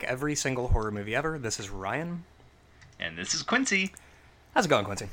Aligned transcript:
rank 0.00 0.10
every 0.10 0.34
single 0.34 0.68
horror 0.68 0.90
movie 0.90 1.14
ever. 1.14 1.38
This 1.38 1.60
is 1.60 1.68
Ryan. 1.68 2.24
And 2.98 3.18
this 3.18 3.34
is 3.34 3.42
Quincy. 3.42 3.92
How's 4.54 4.66
it 4.66 4.68
going, 4.68 4.84
Quincy? 4.84 5.08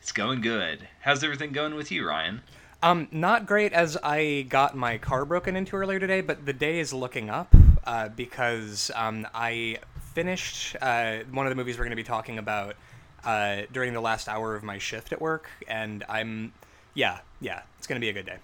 It's 0.00 0.12
going 0.12 0.40
good. 0.40 0.88
How's 1.00 1.22
everything 1.22 1.52
going 1.52 1.74
with 1.74 1.90
you, 1.90 2.06
Ryan? 2.06 2.40
Um, 2.82 3.08
not 3.10 3.46
great 3.46 3.72
as 3.72 3.96
I 4.02 4.46
got 4.48 4.76
my 4.76 4.98
car 4.98 5.24
broken 5.24 5.56
into 5.56 5.76
earlier 5.76 5.98
today, 5.98 6.20
but 6.20 6.46
the 6.46 6.52
day 6.52 6.78
is 6.78 6.92
looking 6.92 7.30
up 7.30 7.54
uh, 7.84 8.08
because 8.08 8.90
um, 8.94 9.26
I 9.34 9.78
finished 10.14 10.76
uh, 10.80 11.18
one 11.30 11.46
of 11.46 11.50
the 11.50 11.56
movies 11.56 11.76
we're 11.76 11.84
going 11.84 11.90
to 11.90 11.96
be 11.96 12.02
talking 12.02 12.38
about 12.38 12.76
uh, 13.24 13.62
during 13.72 13.92
the 13.92 14.00
last 14.00 14.28
hour 14.28 14.54
of 14.54 14.62
my 14.62 14.78
shift 14.78 15.12
at 15.12 15.20
work, 15.20 15.48
and 15.68 16.04
I'm, 16.08 16.52
yeah, 16.94 17.18
yeah, 17.40 17.62
it's 17.78 17.86
going 17.86 18.00
to 18.00 18.04
be 18.04 18.10
a 18.10 18.12
good 18.12 18.26
day. 18.26 18.38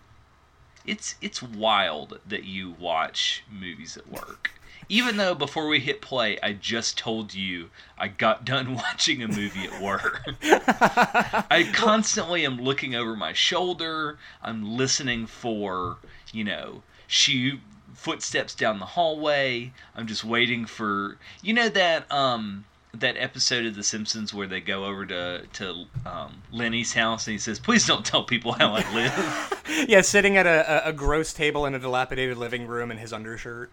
It's 0.84 1.14
it's 1.20 1.40
wild 1.42 2.18
that 2.26 2.42
you 2.42 2.74
watch 2.80 3.44
movies 3.50 3.96
at 3.96 4.08
work. 4.08 4.50
Even 4.92 5.16
though 5.16 5.34
before 5.34 5.68
we 5.68 5.80
hit 5.80 6.02
play, 6.02 6.38
I 6.42 6.52
just 6.52 6.98
told 6.98 7.32
you 7.32 7.70
I 7.96 8.08
got 8.08 8.44
done 8.52 8.74
watching 8.74 9.22
a 9.22 9.26
movie 9.26 9.64
at 9.64 9.80
work. 9.80 10.22
I 10.42 11.70
constantly 11.72 12.44
am 12.44 12.58
looking 12.58 12.94
over 12.94 13.16
my 13.16 13.32
shoulder. 13.32 14.18
I'm 14.42 14.76
listening 14.76 15.24
for, 15.24 15.96
you 16.30 16.44
know, 16.44 16.82
shoe 17.06 17.60
footsteps 17.94 18.54
down 18.54 18.80
the 18.80 18.84
hallway. 18.84 19.72
I'm 19.96 20.06
just 20.06 20.24
waiting 20.24 20.66
for, 20.66 21.16
you 21.40 21.54
know 21.54 21.70
that 21.70 22.12
um 22.12 22.66
that 22.92 23.16
episode 23.16 23.64
of 23.64 23.74
The 23.74 23.82
Simpsons 23.82 24.34
where 24.34 24.46
they 24.46 24.60
go 24.60 24.84
over 24.84 25.06
to 25.06 25.46
to 25.54 25.86
um, 26.04 26.42
Lenny's 26.50 26.92
house 26.92 27.26
and 27.26 27.32
he 27.32 27.38
says, 27.38 27.58
"Please 27.58 27.86
don't 27.86 28.04
tell 28.04 28.24
people 28.24 28.52
how 28.52 28.74
I 28.74 28.92
live." 28.92 29.86
yeah, 29.88 30.02
sitting 30.02 30.36
at 30.36 30.46
a, 30.46 30.86
a, 30.86 30.90
a 30.90 30.92
gross 30.92 31.32
table 31.32 31.64
in 31.64 31.74
a 31.74 31.78
dilapidated 31.78 32.36
living 32.36 32.66
room 32.66 32.90
in 32.90 32.98
his 32.98 33.10
undershirt. 33.10 33.70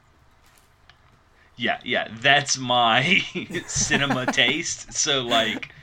Yeah, 1.60 1.78
yeah, 1.84 2.08
that's 2.22 2.58
my 2.58 3.20
cinema 3.68 4.26
taste. 4.28 4.94
So 4.94 5.24
like, 5.24 5.74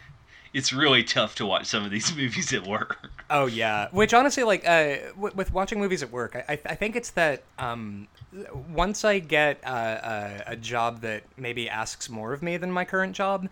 it's 0.54 0.72
really 0.72 1.04
tough 1.04 1.34
to 1.34 1.44
watch 1.44 1.66
some 1.66 1.84
of 1.84 1.90
these 1.90 2.16
movies 2.16 2.50
at 2.54 2.66
work. 2.66 3.10
Oh 3.28 3.44
yeah, 3.44 3.88
which 3.90 4.14
honestly, 4.14 4.42
like, 4.42 4.66
uh, 4.66 4.96
w- 5.16 5.34
with 5.34 5.52
watching 5.52 5.78
movies 5.78 6.02
at 6.02 6.10
work, 6.10 6.34
I, 6.48 6.58
I 6.64 6.74
think 6.74 6.96
it's 6.96 7.10
that 7.10 7.42
um, 7.58 8.08
once 8.72 9.04
I 9.04 9.18
get 9.18 9.60
uh, 9.66 10.40
a, 10.46 10.52
a 10.52 10.56
job 10.56 11.02
that 11.02 11.24
maybe 11.36 11.68
asks 11.68 12.08
more 12.08 12.32
of 12.32 12.42
me 12.42 12.56
than 12.56 12.72
my 12.72 12.86
current 12.86 13.14
job, 13.14 13.46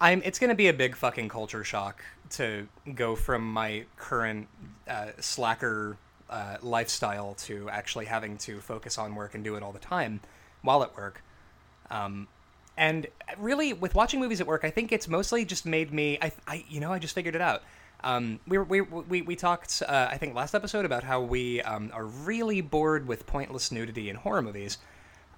I'm 0.00 0.22
it's 0.24 0.38
gonna 0.38 0.54
be 0.54 0.68
a 0.68 0.72
big 0.72 0.96
fucking 0.96 1.28
culture 1.28 1.62
shock 1.62 2.02
to 2.30 2.68
go 2.94 3.14
from 3.16 3.52
my 3.52 3.84
current 3.98 4.48
uh, 4.88 5.08
slacker 5.20 5.98
uh, 6.30 6.56
lifestyle 6.62 7.34
to 7.34 7.68
actually 7.68 8.06
having 8.06 8.38
to 8.38 8.60
focus 8.60 8.96
on 8.96 9.14
work 9.14 9.34
and 9.34 9.44
do 9.44 9.56
it 9.56 9.62
all 9.62 9.72
the 9.72 9.78
time 9.78 10.20
while 10.62 10.82
at 10.82 10.96
work. 10.96 11.22
Um, 11.90 12.28
and 12.76 13.06
really, 13.38 13.72
with 13.72 13.94
watching 13.94 14.20
movies 14.20 14.40
at 14.40 14.46
work, 14.46 14.64
I 14.64 14.70
think 14.70 14.92
it's 14.92 15.08
mostly 15.08 15.44
just 15.44 15.64
made 15.64 15.92
me. 15.92 16.18
I, 16.20 16.32
I 16.46 16.64
you 16.68 16.80
know, 16.80 16.92
I 16.92 16.98
just 16.98 17.14
figured 17.14 17.34
it 17.34 17.40
out. 17.40 17.62
Um, 18.04 18.40
we, 18.46 18.58
we, 18.58 18.80
we, 18.82 19.22
we 19.22 19.36
talked, 19.36 19.82
uh, 19.86 20.08
I 20.10 20.18
think, 20.18 20.34
last 20.34 20.54
episode 20.54 20.84
about 20.84 21.02
how 21.02 21.22
we 21.22 21.62
um, 21.62 21.90
are 21.94 22.04
really 22.04 22.60
bored 22.60 23.08
with 23.08 23.26
pointless 23.26 23.72
nudity 23.72 24.10
in 24.10 24.16
horror 24.16 24.42
movies. 24.42 24.78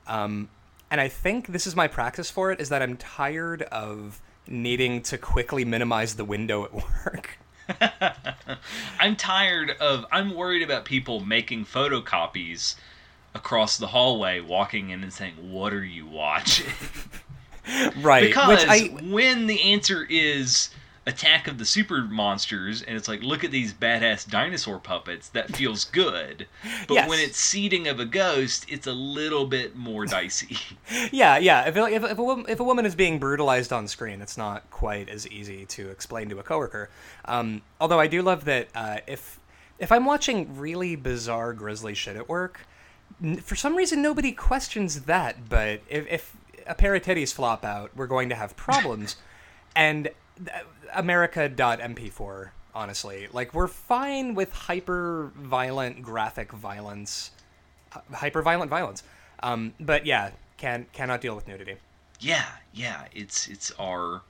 Um, 0.07 0.49
and 0.91 1.01
I 1.01 1.09
think 1.09 1.49
this 1.49 1.67
is 1.67 1.77
my 1.77 1.87
practice 1.87 2.31
for 2.31 2.51
it, 2.51 2.61
is 2.61 2.69
that 2.71 2.83
I'm 2.83 2.97
tired 2.97 3.63
of 3.63 4.21
needing 4.49 5.03
to 5.03 5.19
quickly 5.19 5.65
minimize 5.65 6.17
the 6.17 6.25
window 6.25 6.65
at 6.65 6.75
work. 7.05 7.39
I'm 8.99 9.15
tired 9.15 9.73
of. 9.81 10.07
I'm 10.11 10.35
worried 10.35 10.63
about 10.63 10.85
people 10.85 11.21
making 11.21 11.67
photocopies 11.67 12.77
across 13.35 13.77
the 13.79 13.89
hallway, 13.89 14.41
walking 14.41 14.91
in 14.91 15.03
and 15.03 15.13
saying, 15.13 15.35
"What 15.53 15.73
are 15.73 15.85
you 15.85 16.07
watching?" 16.07 16.67
right. 18.01 18.23
Because 18.25 18.65
I, 18.69 18.89
when 19.05 19.47
the 19.47 19.61
answer 19.73 20.07
is 20.09 20.71
Attack 21.07 21.49
of 21.49 21.57
the 21.59 21.65
Super 21.65 22.03
Monsters, 22.03 22.83
and 22.83 22.97
it's 22.97 23.09
like, 23.09 23.23
look 23.23 23.43
at 23.45 23.51
these 23.51 23.73
badass 23.73 24.29
dinosaur 24.29 24.79
puppets, 24.79 25.29
that 25.31 25.55
feels 25.57 25.85
good. 25.85 26.47
But 26.87 26.95
Yes. 26.95 27.09
when 27.09 27.19
it's 27.19 27.39
seeding 27.39 27.89
of 27.89 27.99
a 27.99 28.05
ghost, 28.05 28.67
it's 28.69 28.87
a 28.87 28.93
little 28.93 29.47
bit 29.47 29.75
more 29.75 30.05
dicey. 30.05 30.59
yeah, 31.13 31.39
yeah. 31.39 31.67
If, 31.67 31.77
if, 31.77 32.05
if, 32.05 32.19
a, 32.19 32.23
wom- 32.23 32.45
if 32.49 32.61
a 32.61 32.65
woman 32.65 32.85
is 32.85 32.95
being 32.95 33.19
brutalized 33.19 33.73
on 33.73 33.89
screen, 33.89 34.21
it's 34.21 34.37
not 34.37 34.71
quite 34.71 35.09
as 35.09 35.27
easy 35.29 35.65
to 35.67 35.89
explain 35.89 36.29
to 36.29 36.39
a 36.41 36.43
coworker. 36.43 36.91
Um, 37.25 37.63
although 37.81 38.01
I 38.01 38.07
do 38.07 38.21
love 38.23 38.45
that 38.45 38.69
uh, 38.75 38.99
if 39.07 39.41
if 39.79 39.93
I'm 39.93 40.05
watching 40.05 40.59
really 40.59 40.97
bizarre 40.97 41.53
grisly 41.53 41.95
shit 41.95 42.17
at 42.17 42.29
work, 42.29 42.67
for 43.43 43.57
some 43.57 43.77
reason 43.77 44.03
nobody 44.03 44.33
questions 44.33 45.03
that. 45.03 45.49
But 45.49 45.81
if, 45.89 46.07
if 46.11 46.37
a 46.67 46.75
pair 46.75 46.95
of 46.95 47.03
titties 47.03 47.33
flop 47.33 47.65
out, 47.65 47.91
we're 47.97 48.07
going 48.07 48.29
to 48.29 48.35
have 48.35 48.57
problems. 48.57 49.17
and 49.77 50.09
uh, 50.41 50.61
America.mp4, 50.95 52.51
honestly, 52.75 53.29
like 53.33 53.55
we're 53.55 53.69
fine 53.69 54.35
with 54.35 54.53
hyper 54.53 55.33
violent 55.37 56.03
graphic 56.03 56.53
violence, 56.53 57.31
hyper 58.13 58.43
violent 58.43 58.71
violence. 58.71 59.03
Um, 59.43 59.75
but 59.79 60.07
yeah, 60.07 60.31
can 60.57 60.87
cannot 60.93 61.21
deal 61.21 61.35
with 61.35 61.47
nudity. 61.49 61.77
yeah, 62.21 62.47
yeah, 62.73 63.05
it's 63.13 63.47
it's 63.49 63.73
our 63.79 64.23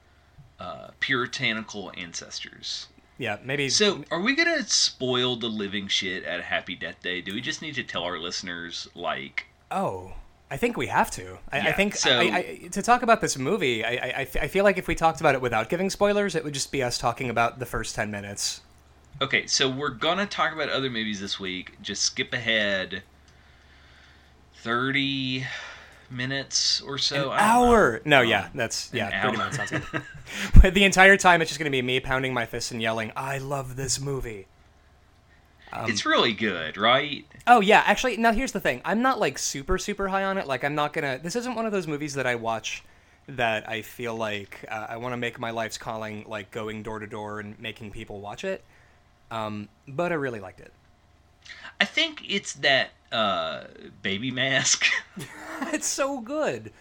uh, 0.61 0.89
puritanical 1.01 1.93
ancestors. 1.97 2.89
Yeah, 3.19 3.39
maybe. 3.45 3.69
So, 3.69 4.05
are 4.13 4.21
we 4.21 4.37
gonna 4.37 4.63
spoil 4.65 5.37
the 5.37 5.49
living 5.49 5.89
shit 5.89 6.25
at 6.25 6.41
Happy 6.43 6.77
Death 6.77 7.03
Day? 7.03 7.21
Do 7.21 7.35
we 7.35 7.41
just 7.41 7.61
need 7.61 7.75
to 7.75 7.83
tell 7.83 8.05
our 8.05 8.19
listeners, 8.19 8.87
like, 8.95 9.47
oh, 9.73 10.13
I 10.51 10.57
think 10.57 10.77
we 10.77 10.87
have 10.87 11.11
to. 11.13 11.39
I, 11.53 11.59
I 11.69 11.73
think 11.73 11.97
so- 11.97 12.21
I, 12.21 12.23
I, 12.65 12.69
to 12.71 12.81
talk 12.81 13.03
about 13.03 13.21
this 13.21 13.37
movie, 13.37 13.85
I, 13.85 14.21
I 14.21 14.25
feel 14.25 14.65
like 14.65 14.79
if 14.79 14.87
we 14.89 14.95
talked 14.95 15.21
about 15.21 15.35
it 15.35 15.41
without 15.43 15.69
giving 15.69 15.91
spoilers, 15.91 16.35
it 16.37 16.45
would 16.45 16.55
just 16.55 16.71
be 16.73 16.83
us 16.83 16.97
talking 16.97 17.29
about 17.29 17.59
the 17.59 17.67
first 17.67 17.95
ten 17.97 18.11
minutes. 18.11 18.61
Okay, 19.21 19.47
so 19.49 19.69
we're 19.69 19.91
gonna 19.91 20.27
talk 20.27 20.53
about 20.53 20.69
other 20.69 20.89
movies 20.89 21.21
this 21.21 21.41
week. 21.41 21.77
Just 21.83 22.03
skip 22.03 22.33
ahead 22.33 23.03
thirty 24.63 25.45
minutes 26.11 26.81
or 26.81 26.99
so. 26.99 27.33
An 27.33 27.39
don't 27.39 27.59
know. 27.61 27.73
hour? 27.73 28.01
No, 28.05 28.23
Um, 28.23 28.29
yeah, 28.29 28.49
that's 28.55 28.91
yeah, 28.93 29.09
an 29.09 29.13
hour. 29.15 29.33
minutes 29.33 29.57
sounds 29.57 29.71
good. 29.93 30.03
But 30.63 30.75
the 30.75 30.85
entire 30.85 31.17
time, 31.17 31.41
it's 31.43 31.51
just 31.51 31.59
gonna 31.59 31.71
be 31.71 31.83
me 31.83 32.01
pounding 32.01 32.35
my 32.35 32.47
fists 32.47 32.71
and 32.71 32.81
yelling, 32.83 33.13
"I 33.17 33.39
love 33.39 33.77
this 33.77 34.01
movie." 34.01 34.47
Um, 35.73 35.91
it's 35.91 36.07
really 36.07 36.33
good, 36.33 36.77
right? 36.79 37.27
Oh 37.47 37.61
yeah, 37.61 37.83
actually, 37.87 38.17
now 38.17 38.33
here's 38.33 38.53
the 38.53 38.61
thing. 38.61 38.81
I'm 38.85 39.03
not 39.03 39.21
like 39.21 39.39
super 39.39 39.77
super 39.79 40.09
high 40.09 40.25
on 40.25 40.39
it. 40.39 40.47
Like 40.47 40.65
I'm 40.65 40.75
not 40.75 40.93
gonna. 40.93 41.19
This 41.23 41.37
isn't 41.37 41.55
one 41.55 41.67
of 41.67 41.73
those 41.73 41.87
movies 41.87 42.15
that 42.15 42.27
I 42.27 42.37
watch 42.37 42.83
that 43.27 43.69
I 43.69 43.83
feel 43.83 44.15
like 44.17 44.65
uh, 44.71 44.87
I 44.89 44.97
want 44.97 45.13
to 45.13 45.19
make 45.19 45.39
my 45.39 45.51
life's 45.51 45.77
calling, 45.77 46.25
like 46.27 46.51
going 46.51 46.83
door 46.83 46.99
to 46.99 47.07
door 47.07 47.41
and 47.41 47.59
making 47.61 47.91
people 47.91 48.21
watch 48.21 48.45
it. 48.45 48.65
Um, 49.31 49.69
but 49.87 50.11
I 50.13 50.15
really 50.15 50.41
liked 50.41 50.61
it. 50.61 50.73
I 51.79 51.85
think 51.85 52.23
it's 52.27 52.55
that 52.55 52.91
uh, 53.13 53.65
baby 54.03 54.31
mask. 54.31 54.87
it's 55.73 55.87
so 55.87 56.21
good. 56.21 56.73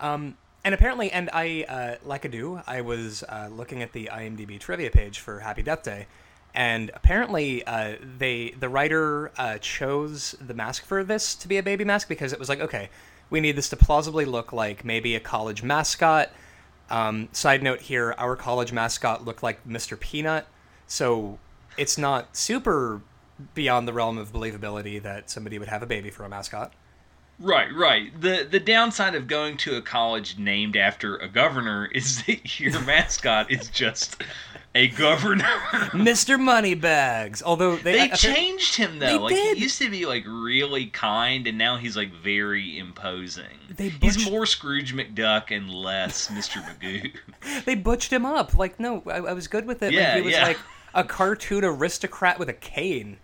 Um, 0.00 0.36
and 0.64 0.74
apparently, 0.74 1.10
and 1.10 1.30
I, 1.32 1.64
uh, 1.68 1.96
like 2.04 2.24
I 2.24 2.28
do, 2.28 2.60
I 2.66 2.80
was 2.80 3.22
uh, 3.28 3.48
looking 3.50 3.82
at 3.82 3.92
the 3.92 4.10
IMDb 4.12 4.58
trivia 4.58 4.90
page 4.90 5.20
for 5.20 5.40
Happy 5.40 5.62
Death 5.62 5.82
Day, 5.82 6.06
and 6.54 6.90
apparently, 6.94 7.64
uh, 7.64 7.96
they 8.18 8.50
the 8.58 8.68
writer 8.68 9.30
uh, 9.36 9.58
chose 9.58 10.34
the 10.40 10.54
mask 10.54 10.84
for 10.84 11.04
this 11.04 11.34
to 11.36 11.48
be 11.48 11.58
a 11.58 11.62
baby 11.62 11.84
mask 11.84 12.08
because 12.08 12.32
it 12.32 12.38
was 12.38 12.48
like, 12.48 12.60
okay, 12.60 12.90
we 13.30 13.40
need 13.40 13.56
this 13.56 13.68
to 13.70 13.76
plausibly 13.76 14.24
look 14.24 14.52
like 14.52 14.84
maybe 14.84 15.14
a 15.14 15.20
college 15.20 15.62
mascot. 15.62 16.30
Um, 16.90 17.28
side 17.32 17.62
note 17.62 17.80
here: 17.82 18.14
our 18.18 18.34
college 18.34 18.72
mascot 18.72 19.24
looked 19.24 19.42
like 19.42 19.66
Mr. 19.66 19.98
Peanut, 19.98 20.46
so 20.86 21.38
it's 21.76 21.96
not 21.96 22.36
super 22.36 23.00
beyond 23.54 23.86
the 23.86 23.92
realm 23.92 24.18
of 24.18 24.32
believability 24.32 25.02
that 25.02 25.30
somebody 25.30 25.58
would 25.58 25.68
have 25.68 25.82
a 25.82 25.86
baby 25.86 26.10
for 26.10 26.24
a 26.24 26.28
mascot. 26.28 26.72
right, 27.38 27.72
right. 27.74 28.20
The 28.20 28.46
the 28.50 28.60
downside 28.60 29.14
of 29.14 29.26
going 29.26 29.56
to 29.58 29.76
a 29.76 29.82
college 29.82 30.38
named 30.38 30.76
after 30.76 31.16
a 31.16 31.28
governor 31.28 31.86
is 31.94 32.22
that 32.24 32.58
your 32.58 32.80
mascot 32.80 33.50
is 33.50 33.68
just 33.68 34.22
a 34.74 34.88
governor. 34.88 35.44
Mr. 35.92 36.38
Moneybags. 36.38 37.42
Although 37.42 37.76
they, 37.76 38.08
They 38.08 38.16
changed 38.16 38.76
him 38.76 38.98
though. 38.98 39.06
They 39.06 39.18
like 39.18 39.34
did. 39.34 39.56
he 39.56 39.62
used 39.64 39.78
to 39.80 39.90
be 39.90 40.06
like 40.06 40.24
really 40.26 40.86
kind, 40.86 41.46
and 41.46 41.58
now 41.58 41.76
he's 41.76 41.96
like 41.96 42.12
very 42.12 42.78
imposing. 42.78 43.58
They 43.70 43.88
he's 43.88 44.30
more 44.30 44.46
Scrooge 44.46 44.94
McDuck 44.94 45.56
and 45.56 45.70
less 45.70 46.28
Mr. 46.28 46.62
Magoo. 46.62 47.12
they 47.64 47.74
butched 47.74 48.12
him 48.12 48.26
up. 48.26 48.54
Like, 48.54 48.78
no, 48.78 49.02
I, 49.06 49.18
I 49.18 49.32
was 49.32 49.48
good 49.48 49.66
with 49.66 49.82
it. 49.82 49.92
Yeah, 49.92 50.08
like, 50.08 50.16
he 50.16 50.22
was 50.22 50.32
yeah. 50.34 50.42
like 50.44 50.58
a 50.94 51.04
cartoon 51.04 51.64
aristocrat 51.64 52.38
with 52.38 52.48
a 52.48 52.54
cane. 52.54 53.18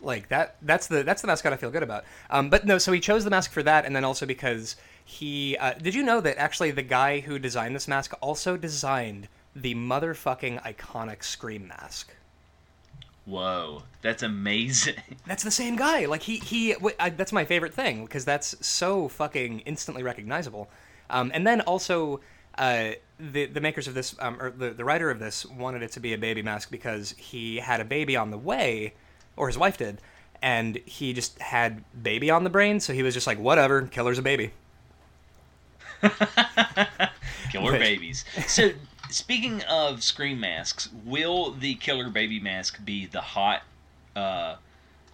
Like 0.00 0.28
that. 0.28 0.56
That's 0.62 0.86
the 0.86 1.02
that's 1.02 1.22
the 1.22 1.26
mascot 1.26 1.52
I 1.52 1.56
feel 1.56 1.70
good 1.70 1.82
about. 1.82 2.04
Um, 2.30 2.50
but 2.50 2.64
no, 2.64 2.78
so 2.78 2.92
he 2.92 3.00
chose 3.00 3.24
the 3.24 3.30
mask 3.30 3.50
for 3.50 3.62
that, 3.64 3.84
and 3.84 3.96
then 3.96 4.04
also 4.04 4.26
because 4.26 4.76
he 5.04 5.56
uh, 5.56 5.74
did 5.74 5.94
you 5.94 6.02
know 6.02 6.20
that 6.20 6.38
actually 6.38 6.70
the 6.70 6.82
guy 6.82 7.20
who 7.20 7.38
designed 7.38 7.74
this 7.74 7.88
mask 7.88 8.14
also 8.20 8.56
designed 8.56 9.28
the 9.56 9.74
motherfucking 9.74 10.62
iconic 10.62 11.24
Scream 11.24 11.68
mask. 11.68 12.14
Whoa, 13.24 13.82
that's 14.00 14.22
amazing. 14.22 14.94
That's 15.26 15.42
the 15.42 15.50
same 15.50 15.76
guy. 15.76 16.06
Like 16.06 16.22
he 16.22 16.38
he. 16.38 16.72
w- 16.72 16.96
I, 16.98 17.10
that's 17.10 17.30
my 17.30 17.44
favorite 17.44 17.74
thing 17.74 18.06
because 18.06 18.24
that's 18.24 18.54
so 18.66 19.06
fucking 19.08 19.60
instantly 19.60 20.02
recognizable. 20.02 20.70
Um, 21.10 21.30
and 21.34 21.46
then 21.46 21.60
also, 21.62 22.20
uh, 22.56 22.92
the 23.20 23.44
the 23.44 23.60
makers 23.60 23.86
of 23.86 23.92
this, 23.92 24.16
um, 24.18 24.40
or 24.40 24.50
the 24.50 24.70
the 24.70 24.84
writer 24.84 25.10
of 25.10 25.18
this, 25.18 25.44
wanted 25.44 25.82
it 25.82 25.92
to 25.92 26.00
be 26.00 26.14
a 26.14 26.18
baby 26.18 26.40
mask 26.40 26.70
because 26.70 27.10
he 27.18 27.56
had 27.56 27.80
a 27.82 27.84
baby 27.84 28.16
on 28.16 28.30
the 28.30 28.38
way, 28.38 28.94
or 29.38 29.46
his 29.46 29.56
wife 29.56 29.78
did, 29.78 30.00
and 30.42 30.76
he 30.84 31.12
just 31.12 31.38
had 31.40 31.82
baby 32.02 32.30
on 32.30 32.44
the 32.44 32.50
brain, 32.50 32.80
so 32.80 32.92
he 32.92 33.02
was 33.02 33.14
just 33.14 33.26
like, 33.26 33.38
whatever, 33.38 33.82
killer's 33.82 34.18
a 34.18 34.22
baby. 34.22 34.50
Killer 37.50 37.72
Which- 37.72 37.80
babies. 37.80 38.24
So, 38.46 38.70
speaking 39.10 39.62
of 39.64 40.02
Scream 40.02 40.40
masks, 40.40 40.88
will 41.04 41.52
the 41.52 41.74
killer 41.76 42.10
baby 42.10 42.40
mask 42.40 42.84
be 42.84 43.06
the 43.06 43.20
hot 43.20 43.62
uh, 44.14 44.56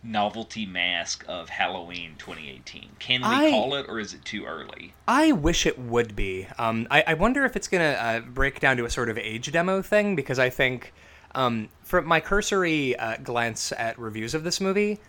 novelty 0.02 0.66
mask 0.66 1.24
of 1.28 1.48
Halloween 1.48 2.16
2018? 2.18 2.88
Can 2.98 3.20
we 3.22 3.26
I- 3.26 3.50
call 3.50 3.74
it, 3.76 3.86
or 3.88 3.98
is 3.98 4.12
it 4.14 4.24
too 4.24 4.44
early? 4.44 4.92
I 5.06 5.32
wish 5.32 5.64
it 5.64 5.78
would 5.78 6.16
be. 6.16 6.48
Um, 6.58 6.86
I, 6.90 7.04
I 7.08 7.14
wonder 7.14 7.44
if 7.44 7.56
it's 7.56 7.68
gonna 7.68 7.96
uh, 7.98 8.20
break 8.20 8.60
down 8.60 8.76
to 8.78 8.84
a 8.84 8.90
sort 8.90 9.08
of 9.08 9.16
age 9.18 9.50
demo 9.52 9.80
thing 9.80 10.16
because 10.16 10.38
I 10.38 10.50
think, 10.50 10.92
um, 11.34 11.68
from 11.82 12.06
my 12.06 12.20
cursory 12.20 12.96
uh, 12.96 13.16
glance 13.18 13.72
at 13.72 13.98
reviews 13.98 14.34
of 14.34 14.44
this 14.44 14.60
movie, 14.60 15.00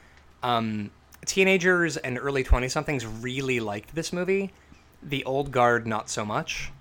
um, 0.44 0.92
teenagers 1.25 1.98
and 1.98 2.18
early 2.18 2.44
twenty 2.44 2.69
somethings 2.69 3.06
really 3.06 3.60
liked 3.60 3.95
this 3.95 4.12
movie. 4.13 4.51
The 5.01 5.24
old 5.25 5.51
guard, 5.51 5.86
not 5.86 6.10
so 6.10 6.25
much. 6.25 6.72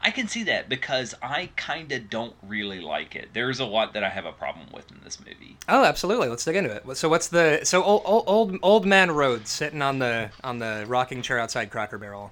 I 0.00 0.10
can 0.10 0.28
see 0.28 0.44
that 0.44 0.68
because 0.68 1.14
I 1.22 1.50
kind 1.56 1.90
of 1.90 2.08
don't 2.10 2.34
really 2.46 2.80
like 2.80 3.16
it. 3.16 3.30
There's 3.32 3.58
a 3.58 3.64
lot 3.64 3.94
that 3.94 4.04
I 4.04 4.08
have 4.08 4.24
a 4.24 4.32
problem 4.32 4.66
with 4.72 4.90
in 4.90 5.00
this 5.02 5.18
movie. 5.18 5.56
Oh, 5.68 5.84
absolutely. 5.84 6.28
Let's 6.28 6.44
dig 6.44 6.56
into 6.56 6.70
it. 6.70 6.96
So, 6.96 7.08
what's 7.08 7.28
the 7.28 7.60
so 7.64 7.82
old 7.82 8.02
old 8.04 8.24
old, 8.26 8.58
old 8.62 8.86
man 8.86 9.10
Rhodes 9.10 9.50
sitting 9.50 9.82
on 9.82 9.98
the 9.98 10.30
on 10.44 10.58
the 10.58 10.84
rocking 10.86 11.22
chair 11.22 11.38
outside 11.38 11.70
Cracker 11.70 11.98
Barrel? 11.98 12.30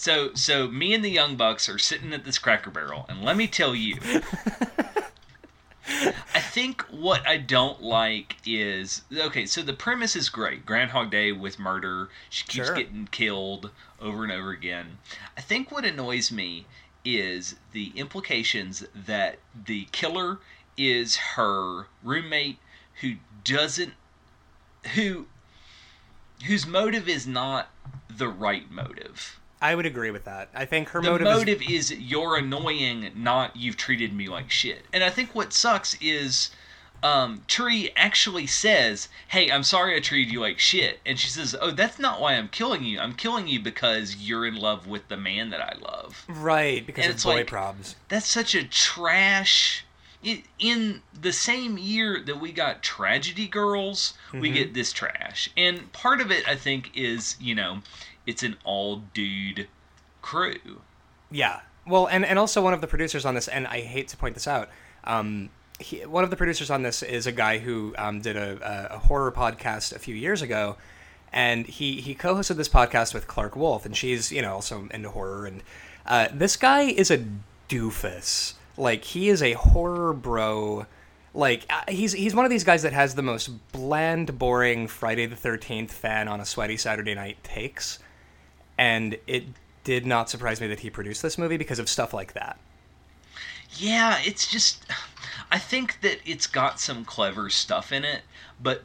So, 0.00 0.32
so 0.32 0.66
me 0.66 0.94
and 0.94 1.04
the 1.04 1.10
young 1.10 1.36
bucks 1.36 1.68
are 1.68 1.76
sitting 1.76 2.14
at 2.14 2.24
this 2.24 2.38
Cracker 2.38 2.70
Barrel, 2.70 3.04
and 3.10 3.22
let 3.22 3.36
me 3.36 3.46
tell 3.46 3.74
you, 3.74 3.98
I 5.86 6.40
think 6.40 6.80
what 6.90 7.28
I 7.28 7.36
don't 7.36 7.82
like 7.82 8.36
is 8.46 9.02
okay. 9.14 9.44
So 9.44 9.60
the 9.60 9.74
premise 9.74 10.16
is 10.16 10.30
great. 10.30 10.64
Groundhog 10.64 11.10
Day 11.10 11.32
with 11.32 11.58
murder. 11.58 12.08
She 12.30 12.46
keeps 12.46 12.68
Sure. 12.68 12.76
getting 12.76 13.08
killed 13.10 13.72
over 14.00 14.24
and 14.24 14.32
over 14.32 14.52
again. 14.52 14.96
I 15.36 15.42
think 15.42 15.70
what 15.70 15.84
annoys 15.84 16.32
me 16.32 16.64
is 17.04 17.56
the 17.72 17.92
implications 17.94 18.86
that 18.94 19.38
the 19.66 19.86
killer 19.92 20.38
is 20.78 21.16
her 21.36 21.88
roommate 22.02 22.56
who 23.02 23.16
doesn't 23.44 23.92
who 24.94 25.26
whose 26.46 26.66
motive 26.66 27.06
is 27.06 27.26
not 27.26 27.68
the 28.08 28.28
right 28.28 28.70
motive. 28.70 29.39
I 29.62 29.74
would 29.74 29.86
agree 29.86 30.10
with 30.10 30.24
that. 30.24 30.48
I 30.54 30.64
think 30.64 30.88
her 30.90 31.02
The 31.02 31.10
motive, 31.10 31.26
motive, 31.26 31.62
is 31.62 31.90
is... 31.90 31.98
you're 31.98 32.36
annoying, 32.36 33.10
not 33.14 33.56
you've 33.56 33.76
treated 33.76 34.12
me 34.14 34.28
like 34.28 34.50
shit. 34.50 34.84
And 34.92 35.04
I 35.04 35.10
think 35.10 35.34
what 35.34 35.52
sucks 35.52 35.96
is 36.00 36.50
um, 37.02 37.42
Tree 37.48 37.90
actually 37.96 38.46
says, 38.46 39.08
"Hey, 39.28 39.50
I'm 39.50 39.62
sorry 39.62 39.96
I 39.96 40.00
treated 40.00 40.32
you 40.32 40.40
like 40.40 40.58
shit," 40.58 41.00
and 41.06 41.18
she 41.18 41.28
says, 41.28 41.56
"Oh, 41.60 41.70
that's 41.70 41.98
not 41.98 42.20
why 42.20 42.34
I'm 42.34 42.48
killing 42.48 42.84
you. 42.84 43.00
I'm 43.00 43.14
killing 43.14 43.48
you 43.48 43.60
because 43.60 44.16
you're 44.16 44.46
in 44.46 44.56
love 44.56 44.86
with 44.86 45.08
the 45.08 45.16
man 45.16 45.50
that 45.50 45.60
I 45.62 45.76
love." 45.80 46.24
right 46.28 46.84
because 46.86 47.04
and 47.04 47.10
of 47.10 47.16
it's 47.16 47.24
boy 47.24 47.34
like- 47.36 47.46
probs. 47.46 47.94
That's 48.08 48.28
such 48.28 48.54
a 48.54 48.64
trash. 48.64 49.84
i- 50.22 50.42
In 50.58 51.00
the 51.18 51.32
same 51.32 51.78
year 51.78 52.20
that 52.26 52.38
we 52.38 52.52
got 52.52 52.82
Tragedy 52.82 53.48
Girls, 53.48 54.12
we 54.34 54.50
Mhm. 54.50 54.54
get 54.54 54.74
this 54.74 54.92
trash. 54.92 55.48
And 55.56 55.90
part 55.94 56.20
of 56.20 56.30
it, 56.30 56.46
I 56.46 56.56
think, 56.56 56.90
is, 56.94 57.36
you 57.40 57.54
know, 57.54 57.80
it's 58.26 58.42
an 58.42 58.56
all 58.64 59.02
dude 59.14 59.68
crew. 60.22 60.80
Yeah. 61.30 61.60
Well, 61.86 62.06
and, 62.06 62.24
and 62.24 62.38
also 62.38 62.62
one 62.62 62.74
of 62.74 62.80
the 62.80 62.86
producers 62.86 63.24
on 63.24 63.34
this, 63.34 63.48
and 63.48 63.66
I 63.66 63.80
hate 63.80 64.08
to 64.08 64.16
point 64.16 64.34
this 64.34 64.46
out, 64.46 64.68
um, 65.04 65.50
he, 65.78 66.04
one 66.04 66.24
of 66.24 66.30
the 66.30 66.36
producers 66.36 66.70
on 66.70 66.82
this 66.82 67.02
is 67.02 67.26
a 67.26 67.32
guy 67.32 67.58
who 67.58 67.94
um, 67.96 68.20
did 68.20 68.36
a, 68.36 68.90
a, 68.94 68.98
horror 68.98 69.32
podcast 69.32 69.94
a 69.94 69.98
few 69.98 70.14
years 70.14 70.42
ago, 70.42 70.76
and 71.32 71.66
he, 71.66 72.00
he 72.00 72.14
co-hosted 72.14 72.56
this 72.56 72.68
podcast 72.68 73.14
with 73.14 73.26
Clarke 73.26 73.56
Wolfe, 73.56 73.86
and 73.86 73.96
she's 73.96 74.30
you 74.30 74.42
know 74.42 74.54
also 74.54 74.88
into 74.90 75.08
horror, 75.08 75.46
and 75.46 75.62
uh, 76.06 76.28
this 76.32 76.56
guy 76.56 76.82
is 76.82 77.10
a 77.10 77.24
doofus. 77.68 78.54
Like 78.76 79.04
he 79.04 79.28
is 79.28 79.42
a 79.42 79.54
horror 79.54 80.12
bro. 80.12 80.86
Like 81.32 81.64
uh, 81.70 81.82
he's 81.88 82.12
he's 82.12 82.34
one 82.34 82.44
of 82.44 82.50
these 82.50 82.64
guys 82.64 82.82
that 82.82 82.92
has 82.92 83.14
the 83.14 83.22
most 83.22 83.50
bland, 83.72 84.38
boring 84.38 84.86
Friday 84.86 85.26
the 85.26 85.36
Thirteenth 85.36 85.92
fan 85.92 86.28
on 86.28 86.40
a 86.40 86.44
sweaty 86.44 86.76
Saturday 86.76 87.14
night 87.14 87.42
takes 87.42 88.00
and 88.80 89.18
it 89.26 89.44
did 89.84 90.06
not 90.06 90.30
surprise 90.30 90.58
me 90.60 90.66
that 90.66 90.80
he 90.80 90.88
produced 90.88 91.20
this 91.22 91.36
movie 91.36 91.58
because 91.58 91.78
of 91.78 91.88
stuff 91.88 92.14
like 92.14 92.32
that. 92.32 92.58
Yeah, 93.74 94.18
it's 94.24 94.50
just. 94.50 94.84
I 95.52 95.58
think 95.58 96.00
that 96.00 96.18
it's 96.24 96.46
got 96.46 96.80
some 96.80 97.04
clever 97.04 97.50
stuff 97.50 97.92
in 97.92 98.04
it, 98.04 98.22
but 98.60 98.82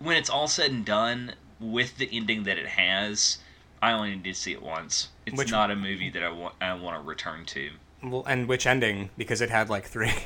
when 0.00 0.16
it's 0.16 0.28
all 0.28 0.48
said 0.48 0.70
and 0.72 0.84
done, 0.84 1.34
with 1.60 1.96
the 1.98 2.08
ending 2.12 2.42
that 2.44 2.58
it 2.58 2.66
has, 2.66 3.38
I 3.80 3.92
only 3.92 4.16
need 4.16 4.24
to 4.24 4.34
see 4.34 4.52
it 4.52 4.62
once. 4.62 5.08
It's 5.26 5.36
Which- 5.38 5.50
not 5.50 5.70
a 5.70 5.76
movie 5.76 6.10
that 6.10 6.22
I 6.22 6.30
want. 6.30 6.54
I 6.60 6.74
want 6.74 7.00
to 7.00 7.08
return 7.08 7.44
to. 7.46 7.70
Well, 8.02 8.24
and 8.26 8.48
which 8.48 8.66
ending? 8.66 9.10
Because 9.16 9.40
it 9.40 9.50
had 9.50 9.70
like 9.70 9.86
three. 9.86 10.12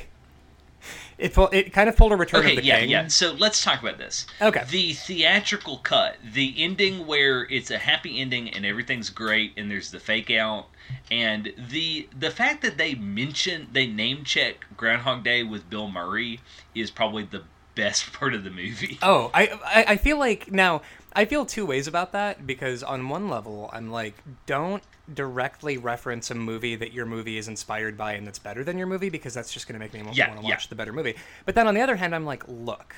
It 1.17 1.33
pull, 1.33 1.49
it 1.53 1.71
kind 1.71 1.87
of 1.87 1.95
pulled 1.95 2.11
a 2.11 2.15
Return 2.15 2.41
Okay, 2.41 2.51
of 2.51 2.55
the 2.57 2.63
yeah, 2.65 2.79
King. 2.81 2.89
yeah. 2.89 3.07
So 3.07 3.33
let's 3.33 3.63
talk 3.63 3.81
about 3.81 3.97
this. 3.97 4.25
Okay. 4.41 4.63
The 4.69 4.93
theatrical 4.93 5.77
cut, 5.77 6.17
the 6.33 6.53
ending 6.57 7.07
where 7.07 7.43
it's 7.43 7.71
a 7.71 7.77
happy 7.77 8.19
ending 8.19 8.49
and 8.49 8.65
everything's 8.65 9.09
great, 9.09 9.53
and 9.55 9.71
there's 9.71 9.91
the 9.91 9.99
fake 9.99 10.29
out, 10.31 10.67
and 11.09 11.53
the 11.57 12.09
the 12.17 12.31
fact 12.31 12.61
that 12.63 12.77
they 12.77 12.95
mention 12.95 13.67
they 13.71 13.87
name 13.87 14.23
check 14.25 14.65
Groundhog 14.75 15.23
Day 15.23 15.43
with 15.43 15.69
Bill 15.69 15.89
Murray 15.89 16.41
is 16.73 16.91
probably 16.91 17.23
the 17.23 17.43
best 17.75 18.11
part 18.13 18.33
of 18.33 18.43
the 18.43 18.51
movie. 18.51 18.97
Oh, 19.01 19.31
I, 19.33 19.57
I 19.65 19.85
I 19.93 19.97
feel 19.97 20.19
like 20.19 20.51
now 20.51 20.81
I 21.15 21.25
feel 21.25 21.45
two 21.45 21.65
ways 21.65 21.87
about 21.87 22.11
that 22.11 22.45
because 22.45 22.83
on 22.83 23.07
one 23.09 23.29
level 23.29 23.69
I'm 23.73 23.89
like, 23.89 24.15
don't 24.45 24.83
directly 25.13 25.77
reference 25.77 26.29
a 26.31 26.35
movie 26.35 26.75
that 26.75 26.91
your 26.91 27.05
movie 27.05 27.37
is 27.37 27.47
inspired 27.47 27.97
by 27.97 28.13
and 28.13 28.27
that's 28.27 28.39
better 28.39 28.63
than 28.63 28.77
your 28.77 28.87
movie 28.87 29.09
because 29.09 29.33
that's 29.33 29.53
just 29.53 29.67
going 29.67 29.73
to 29.73 29.79
make 29.79 29.93
me 29.93 30.01
want 30.03 30.17
Yeah, 30.17 30.35
to 30.35 30.41
yeah. 30.41 30.49
watch 30.49 30.67
the 30.69 30.75
better 30.75 30.91
movie. 30.91 31.15
But 31.45 31.55
then 31.55 31.67
on 31.67 31.73
the 31.75 31.81
other 31.81 31.95
hand, 31.95 32.13
I'm 32.13 32.25
like, 32.25 32.43
look, 32.47 32.95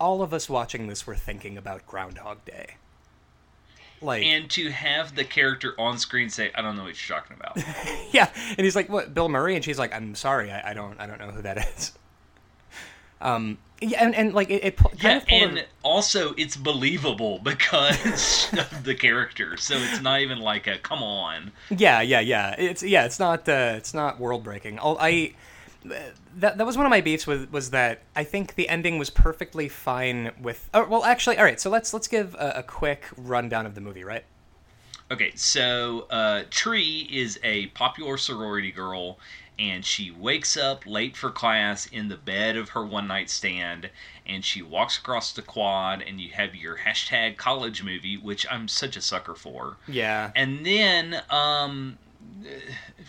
all 0.00 0.20
of 0.22 0.34
us 0.34 0.48
watching 0.48 0.88
this 0.88 1.06
were 1.06 1.14
thinking 1.14 1.56
about 1.56 1.86
Groundhog 1.86 2.44
Day. 2.44 2.76
Like, 4.02 4.24
And 4.24 4.50
to 4.50 4.70
have 4.70 5.14
the 5.14 5.24
character 5.24 5.74
on 5.78 5.96
screen 5.98 6.28
say, 6.28 6.50
"I 6.54 6.60
don't 6.60 6.76
know 6.76 6.82
what 6.82 7.08
you're 7.08 7.18
talking 7.18 7.36
about," 7.38 7.56
yeah, 8.12 8.28
and 8.50 8.58
he's 8.58 8.76
like, 8.76 8.90
"What, 8.90 9.14
Bill 9.14 9.30
Murray?" 9.30 9.54
And 9.54 9.64
she's 9.64 9.78
like, 9.78 9.94
"I'm 9.94 10.14
sorry, 10.14 10.50
I, 10.50 10.72
I 10.72 10.74
don't, 10.74 11.00
I 11.00 11.06
don't 11.06 11.18
know 11.18 11.30
who 11.30 11.40
that 11.42 11.56
is." 11.58 11.92
Um, 13.20 13.56
yeah, 13.84 14.04
and, 14.04 14.14
and 14.14 14.34
like 14.34 14.50
it, 14.50 14.64
it 14.64 14.76
kind 14.98 14.98
yeah, 15.00 15.16
of 15.16 15.26
pulled 15.26 15.42
a- 15.54 15.58
and 15.58 15.66
also 15.82 16.34
it's 16.36 16.56
believable 16.56 17.38
because 17.40 18.52
of 18.52 18.84
the 18.84 18.94
character, 18.94 19.56
so 19.56 19.82
it's 19.82 20.00
not 20.00 20.20
even 20.20 20.38
like 20.38 20.66
a 20.66 20.78
"come 20.78 21.02
on." 21.02 21.52
Yeah, 21.70 22.00
yeah, 22.00 22.20
yeah. 22.20 22.54
It's 22.58 22.82
yeah, 22.82 23.04
it's 23.04 23.18
not 23.18 23.48
uh, 23.48 23.74
it's 23.76 23.94
not 23.94 24.18
world 24.20 24.44
breaking. 24.44 24.78
I 24.82 25.34
that 26.36 26.58
that 26.58 26.66
was 26.66 26.76
one 26.76 26.86
of 26.86 26.90
my 26.90 27.00
beefs 27.00 27.26
with 27.26 27.50
was 27.52 27.70
that 27.70 28.02
I 28.16 28.24
think 28.24 28.54
the 28.54 28.68
ending 28.68 28.98
was 28.98 29.10
perfectly 29.10 29.68
fine 29.68 30.32
with. 30.40 30.68
Oh, 30.74 30.86
well, 30.86 31.04
actually, 31.04 31.38
all 31.38 31.44
right. 31.44 31.60
So 31.60 31.70
let's 31.70 31.92
let's 31.92 32.08
give 32.08 32.34
a, 32.34 32.54
a 32.56 32.62
quick 32.62 33.06
rundown 33.16 33.66
of 33.66 33.74
the 33.74 33.80
movie, 33.80 34.04
right? 34.04 34.24
Okay, 35.10 35.32
so 35.34 36.06
uh, 36.10 36.44
Tree 36.50 37.06
is 37.12 37.38
a 37.44 37.66
popular 37.68 38.16
sorority 38.16 38.72
girl, 38.72 39.18
and 39.58 39.84
she 39.84 40.10
wakes 40.10 40.56
up 40.56 40.86
late 40.86 41.16
for 41.16 41.30
class 41.30 41.86
in 41.86 42.08
the 42.08 42.16
bed 42.16 42.56
of 42.56 42.70
her 42.70 42.84
one 42.84 43.06
night 43.06 43.30
stand, 43.30 43.90
and 44.26 44.44
she 44.44 44.62
walks 44.62 44.98
across 44.98 45.32
the 45.32 45.42
quad, 45.42 46.02
and 46.02 46.20
you 46.20 46.30
have 46.32 46.54
your 46.54 46.78
hashtag 46.78 47.36
college 47.36 47.82
movie, 47.82 48.16
which 48.16 48.46
I'm 48.50 48.68
such 48.68 48.96
a 48.96 49.00
sucker 49.00 49.34
for. 49.34 49.76
Yeah. 49.86 50.30
And 50.34 50.64
then 50.66 51.22
um, 51.30 51.98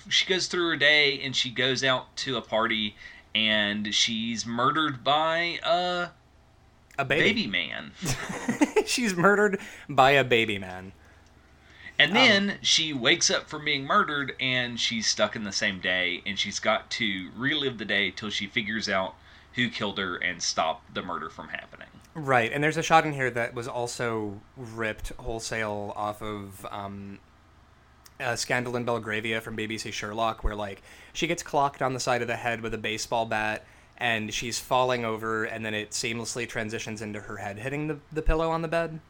she 0.09 0.25
goes 0.25 0.47
through 0.47 0.69
her 0.69 0.75
day, 0.75 1.19
and 1.21 1.35
she 1.35 1.49
goes 1.49 1.83
out 1.83 2.15
to 2.17 2.37
a 2.37 2.41
party, 2.41 2.95
and 3.33 3.93
she's 3.93 4.45
murdered 4.45 5.03
by 5.03 5.59
a 5.63 6.09
A 6.97 7.05
baby. 7.05 7.23
baby 7.45 7.47
man. 7.47 7.91
She's 8.85 9.15
murdered 9.15 9.59
by 9.89 10.11
a 10.11 10.23
baby 10.23 10.59
man. 10.59 10.91
And 11.97 12.15
then 12.15 12.57
she 12.61 12.91
wakes 12.91 13.31
up 13.31 13.47
from 13.47 13.63
being 13.63 13.85
murdered 13.85 14.35
and 14.39 14.79
she's 14.79 15.07
stuck 15.07 15.35
in 15.35 15.43
the 15.43 15.51
same 15.51 15.79
day 15.79 16.21
and 16.25 16.37
she's 16.37 16.59
got 16.59 16.89
to 16.91 17.29
relive 17.37 17.77
the 17.77 17.85
day 17.85 18.11
till 18.11 18.29
she 18.29 18.47
figures 18.47 18.89
out 18.89 19.15
who 19.53 19.69
killed 19.69 19.97
her 19.97 20.17
and 20.17 20.41
stop 20.41 20.83
the 20.93 21.01
murder 21.01 21.29
from 21.29 21.47
happening. 21.47 21.87
Right, 22.13 22.51
and 22.51 22.63
there's 22.63 22.77
a 22.77 22.83
shot 22.83 23.05
in 23.05 23.13
here 23.13 23.29
that 23.31 23.53
was 23.53 23.67
also 23.67 24.39
ripped 24.55 25.09
wholesale 25.17 25.93
off 25.97 26.21
of 26.21 26.65
um, 26.71 27.19
uh, 28.19 28.35
Scandal 28.35 28.77
in 28.77 28.85
Belgravia 28.85 29.41
from 29.41 29.57
BBC 29.57 29.91
Sherlock, 29.91 30.43
where 30.43 30.55
like 30.55 30.81
she 31.11 31.27
gets 31.27 31.43
clocked 31.43 31.81
on 31.81 31.93
the 31.93 31.99
side 31.99 32.21
of 32.21 32.29
the 32.29 32.37
head 32.37 32.61
with 32.61 32.73
a 32.73 32.77
baseball 32.77 33.25
bat, 33.25 33.65
and 33.97 34.33
she's 34.33 34.59
falling 34.59 35.03
over, 35.03 35.43
and 35.43 35.65
then 35.65 35.73
it 35.73 35.91
seamlessly 35.91 36.47
transitions 36.47 37.01
into 37.01 37.19
her 37.19 37.37
head 37.37 37.59
hitting 37.59 37.87
the, 37.87 37.99
the 38.13 38.21
pillow 38.21 38.49
on 38.49 38.61
the 38.61 38.69
bed. 38.69 39.01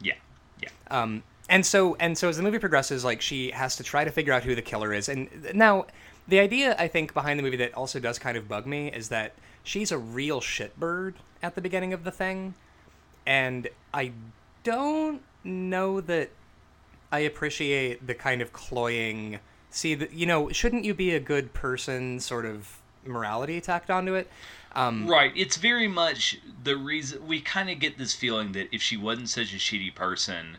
Yeah, 0.00 0.14
yeah. 0.62 0.68
Um, 0.88 1.24
and 1.50 1.66
so 1.66 1.96
and 1.98 2.16
so 2.16 2.28
as 2.28 2.36
the 2.36 2.42
movie 2.42 2.60
progresses, 2.60 3.04
like 3.04 3.20
she 3.20 3.50
has 3.50 3.76
to 3.76 3.82
try 3.82 4.04
to 4.04 4.10
figure 4.10 4.32
out 4.32 4.44
who 4.44 4.54
the 4.54 4.62
killer 4.62 4.94
is. 4.94 5.08
And 5.08 5.28
now, 5.52 5.86
the 6.28 6.38
idea 6.38 6.76
I 6.78 6.88
think 6.88 7.12
behind 7.12 7.38
the 7.38 7.42
movie 7.42 7.56
that 7.58 7.74
also 7.74 7.98
does 7.98 8.18
kind 8.18 8.38
of 8.38 8.48
bug 8.48 8.66
me 8.66 8.88
is 8.88 9.08
that 9.08 9.34
she's 9.64 9.90
a 9.90 9.98
real 9.98 10.40
shitbird 10.40 11.14
at 11.42 11.56
the 11.56 11.60
beginning 11.60 11.92
of 11.92 12.04
the 12.04 12.12
thing, 12.12 12.54
and 13.26 13.68
I 13.92 14.12
don't 14.62 15.22
know 15.42 16.00
that 16.00 16.30
I 17.10 17.18
appreciate 17.20 18.06
the 18.06 18.14
kind 18.14 18.40
of 18.40 18.52
cloying. 18.52 19.40
See, 19.70 19.98
you 20.12 20.26
know, 20.26 20.50
shouldn't 20.50 20.84
you 20.84 20.94
be 20.94 21.14
a 21.14 21.20
good 21.20 21.52
person? 21.52 22.20
Sort 22.20 22.46
of 22.46 22.78
morality 23.04 23.60
tacked 23.60 23.90
onto 23.90 24.14
it. 24.14 24.30
Um, 24.76 25.08
right. 25.08 25.32
It's 25.34 25.56
very 25.56 25.88
much 25.88 26.38
the 26.62 26.76
reason 26.76 27.26
we 27.26 27.40
kind 27.40 27.70
of 27.70 27.80
get 27.80 27.98
this 27.98 28.14
feeling 28.14 28.52
that 28.52 28.68
if 28.72 28.82
she 28.82 28.96
wasn't 28.96 29.28
such 29.28 29.52
a 29.52 29.56
shitty 29.56 29.96
person, 29.96 30.58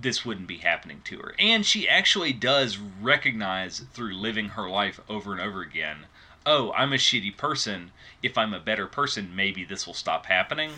this 0.00 0.24
wouldn't 0.24 0.46
be 0.46 0.58
happening 0.58 1.00
to 1.04 1.18
her. 1.18 1.34
And 1.38 1.64
she 1.66 1.88
actually 1.88 2.32
does 2.32 2.78
recognize 2.78 3.80
through 3.92 4.14
living 4.14 4.50
her 4.50 4.68
life 4.68 5.00
over 5.08 5.32
and 5.32 5.40
over 5.40 5.62
again 5.62 6.06
oh, 6.48 6.72
I'm 6.72 6.92
a 6.92 6.96
shitty 6.96 7.36
person. 7.36 7.92
If 8.22 8.38
I'm 8.38 8.54
a 8.54 8.58
better 8.58 8.86
person, 8.86 9.36
maybe 9.36 9.64
this 9.64 9.86
will 9.86 9.94
stop 9.94 10.26
happening. 10.26 10.70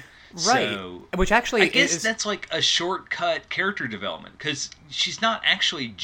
Right. 0.47 0.69
So, 0.69 1.09
Which 1.15 1.33
actually 1.33 1.63
I 1.63 1.69
guess 1.69 1.95
is, 1.95 2.03
that's 2.03 2.27
like 2.27 2.49
a 2.51 2.61
shortcut 2.61 3.49
character 3.49 3.87
development 3.87 4.37
because 4.37 4.71
she's 4.89 5.23
not 5.23 5.43
actually 5.45 5.95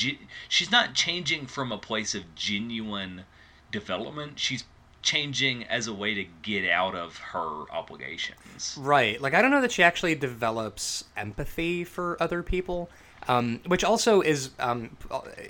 she's 0.48 0.70
not 0.70 0.94
changing 0.94 1.46
from 1.46 1.70
a 1.70 1.78
place 1.78 2.14
of 2.14 2.34
genuine 2.34 3.22
development. 3.70 4.38
She's 4.38 4.64
changing 5.02 5.64
as 5.64 5.86
a 5.86 5.94
way 5.94 6.14
to 6.14 6.24
get 6.42 6.68
out 6.68 6.96
of 6.96 7.18
her 7.18 7.70
obligations. 7.70 8.76
Right. 8.80 9.20
Like 9.20 9.34
I 9.34 9.42
don't 9.42 9.50
know 9.50 9.60
that 9.60 9.72
she 9.72 9.82
actually 9.82 10.14
develops 10.14 11.04
empathy 11.16 11.84
for 11.84 12.20
other 12.20 12.42
people. 12.42 12.88
Um, 13.28 13.60
which 13.66 13.82
also 13.82 14.20
is 14.20 14.50
um, 14.60 14.96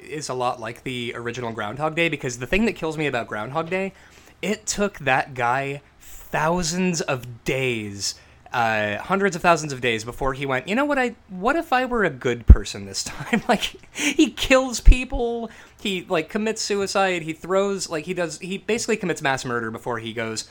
is 0.01 0.31
a 0.31 0.35
lot 0.35 0.61
like 0.61 0.83
the 0.83 1.13
original 1.15 1.53
Groundhog 1.53 1.95
Day 1.95 2.09
because 2.09 2.39
the 2.39 2.47
thing 2.47 2.65
that 2.65 2.73
kills 2.73 2.97
me 2.97 3.07
about 3.07 3.27
Groundhog 3.27 3.69
Day, 3.69 3.93
it 4.41 4.67
took 4.67 4.99
that 5.01 5.35
guy 5.35 5.83
thousands 6.01 7.03
of 7.03 7.45
days, 7.45 8.15
uh, 8.53 8.97
hundreds 8.99 9.37
of 9.37 9.43
thousands 9.43 9.73
of 9.73 9.81
days 9.81 10.05
before 10.05 10.33
he 10.33 10.47
went. 10.47 10.69
You 10.69 10.75
know 10.75 10.87
what? 10.87 10.99
I 10.99 11.17
what 11.29 11.57
if 11.57 11.73
I 11.73 11.85
were 11.85 12.05
a 12.05 12.11
good 12.11 12.47
person 12.47 12.87
this 12.87 13.05
time? 13.05 13.43
like 13.49 13.75
he 13.93 14.31
kills 14.31 14.81
people, 14.81 15.51
he 15.81 16.07
like 16.09 16.31
commits 16.31 16.63
suicide, 16.63 17.23
he 17.23 17.35
throws 17.35 17.91
like 17.91 18.07
he 18.07 18.15
does 18.15 18.39
he 18.39 18.59
basically 18.59 18.97
commits 18.97 19.21
mass 19.21 19.45
murder 19.45 19.71
before 19.71 19.99
he 19.99 20.13
goes. 20.13 20.49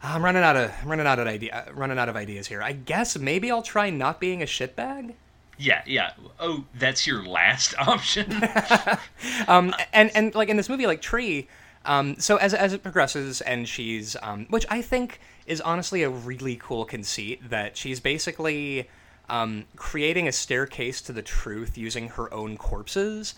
I'm 0.00 0.24
running 0.24 0.44
out 0.44 0.56
of 0.56 0.72
I'm 0.82 0.88
running 0.88 1.06
out 1.06 1.18
of 1.18 1.26
idea 1.26 1.66
running 1.74 1.98
out 1.98 2.08
of 2.08 2.16
ideas 2.16 2.46
here. 2.46 2.62
I 2.62 2.72
guess 2.72 3.18
maybe 3.18 3.50
I'll 3.50 3.62
try 3.62 3.90
not 3.90 4.20
being 4.20 4.42
a 4.42 4.46
shitbag. 4.46 5.14
Yeah, 5.58 5.82
yeah. 5.86 6.12
Oh, 6.38 6.64
that's 6.78 7.06
your 7.06 7.24
last 7.24 7.74
option. 7.78 8.32
um, 9.48 9.74
and 9.92 10.10
and 10.14 10.34
like 10.34 10.48
in 10.48 10.56
this 10.56 10.68
movie, 10.68 10.86
like 10.86 11.02
Tree. 11.02 11.48
Um, 11.84 12.16
so 12.18 12.36
as 12.36 12.54
as 12.54 12.72
it 12.72 12.82
progresses, 12.82 13.40
and 13.40 13.68
she's 13.68 14.16
um, 14.22 14.46
which 14.50 14.66
I 14.70 14.82
think 14.82 15.20
is 15.46 15.60
honestly 15.60 16.02
a 16.02 16.10
really 16.10 16.56
cool 16.56 16.84
conceit 16.84 17.48
that 17.50 17.76
she's 17.76 18.00
basically 18.00 18.88
um, 19.28 19.64
creating 19.76 20.28
a 20.28 20.32
staircase 20.32 21.00
to 21.02 21.12
the 21.12 21.22
truth 21.22 21.76
using 21.78 22.08
her 22.10 22.32
own 22.32 22.56
corpses, 22.56 23.34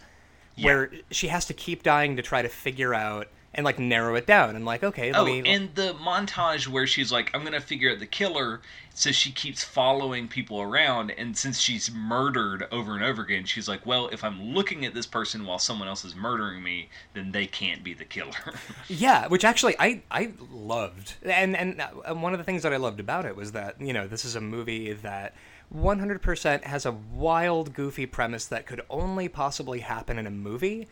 Yeah. 0.56 0.64
where 0.66 0.90
she 1.10 1.28
has 1.28 1.44
to 1.46 1.54
keep 1.54 1.82
dying 1.82 2.16
to 2.16 2.22
try 2.22 2.42
to 2.42 2.48
figure 2.48 2.94
out 2.94 3.28
and 3.60 3.64
like 3.66 3.78
narrow 3.78 4.14
it 4.14 4.26
down. 4.26 4.56
And 4.56 4.64
like 4.64 4.82
okay, 4.82 5.12
Oh, 5.12 5.24
me 5.24 5.42
and 5.44 5.74
the 5.74 5.92
montage 5.94 6.66
where 6.66 6.86
she's 6.86 7.12
like, 7.12 7.30
I'm 7.34 7.44
gonna 7.44 7.60
figure 7.60 7.90
out 7.92 7.98
the 7.98 8.06
killer, 8.06 8.62
so 8.94 9.12
she 9.12 9.30
keeps 9.30 9.62
following 9.62 10.28
people 10.28 10.62
around, 10.62 11.10
and 11.10 11.36
since 11.36 11.58
she's 11.60 11.92
murdered 11.92 12.66
over 12.72 12.94
and 12.94 13.04
over 13.04 13.22
again, 13.22 13.44
she's 13.44 13.68
like, 13.68 13.84
Well, 13.84 14.08
if 14.08 14.24
I'm 14.24 14.42
looking 14.54 14.86
at 14.86 14.94
this 14.94 15.06
person 15.06 15.44
while 15.44 15.58
someone 15.58 15.88
else 15.88 16.04
is 16.04 16.16
murdering 16.16 16.62
me, 16.62 16.88
then 17.12 17.32
they 17.32 17.46
can't 17.46 17.84
be 17.84 17.92
the 17.94 18.04
killer. 18.04 18.30
Yeah, 18.88 19.26
which 19.28 19.44
actually 19.44 19.76
I 19.78 20.02
I 20.10 20.32
loved, 20.50 21.14
and 21.22 21.56
and 21.56 21.80
uh, 21.80 22.14
one 22.14 22.32
of 22.32 22.38
the 22.38 22.44
things 22.44 22.62
that 22.62 22.72
I 22.72 22.76
loved 22.78 22.98
about 22.98 23.26
it 23.26 23.36
was 23.36 23.52
that 23.52 23.80
you 23.80 23.92
know 23.92 24.06
this 24.08 24.24
is 24.24 24.34
a 24.36 24.40
movie 24.40 24.92
that 24.94 25.34
100% 25.74 26.64
has 26.64 26.84
a 26.86 26.92
wild, 26.92 27.74
goofy 27.74 28.06
premise 28.06 28.46
that 28.46 28.66
could 28.66 28.80
only 28.90 29.28
possibly 29.28 29.80
happen 29.80 30.18
in 30.18 30.26
a 30.26 30.30
movie, 30.30 30.88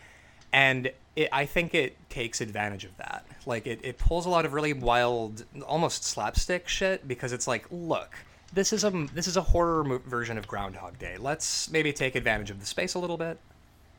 and 0.52 0.90
it, 1.17 1.28
I 1.33 1.47
think 1.47 1.75
it 1.75 1.97
takes 2.11 2.40
advantage 2.40 2.85
of 2.85 2.97
that. 2.99 3.25
Like 3.47 3.67
it, 3.67 3.81
it 3.83 3.99
pulls 3.99 4.26
a 4.26 4.31
lot 4.31 4.45
of 4.47 4.52
really 4.52 4.73
wild, 4.73 5.45
almost 5.67 6.05
slapstick 6.05 6.69
shit 6.69 7.07
because 7.09 7.33
it's 7.33 7.47
like, 7.47 7.67
look. 7.71 8.14
This 8.50 8.73
is 8.73 8.83
a 8.83 8.90
this 9.12 9.26
is 9.26 9.37
a 9.37 9.43
horror 9.43 9.85
mo- 9.85 10.00
version 10.07 10.38
of 10.38 10.49
Groundhog 10.49 10.99
Day. 10.99 11.19
Let's 11.19 11.71
maybe 11.71 11.93
take 11.93 12.14
advantage 12.14 12.50
of 12.50 12.61
the 12.61 12.64
space 12.64 12.95
a 12.95 12.99
little 12.99 13.19
bit. 13.19 13.38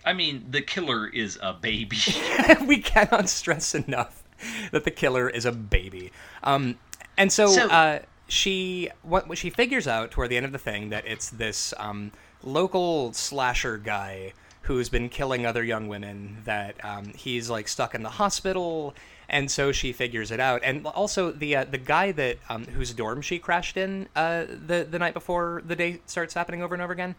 I 0.03 0.13
mean, 0.13 0.44
the 0.50 0.62
killer 0.63 1.08
is 1.08 1.38
a 1.39 1.53
baby. 1.53 2.00
we 2.65 2.79
cannot 2.79 3.29
stress 3.29 3.75
enough 3.75 4.24
that 4.72 4.86
the 4.86 4.91
killer 4.91 5.29
is 5.29 5.46
a 5.46 5.51
baby. 5.51 6.12
Um, 6.44 6.79
and 7.15 7.32
so, 7.32 7.48
So- 7.48 7.68
uh, 7.68 8.00
she 8.27 8.89
what, 9.03 9.27
what 9.27 9.38
she 9.38 9.51
figures 9.51 9.88
out 9.88 10.10
toward 10.10 10.29
the 10.29 10.38
end 10.38 10.48
of 10.48 10.51
the 10.51 10.58
thing 10.58 10.89
that 10.89 11.06
it's 11.06 11.29
this 11.29 11.74
um, 11.77 12.12
local 12.44 13.13
slasher 13.13 13.77
guy 13.77 14.34
who's 14.75 14.88
been 14.88 15.09
killing 15.09 15.45
other 15.47 15.63
young 15.63 15.88
women. 15.88 16.38
That 16.45 16.83
um, 16.85 17.11
he's 17.15 17.49
like 17.49 17.67
stuck 17.67 17.95
in 17.95 18.03
the 18.03 18.09
hospital, 18.09 18.93
and 19.27 19.49
so 19.49 19.71
she 19.71 19.91
figures 19.91 20.29
it 20.29 20.39
out. 20.39 20.61
And 20.63 20.85
also 20.85 21.31
the 21.31 21.55
uh, 21.55 21.63
the 21.65 21.79
guy 21.79 22.11
that 22.11 22.38
um, 22.49 22.65
whose 22.65 22.93
dorm 22.93 23.21
she 23.23 23.39
crashed 23.39 23.77
in 23.77 24.07
uh, 24.15 24.45
the 24.47 24.88
the 24.89 24.99
night 24.99 25.13
before 25.15 25.63
the 25.65 25.75
day 25.75 26.01
starts 26.05 26.35
happening 26.35 26.61
over 26.61 26.75
and 26.75 26.81
over 26.83 26.93
again. 26.93 27.15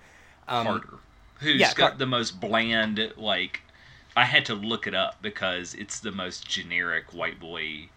Um, 0.48 0.66
Carter, 0.66 0.94
who's 1.40 1.60
yeah, 1.60 1.74
got 1.74 1.90
Car- 1.90 1.98
the 1.98 2.06
most 2.06 2.40
bland, 2.40 3.12
like, 3.16 3.62
I 4.16 4.24
had 4.24 4.44
to 4.46 4.54
look 4.54 4.86
it 4.86 4.94
up 4.94 5.16
because 5.20 5.74
it's 5.74 5.98
the 6.00 6.12
most 6.12 6.48
generic 6.48 7.12
white 7.12 7.40
boy 7.40 7.88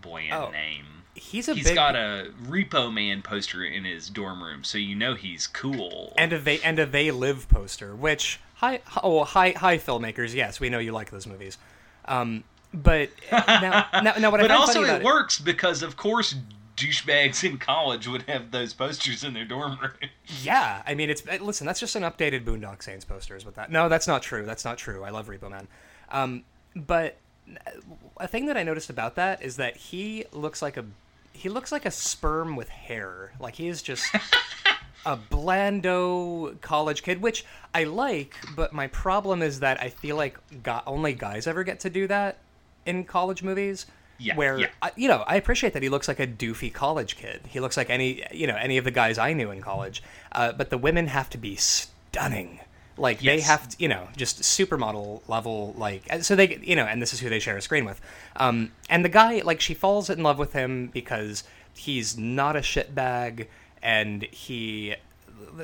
bland 0.00 0.32
Oh, 0.32 0.50
name. 0.50 0.86
He's 1.16 1.48
a 1.48 1.54
He's 1.54 1.64
big 1.64 1.74
got 1.76 1.94
a 1.94 2.32
Repo 2.42 2.92
Man 2.92 3.22
poster 3.22 3.64
in 3.64 3.84
his 3.84 4.08
dorm 4.08 4.42
room, 4.42 4.64
so 4.64 4.78
you 4.78 4.96
know 4.96 5.14
he's 5.14 5.46
cool. 5.46 6.12
and 6.18 6.32
a 6.32 6.38
they 6.40 6.60
and 6.60 6.78
a 6.78 6.86
they 6.86 7.10
live 7.12 7.48
poster 7.48 7.94
which 7.94 8.40
hi 8.54 8.80
oh 9.02 9.24
hi 9.24 9.50
hi 9.52 9.78
filmmakers. 9.78 10.34
Yes 10.34 10.60
we 10.60 10.68
know 10.68 10.78
you 10.78 10.92
like 10.92 11.10
those 11.10 11.26
movies. 11.26 11.58
Um 12.06 12.44
but 12.72 13.10
now 13.30 13.86
now, 14.02 14.14
now 14.18 14.30
what 14.30 14.40
but 14.40 14.50
I 14.50 14.54
also 14.56 14.82
it 14.82 14.84
about 14.84 15.00
it, 15.00 15.04
works 15.04 15.38
because 15.38 15.82
of 15.82 15.96
course 15.96 16.34
douchebags 16.76 17.44
in 17.44 17.56
college 17.56 18.08
would 18.08 18.22
have 18.22 18.50
those 18.50 18.74
posters 18.74 19.22
in 19.22 19.32
their 19.32 19.44
dorm 19.44 19.78
room. 19.80 20.10
yeah 20.42 20.82
I 20.86 20.94
mean 20.94 21.08
it's 21.08 21.22
uh, 21.28 21.38
listen 21.40 21.66
that's 21.66 21.80
just 21.80 21.94
an 21.94 22.02
updated 22.02 22.44
Boondock 22.44 22.82
Saints 22.82 23.04
poster 23.04 23.36
is 23.36 23.44
what 23.44 23.54
that 23.54 23.70
no 23.70 23.88
that's 23.88 24.06
not 24.08 24.22
true. 24.22 24.44
That's 24.44 24.64
not 24.64 24.78
true. 24.78 25.04
I 25.04 25.10
love 25.10 25.28
Repo 25.28 25.50
Man. 25.50 25.68
Um 26.10 26.44
but 26.74 27.16
uh, 27.48 27.70
a 28.16 28.26
thing 28.26 28.46
that 28.46 28.56
I 28.56 28.62
noticed 28.62 28.90
about 28.90 29.14
that 29.16 29.42
is 29.42 29.56
that 29.56 29.76
he 29.76 30.24
looks 30.32 30.62
like 30.62 30.76
a 30.76 30.84
he 31.32 31.48
looks 31.48 31.70
like 31.72 31.84
a 31.84 31.90
sperm 31.90 32.56
with 32.56 32.68
hair. 32.68 33.32
Like 33.38 33.56
he 33.56 33.68
is 33.68 33.82
just 33.82 34.04
a 35.06 35.16
blando 35.16 36.60
college 36.60 37.02
kid, 37.02 37.20
which 37.20 37.44
I 37.74 37.84
like, 37.84 38.34
but 38.56 38.72
my 38.72 38.86
problem 38.88 39.42
is 39.42 39.60
that 39.60 39.80
I 39.80 39.88
feel 39.88 40.16
like 40.16 40.38
go- 40.62 40.82
only 40.86 41.12
guys 41.12 41.46
ever 41.46 41.64
get 41.64 41.80
to 41.80 41.90
do 41.90 42.06
that 42.08 42.38
in 42.86 43.04
college 43.04 43.42
movies. 43.42 43.86
Yeah, 44.18 44.36
Where 44.36 44.58
yeah. 44.58 44.68
I, 44.80 44.92
you 44.96 45.08
know, 45.08 45.24
I 45.26 45.36
appreciate 45.36 45.72
that 45.72 45.82
he 45.82 45.88
looks 45.88 46.06
like 46.06 46.20
a 46.20 46.26
doofy 46.26 46.72
college 46.72 47.16
kid. 47.16 47.40
He 47.48 47.58
looks 47.58 47.76
like 47.76 47.90
any 47.90 48.24
you 48.32 48.46
know 48.46 48.54
any 48.56 48.78
of 48.78 48.84
the 48.84 48.92
guys 48.92 49.18
I 49.18 49.32
knew 49.32 49.50
in 49.50 49.60
college, 49.60 50.02
uh, 50.32 50.52
but 50.52 50.70
the 50.70 50.78
women 50.78 51.08
have 51.08 51.28
to 51.30 51.38
be 51.38 51.56
stunning. 51.56 52.60
Like 52.96 53.20
they 53.20 53.40
have 53.40 53.70
to, 53.70 53.76
you 53.80 53.88
know, 53.88 54.08
just 54.16 54.42
supermodel 54.42 55.22
level. 55.28 55.74
Like 55.76 56.22
so 56.22 56.36
they, 56.36 56.58
you 56.62 56.76
know, 56.76 56.84
and 56.84 57.02
this 57.02 57.12
is 57.12 57.20
who 57.20 57.28
they 57.28 57.40
share 57.40 57.56
a 57.56 57.62
screen 57.62 57.84
with. 57.84 58.00
Um, 58.36 58.70
and 58.88 59.04
the 59.04 59.08
guy, 59.08 59.42
like, 59.44 59.60
she 59.60 59.74
falls 59.74 60.08
in 60.08 60.22
love 60.22 60.38
with 60.38 60.52
him 60.52 60.88
because 60.88 61.42
he's 61.74 62.16
not 62.16 62.54
a 62.54 62.60
shitbag, 62.60 63.48
and 63.84 64.22
he 64.22 64.96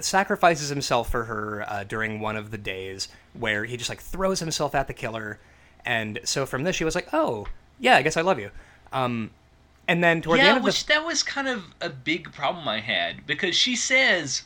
sacrifices 0.00 0.68
himself 0.68 1.10
for 1.10 1.24
her 1.24 1.64
uh, 1.66 1.82
during 1.84 2.20
one 2.20 2.36
of 2.36 2.50
the 2.50 2.58
days 2.58 3.08
where 3.32 3.64
he 3.64 3.76
just 3.76 3.88
like 3.88 4.00
throws 4.00 4.38
himself 4.38 4.74
at 4.74 4.86
the 4.86 4.92
killer. 4.92 5.40
And 5.84 6.20
so 6.24 6.44
from 6.46 6.62
this, 6.62 6.76
she 6.76 6.84
was 6.84 6.94
like, 6.94 7.08
"Oh, 7.12 7.46
yeah, 7.80 7.96
I 7.96 8.02
guess 8.02 8.16
I 8.16 8.20
love 8.20 8.38
you." 8.38 8.50
Um, 8.92 9.30
and 9.88 10.04
then 10.04 10.20
toward 10.20 10.38
the 10.38 10.44
yeah, 10.44 10.50
end 10.50 10.58
of 10.58 10.64
which 10.64 10.84
the 10.84 10.94
that 10.94 11.06
was 11.06 11.22
kind 11.22 11.48
of 11.48 11.64
a 11.80 11.88
big 11.88 12.32
problem 12.32 12.68
I 12.68 12.80
had 12.80 13.26
because 13.26 13.56
she 13.56 13.74
says 13.74 14.42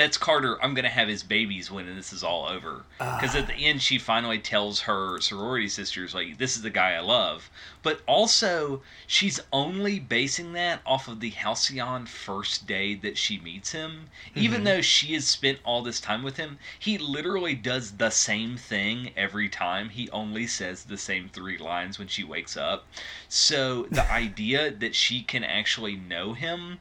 that's 0.00 0.16
Carter. 0.16 0.56
I'm 0.62 0.72
gonna 0.72 0.88
have 0.88 1.08
his 1.08 1.22
babies 1.22 1.70
when 1.70 1.94
this 1.94 2.10
is 2.10 2.24
all 2.24 2.48
over. 2.48 2.84
Because 2.98 3.34
at 3.34 3.46
the 3.46 3.54
end, 3.54 3.82
she 3.82 3.98
finally 3.98 4.38
tells 4.38 4.80
her 4.80 5.20
sorority 5.20 5.68
sisters, 5.68 6.14
like, 6.14 6.38
"This 6.38 6.56
is 6.56 6.62
the 6.62 6.70
guy 6.70 6.92
I 6.94 7.00
love." 7.00 7.50
But 7.82 8.00
also, 8.06 8.82
she's 9.06 9.40
only 9.52 9.98
basing 9.98 10.54
that 10.54 10.80
off 10.86 11.06
of 11.06 11.20
the 11.20 11.28
halcyon 11.28 12.06
first 12.06 12.66
day 12.66 12.94
that 12.94 13.18
she 13.18 13.38
meets 13.38 13.72
him. 13.72 14.08
Even 14.34 14.58
mm-hmm. 14.58 14.64
though 14.64 14.80
she 14.80 15.12
has 15.12 15.28
spent 15.28 15.58
all 15.64 15.82
this 15.82 16.00
time 16.00 16.22
with 16.22 16.38
him, 16.38 16.58
he 16.78 16.96
literally 16.96 17.54
does 17.54 17.92
the 17.92 18.10
same 18.10 18.56
thing 18.56 19.12
every 19.18 19.50
time. 19.50 19.90
He 19.90 20.08
only 20.10 20.46
says 20.46 20.84
the 20.84 20.96
same 20.96 21.28
three 21.28 21.58
lines 21.58 21.98
when 21.98 22.08
she 22.08 22.24
wakes 22.24 22.56
up. 22.56 22.86
So 23.28 23.86
the 23.90 24.10
idea 24.10 24.70
that 24.70 24.94
she 24.94 25.22
can 25.22 25.44
actually 25.44 25.96
know 25.96 26.32
him 26.32 26.80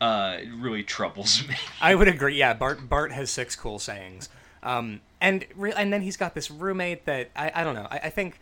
uh, 0.00 0.38
really 0.56 0.82
troubles 0.82 1.46
me. 1.48 1.56
I 1.80 1.94
would 1.94 2.08
agree. 2.08 2.36
Yeah, 2.36 2.54
Bart 2.54 2.88
Bart 2.88 3.12
has 3.12 3.30
six 3.30 3.54
cool 3.56 3.78
sayings, 3.78 4.28
um, 4.62 5.00
and 5.20 5.44
re- 5.56 5.72
and 5.76 5.92
then 5.92 6.02
he's 6.02 6.16
got 6.16 6.34
this 6.34 6.50
roommate 6.50 7.04
that 7.04 7.30
I, 7.36 7.52
I 7.54 7.64
don't 7.64 7.74
know. 7.74 7.86
I, 7.90 7.98
I 8.04 8.10
think 8.10 8.38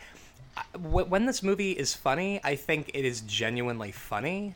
uh, 0.57 0.63
when 0.79 1.27
this 1.27 1.43
movie 1.43 1.73
is 1.73 1.95
funny, 1.95 2.41
I 2.45 2.55
think 2.55 2.91
it 2.95 3.05
is 3.05 3.21
genuinely 3.23 3.93
funny, 3.93 4.55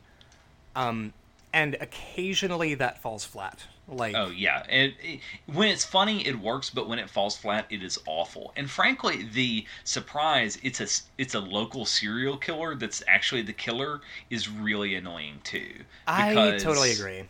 um, 0.75 1.13
and 1.53 1.75
occasionally 1.79 2.75
that 2.75 3.01
falls 3.01 3.25
flat. 3.25 3.65
Like 3.87 4.15
Oh 4.15 4.29
yeah, 4.29 4.63
and 4.69 4.93
it, 5.01 5.21
when 5.47 5.69
it's 5.69 5.83
funny, 5.85 6.25
it 6.27 6.39
works, 6.39 6.69
but 6.69 6.87
when 6.87 6.99
it 6.99 7.09
falls 7.09 7.35
flat, 7.35 7.65
it 7.71 7.81
is 7.83 7.97
awful. 8.05 8.53
And 8.55 8.69
frankly, 8.69 9.23
the 9.23 9.65
surprise 9.83 10.59
it's 10.61 10.79
a 10.79 10.87
it's 11.17 11.33
a 11.33 11.39
local 11.39 11.85
serial 11.85 12.37
killer 12.37 12.75
that's 12.75 13.01
actually 13.07 13.41
the 13.41 13.53
killer 13.53 14.01
is 14.29 14.47
really 14.49 14.93
annoying 14.95 15.41
too. 15.43 15.85
I 16.07 16.51
totally 16.57 16.91
agree. 16.91 17.29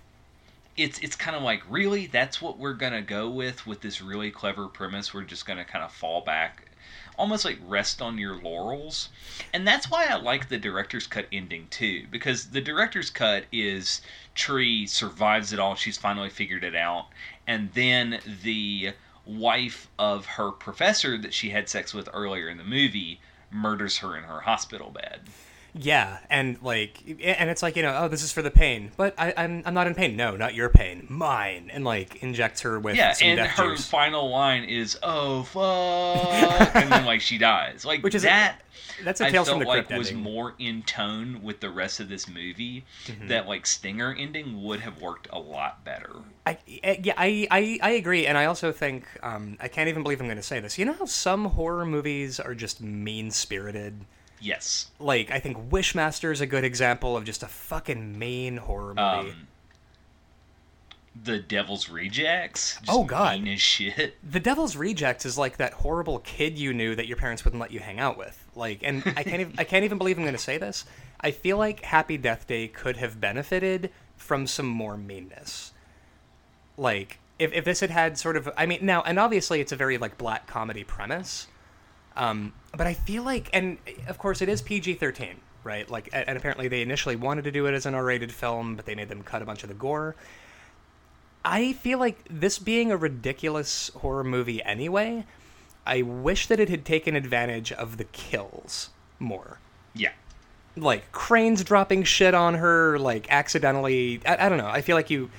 It's 0.76 0.98
it's 1.00 1.16
kind 1.16 1.36
of 1.36 1.44
like 1.44 1.62
really 1.70 2.08
that's 2.08 2.42
what 2.42 2.58
we're 2.58 2.74
gonna 2.74 3.02
go 3.04 3.30
with 3.30 3.66
with 3.68 3.82
this 3.82 4.02
really 4.02 4.32
clever 4.32 4.68
premise. 4.68 5.14
We're 5.14 5.24
just 5.24 5.46
gonna 5.46 5.66
kind 5.66 5.84
of 5.86 5.92
fall 5.92 6.22
back. 6.22 6.73
Almost 7.18 7.46
like 7.46 7.60
rest 7.66 8.02
on 8.02 8.18
your 8.18 8.36
laurels. 8.36 9.10
And 9.54 9.68
that's 9.68 9.90
why 9.90 10.06
I 10.06 10.16
like 10.16 10.50
the 10.50 10.58
director's 10.58 11.08
cut 11.08 11.28
ending 11.32 11.68
too. 11.70 12.08
Because 12.10 12.52
the 12.52 12.62
director's 12.62 13.10
cut 13.10 13.46
is 13.52 14.02
Tree 14.36 14.88
survives 14.88 15.54
it 15.54 15.60
all. 15.60 15.76
She's 15.76 15.98
finally 15.98 16.30
figured 16.30 16.64
it 16.64 16.76
out. 16.76 17.08
And 17.46 17.72
then 17.74 18.20
the 18.44 18.94
wife 19.26 19.88
of 19.98 20.26
her 20.26 20.52
professor 20.52 21.18
that 21.18 21.34
she 21.34 21.52
had 21.52 21.70
sex 21.70 21.94
with 21.94 22.10
earlier 22.14 22.50
in 22.50 22.58
the 22.58 22.64
movie 22.64 23.22
murders 23.52 24.00
her 24.00 24.18
in 24.18 24.24
her 24.24 24.42
hospital 24.42 24.90
bed. 24.90 25.22
Yeah, 25.76 26.20
and 26.30 26.62
like, 26.62 27.02
and 27.08 27.50
it's 27.50 27.64
like 27.64 27.76
you 27.76 27.82
know, 27.82 27.98
oh, 28.02 28.08
this 28.08 28.22
is 28.24 28.32
for 28.32 28.42
the 28.44 28.52
pain, 28.52 28.92
but 28.96 29.16
I, 29.18 29.34
I'm 29.36 29.64
I'm 29.66 29.74
not 29.74 29.88
in 29.88 29.96
pain. 29.96 30.16
No, 30.16 30.36
not 30.38 30.54
your 30.54 30.70
pain, 30.70 31.08
mine. 31.10 31.72
And 31.74 31.84
like 31.84 32.22
injects 32.22 32.62
her 32.62 32.80
with 32.80 32.96
Yeah, 32.96 33.16
and 33.22 33.40
her 33.40 33.72
juice. 33.72 33.88
final 33.88 34.30
line 34.30 34.66
is 34.66 34.98
"Oh 35.02 35.44
fuck," 35.44 36.76
and 36.76 36.92
then 36.92 37.06
like 37.06 37.22
she 37.22 37.38
dies. 37.38 37.86
Like 37.86 38.04
Which 38.04 38.16
is 38.16 38.24
a- 38.24 38.28
that. 38.28 38.60
That's 39.04 39.20
a 39.22 39.32
Tales 39.32 39.48
felt 39.48 39.58
from 39.58 39.60
the 39.60 39.66
like 39.66 39.88
Crypt 39.88 39.98
was 39.98 40.10
ending. 40.10 40.24
more 40.24 40.54
in 40.60 40.84
tone 40.84 41.42
with 41.42 41.60
the 41.60 41.70
rest 41.72 42.00
of 42.00 42.08
this 42.10 42.28
movie. 42.28 42.86
Mm-hmm. 43.08 43.28
That 43.30 43.48
like 43.48 43.66
stinger 43.66 44.16
ending 44.18 44.62
would 44.64 44.82
have 44.82 45.02
worked 45.02 45.28
a 45.32 45.40
lot 45.40 45.84
better. 45.84 46.12
I, 46.46 46.58
I- 46.84 47.00
yeah, 47.04 47.14
I, 47.18 47.48
I, 47.50 47.80
I 47.82 47.90
agree, 47.94 48.28
and 48.28 48.38
I 48.38 48.46
also 48.46 48.72
think 48.72 49.08
um, 49.24 49.58
I 49.60 49.68
can't 49.68 49.90
even 49.90 50.04
believe 50.04 50.22
I'm 50.22 50.28
going 50.28 50.38
to 50.38 50.44
say 50.44 50.60
this. 50.60 50.78
You 50.78 50.86
know 50.86 50.94
how 50.94 51.06
some 51.06 51.46
horror 51.46 51.86
movies 51.86 52.40
are 52.40 52.54
just 52.54 52.80
mean 52.82 53.32
spirited. 53.32 54.02
Yes. 54.44 54.92
Like 55.00 55.32
I 55.32 55.40
think 55.40 55.70
Wishmaster 55.70 56.32
is 56.32 56.42
a 56.42 56.46
good 56.46 56.64
example 56.66 57.16
of 57.16 57.24
just 57.24 57.42
a 57.44 57.48
fucking 57.48 58.20
mean 58.20 58.58
horror 58.58 58.94
movie. 58.94 59.30
Um, 59.32 59.48
the 61.24 61.38
Devil's 61.40 61.90
Rejects. 61.90 62.78
Just 62.78 62.90
Oh, 62.90 63.04
God. 63.04 63.40
mean 63.40 63.54
as 63.54 63.62
shit. 63.62 64.16
the 64.28 64.40
Devil's 64.40 64.76
Rejects 64.76 65.26
is 65.26 65.38
like 65.38 65.58
that 65.58 65.74
horrible 65.74 66.20
kid 66.20 66.58
you 66.58 66.74
knew 66.74 66.96
that 66.96 67.06
your 67.08 67.18
parents 67.18 67.46
wouldn't 67.46 67.62
let 67.62 67.72
you 67.72 67.80
hang 67.80 68.00
out 68.00 68.18
with. 68.18 68.44
Like, 68.56 68.80
and 68.84 69.04
I 69.16 69.24
can't 69.24 69.40
even 69.42 69.54
I 69.58 69.64
can't 69.64 69.86
even 69.86 69.98
believe 69.98 70.18
I'm 70.18 70.24
going 70.24 70.34
to 70.34 70.40
say 70.40 70.58
this. 70.58 70.86
I 71.22 71.32
feel 71.32 71.58
like 71.58 71.82
Happy 71.82 72.18
Death 72.18 72.48
Day 72.48 72.68
could 72.68 72.98
have 72.98 73.22
benefited 73.22 73.92
from 74.18 74.48
some 74.48 74.66
more 74.68 74.98
meanness. 74.98 75.72
Like, 76.78 77.20
if 77.40 77.54
if 77.54 77.64
this 77.64 77.80
had 77.80 77.92
had 77.92 78.18
sort 78.18 78.36
of, 78.36 78.50
I 78.58 78.66
mean, 78.66 78.80
now 78.82 79.04
and 79.04 79.20
obviously 79.20 79.62
it's 79.62 79.72
a 79.72 79.76
very 79.76 79.98
like 80.00 80.18
black 80.18 80.48
comedy 80.48 80.84
premise, 80.84 81.46
um, 82.16 82.54
but 82.76 82.88
I 82.88 82.94
feel 82.94 83.24
like, 83.24 83.50
and 83.54 83.78
of 84.08 84.18
course 84.18 84.42
it 84.42 84.50
is 84.50 84.62
PG-13, 84.62 85.36
right? 85.64 85.90
Like, 85.90 86.10
and 86.12 86.38
apparently 86.38 86.68
they 86.68 86.82
initially 86.82 87.16
wanted 87.16 87.44
to 87.46 87.52
do 87.52 87.66
it 87.66 87.74
as 87.74 87.86
an 87.86 87.96
R-rated 87.96 88.32
film, 88.32 88.76
but 88.76 88.86
they 88.86 88.96
made 88.96 89.10
them 89.10 89.24
cut 89.24 89.42
a 89.42 89.46
bunch 89.46 89.64
of 89.64 89.70
the 89.70 89.76
gore. 89.76 90.16
I 91.46 91.74
feel 91.74 92.00
like 92.00 92.26
this 92.30 92.58
being 92.58 92.92
a 92.92 92.98
ridiculous 92.98 93.92
horror 93.96 94.24
movie 94.24 94.64
anyway, 94.64 95.26
I 95.86 96.02
wish 96.02 96.48
that 96.48 96.60
it 96.60 96.70
had 96.70 96.86
taken 96.86 97.16
advantage 97.16 97.72
of 97.72 97.98
the 97.98 98.06
kills 98.06 98.90
more. 99.20 99.60
Yeah. 99.94 100.12
Like 100.78 101.12
cranes 101.12 101.64
dropping 101.64 102.04
shit 102.04 102.34
on 102.34 102.56
her, 102.56 102.98
like 102.98 103.28
accidentally. 103.30 104.22
I, 104.26 104.46
I 104.46 104.50
don't 104.50 104.58
know. 104.58 104.68
I 104.68 104.82
feel 104.82 104.96
like 104.96 105.10
you. 105.10 105.30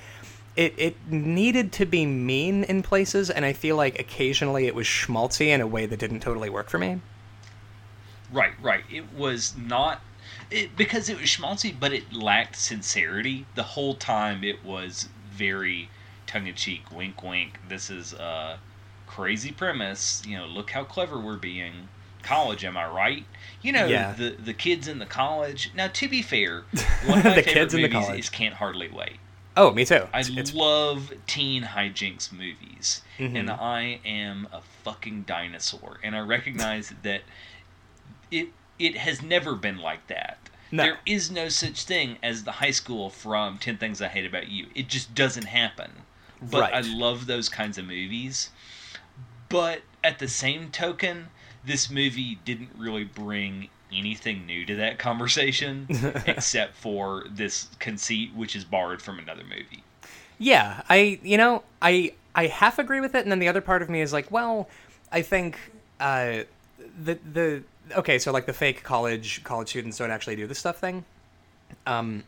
It, 0.55 0.73
it 0.77 0.95
needed 1.11 1.71
to 1.73 1.85
be 1.85 2.05
mean 2.05 2.63
in 2.63 2.81
places, 2.81 3.29
and 3.29 3.43
I 3.43 3.51
feel 3.53 3.75
like 3.75 3.99
occasionally 3.99 4.67
it 4.67 4.75
was 4.75 4.87
schmaltzy 4.87 5.47
in 5.47 5.59
a 5.59 5.67
way 5.67 5.85
that 5.85 5.99
didn't 5.99 6.21
totally 6.21 6.49
work 6.49 6.69
for 6.69 6.77
me. 6.77 7.01
Right, 8.31 8.53
right. 8.61 8.83
It 8.91 9.13
was 9.13 9.53
not 9.57 10.01
it, 10.49 10.75
because 10.77 11.09
it 11.09 11.19
was 11.19 11.29
schmaltzy, 11.29 11.75
but 11.77 11.91
it 11.93 12.13
lacked 12.13 12.55
sincerity. 12.55 13.45
The 13.55 13.63
whole 13.63 13.95
time 13.95 14.43
it 14.43 14.63
was 14.63 15.09
very 15.31 15.89
tongue 16.25 16.47
in 16.47 16.55
cheek, 16.55 16.83
wink, 16.91 17.21
wink. 17.21 17.59
This 17.67 17.89
is 17.89 18.13
a 18.13 18.57
crazy 19.07 19.51
premise. 19.51 20.23
You 20.25 20.37
know, 20.37 20.45
look 20.45 20.71
how 20.71 20.83
clever 20.83 21.19
we're 21.19 21.37
being. 21.37 21.89
College, 22.23 22.65
am 22.65 22.75
I 22.75 22.87
right? 22.87 23.23
You 23.61 23.71
know, 23.71 23.85
Yeah. 23.85 24.13
the 24.13 24.31
the 24.31 24.53
kids 24.53 24.87
in 24.87 24.97
the 24.99 25.05
college. 25.05 25.71
Now, 25.75 25.87
to 25.89 26.09
be 26.09 26.21
fair, 26.23 26.63
one 27.05 27.19
of 27.19 27.25
my 27.25 27.35
The 27.35 27.43
favorite 27.43 27.45
kids 27.53 27.73
in 27.75 27.81
the 27.83 27.87
movies 27.89 28.05
college. 28.07 28.19
is 28.21 28.29
Can't 28.29 28.55
Hardly 28.55 28.89
Wait. 28.89 29.17
Oh, 29.57 29.71
me 29.71 29.85
too. 29.85 30.07
I 30.13 30.19
It's, 30.19 30.53
love 30.53 31.13
teen 31.27 31.63
hijinks 31.63 32.31
movies, 32.31 33.01
Mhm. 33.17 33.39
and 33.39 33.49
I 33.51 33.99
am 34.05 34.47
a 34.51 34.61
fucking 34.83 35.23
dinosaur, 35.23 35.99
and 36.03 36.15
I 36.15 36.19
recognize 36.19 36.93
that 37.03 37.21
it 38.31 38.49
it 38.77 38.97
has 38.97 39.21
never 39.21 39.55
been 39.55 39.77
like 39.77 40.07
that. 40.07 40.37
No. 40.71 40.83
There 40.83 40.97
is 41.05 41.31
no 41.31 41.47
such 41.47 41.83
thing 41.83 42.17
as 42.21 42.43
the 42.43 42.53
high 42.53 42.71
school 42.71 43.09
from 43.09 43.57
Ten 43.57 43.77
Things 43.77 44.01
I 44.01 44.09
Hate 44.09 44.25
About 44.25 44.49
You. 44.49 44.67
It 44.75 44.89
just 44.89 45.15
doesn't 45.15 45.45
happen. 45.45 45.91
But 46.41 46.73
I 46.73 46.81
love 46.81 47.27
those 47.27 47.47
kinds 47.47 47.77
of 47.77 47.85
movies. 47.85 48.49
But 49.47 49.83
at 50.03 50.19
the 50.19 50.27
same 50.27 50.69
token, 50.71 51.29
this 51.63 51.89
movie 51.89 52.39
didn't 52.43 52.71
really 52.75 53.05
bring 53.05 53.69
anything 53.93 54.45
new 54.45 54.65
to 54.65 54.75
that 54.75 54.99
conversation 54.99 55.87
except 56.25 56.75
for 56.75 57.25
this 57.29 57.67
conceit 57.79 58.33
which 58.35 58.55
is 58.55 58.65
borrowed 58.65 59.01
from 59.01 59.19
another 59.19 59.43
movie. 59.43 59.83
Yeah, 60.37 60.81
I 60.89 61.19
you 61.23 61.37
know 61.37 61.63
I 61.81 62.13
I 62.33 62.47
half 62.47 62.79
agree 62.79 62.99
with 62.99 63.15
it, 63.15 63.23
and 63.23 63.31
then 63.31 63.39
the 63.39 63.47
other 63.47 63.61
part 63.61 63.81
of 63.81 63.89
me 63.89 64.01
is 64.01 64.11
like, 64.11 64.29
well, 64.29 64.67
I 65.11 65.21
think 65.21 65.57
uh, 65.99 66.43
the 67.01 67.17
the 67.31 67.63
okay, 67.95 68.19
so 68.19 68.31
like 68.31 68.45
the 68.45 68.53
fake 68.53 68.83
college 68.83 69.43
college 69.43 69.69
students 69.69 69.97
don't 69.97 70.11
actually 70.11 70.35
do 70.35 70.47
this 70.47 70.59
stuff 70.59 70.77
thing. 70.77 71.05
Um, 71.87 72.23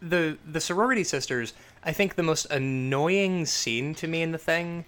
the 0.00 0.38
the 0.50 0.60
sorority 0.60 1.04
sisters, 1.04 1.54
I 1.84 1.92
think 1.92 2.14
the 2.14 2.22
most 2.22 2.46
annoying 2.46 3.46
scene 3.46 3.94
to 3.96 4.06
me 4.06 4.22
in 4.22 4.32
the 4.32 4.38
thing 4.38 4.84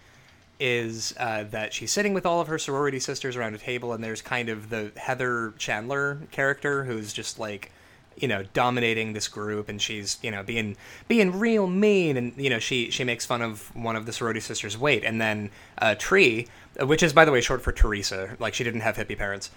is 0.61 1.15
uh, 1.19 1.45
that 1.45 1.73
she's 1.73 1.93
sitting 1.93 2.15
with 2.15 2.25
all 2.27 2.41
of 2.41 2.49
her 2.49 2.59
sorority 2.59 3.01
sisters 3.01 3.37
around 3.37 3.55
a 3.55 3.59
table, 3.59 3.93
and 3.93 4.03
there's 4.03 4.23
kind 4.23 4.49
of 4.49 4.71
the 4.71 4.93
Heather 4.97 5.53
Chandler 5.59 6.19
character 6.31 6.85
who's 6.85 7.13
just 7.13 7.39
like, 7.39 7.73
you 8.17 8.29
know, 8.29 8.45
dominating 8.53 9.13
this 9.13 9.29
group, 9.29 9.69
and 9.69 9.81
she's 9.83 10.19
you 10.23 10.31
know 10.31 10.43
being 10.43 10.77
being 11.09 11.39
real 11.39 11.67
mean, 11.67 12.17
and 12.17 12.33
you 12.37 12.51
know 12.51 12.59
she 12.59 12.91
she 12.91 13.05
makes 13.05 13.27
fun 13.27 13.43
of 13.43 13.75
one 13.75 13.97
of 13.97 14.07
the 14.07 14.13
sorority 14.13 14.41
sisters' 14.41 14.79
weight, 14.79 15.05
and 15.05 15.21
then 15.21 15.51
uh, 15.79 15.95
Tree, 15.97 16.49
uh, 16.81 16.87
which 16.87 17.03
is 17.03 17.13
by 17.13 17.25
the 17.25 17.33
way 17.33 17.41
short 17.41 17.63
for 17.63 17.73
Teresa, 17.73 18.37
like 18.39 18.55
she 18.55 18.65
didn't 18.65 18.81
have 18.81 18.97
hippie 18.97 19.19
parents. 19.19 19.51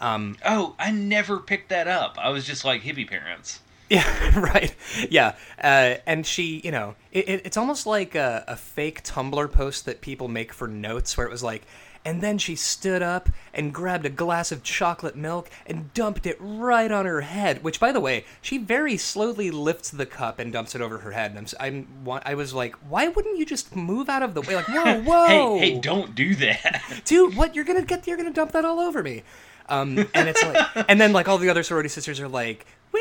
Um, 0.00 0.36
Oh, 0.44 0.74
I 0.78 0.90
never 0.90 1.38
picked 1.38 1.70
that 1.70 1.88
up. 1.88 2.18
I 2.20 2.30
was 2.30 2.44
just 2.44 2.64
like 2.64 2.82
hippie 2.82 3.08
parents. 3.08 3.60
Yeah, 3.94 4.38
right. 4.40 4.74
Yeah, 5.08 5.36
uh, 5.62 5.96
and 6.06 6.26
she, 6.26 6.60
you 6.64 6.70
know, 6.70 6.96
it, 7.12 7.28
it, 7.28 7.42
it's 7.46 7.56
almost 7.56 7.86
like 7.86 8.14
a, 8.14 8.44
a 8.48 8.56
fake 8.56 9.02
Tumblr 9.04 9.52
post 9.52 9.84
that 9.86 10.00
people 10.00 10.28
make 10.28 10.52
for 10.52 10.66
notes, 10.68 11.16
where 11.16 11.26
it 11.26 11.30
was 11.30 11.42
like, 11.42 11.62
and 12.04 12.20
then 12.20 12.36
she 12.36 12.54
stood 12.54 13.00
up 13.00 13.30
and 13.54 13.72
grabbed 13.72 14.04
a 14.04 14.10
glass 14.10 14.52
of 14.52 14.62
chocolate 14.62 15.16
milk 15.16 15.48
and 15.66 15.92
dumped 15.94 16.26
it 16.26 16.36
right 16.38 16.90
on 16.92 17.06
her 17.06 17.22
head. 17.22 17.62
Which, 17.64 17.80
by 17.80 17.92
the 17.92 18.00
way, 18.00 18.26
she 18.42 18.58
very 18.58 18.96
slowly 18.98 19.50
lifts 19.50 19.90
the 19.90 20.04
cup 20.04 20.38
and 20.38 20.52
dumps 20.52 20.74
it 20.74 20.82
over 20.82 20.98
her 20.98 21.12
head. 21.12 21.34
And 21.34 21.54
I'm, 21.58 21.86
I'm, 22.06 22.20
I 22.26 22.34
was 22.34 22.52
like, 22.52 22.74
why 22.90 23.08
wouldn't 23.08 23.38
you 23.38 23.46
just 23.46 23.74
move 23.74 24.10
out 24.10 24.22
of 24.22 24.34
the 24.34 24.42
way? 24.42 24.54
Like, 24.54 24.68
whoa, 24.68 25.00
whoa, 25.00 25.58
Hey, 25.58 25.70
hey, 25.70 25.80
don't 25.80 26.14
do 26.14 26.34
that. 26.34 26.82
dude, 27.06 27.36
what? 27.36 27.54
You're 27.54 27.64
gonna 27.64 27.82
get, 27.82 28.06
you're 28.06 28.18
gonna 28.18 28.32
dump 28.32 28.52
that 28.52 28.64
all 28.66 28.80
over 28.80 29.02
me. 29.02 29.22
Um, 29.68 30.06
and 30.12 30.28
it's 30.28 30.42
like, 30.42 30.84
and 30.90 31.00
then 31.00 31.14
like 31.14 31.26
all 31.26 31.38
the 31.38 31.48
other 31.48 31.62
sorority 31.62 31.88
sisters 31.88 32.20
are 32.20 32.28
like, 32.28 32.66
woo, 32.92 33.00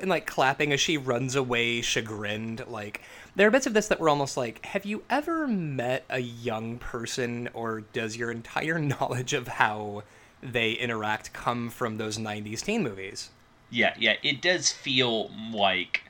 and 0.00 0.10
like 0.10 0.26
clapping 0.26 0.72
as 0.72 0.80
she 0.80 0.96
runs 0.96 1.34
away, 1.34 1.80
chagrined. 1.80 2.64
Like 2.66 3.02
there 3.36 3.48
are 3.48 3.50
bits 3.50 3.66
of 3.66 3.74
this 3.74 3.88
that 3.88 4.00
were 4.00 4.08
almost 4.08 4.36
like, 4.36 4.64
have 4.66 4.84
you 4.84 5.02
ever 5.10 5.46
met 5.46 6.04
a 6.10 6.20
young 6.20 6.78
person, 6.78 7.48
or 7.52 7.80
does 7.80 8.16
your 8.16 8.30
entire 8.30 8.78
knowledge 8.78 9.32
of 9.32 9.48
how 9.48 10.02
they 10.42 10.72
interact 10.72 11.32
come 11.32 11.70
from 11.70 11.96
those 11.96 12.18
'90s 12.18 12.62
teen 12.62 12.82
movies? 12.82 13.30
Yeah, 13.70 13.94
yeah, 13.98 14.14
it 14.22 14.40
does 14.40 14.70
feel 14.70 15.30
like 15.52 16.02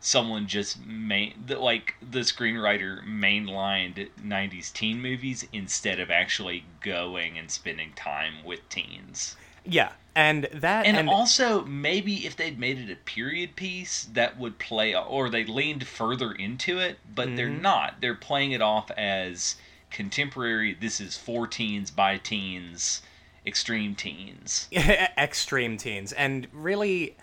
someone 0.00 0.46
just 0.46 0.84
main 0.86 1.34
like 1.48 1.96
the 2.10 2.20
screenwriter 2.20 3.04
mainlined 3.04 4.08
90s 4.24 4.72
teen 4.72 5.02
movies 5.02 5.46
instead 5.52 5.98
of 5.98 6.10
actually 6.10 6.64
going 6.80 7.36
and 7.36 7.50
spending 7.50 7.92
time 7.94 8.44
with 8.44 8.66
teens 8.68 9.36
yeah 9.68 9.92
and 10.14 10.48
that 10.52 10.84
and, 10.86 10.96
and, 10.96 11.08
also 11.08 11.64
maybe 11.64 12.26
if 12.26 12.34
they'd 12.36 12.58
made 12.58 12.78
it 12.78 12.90
a 12.90 12.96
period 12.96 13.54
piece 13.54 14.08
that 14.12 14.38
would 14.38 14.58
play 14.58 14.94
or 14.94 15.30
they 15.30 15.44
leaned 15.44 15.86
further 15.86 16.32
into 16.32 16.78
it 16.78 16.98
but 17.14 17.28
mm-hmm. 17.28 17.36
they're 17.36 17.48
not 17.48 18.00
they're 18.00 18.14
playing 18.14 18.52
it 18.52 18.60
off 18.60 18.90
as 18.92 19.56
contemporary 19.90 20.76
this 20.80 21.00
is 21.00 21.16
for 21.16 21.46
teens 21.46 21.90
by 21.90 22.16
teens 22.16 23.02
extreme 23.46 23.94
teens 23.94 24.68
extreme 24.72 25.76
teens 25.76 26.12
and 26.12 26.48
really 26.52 27.14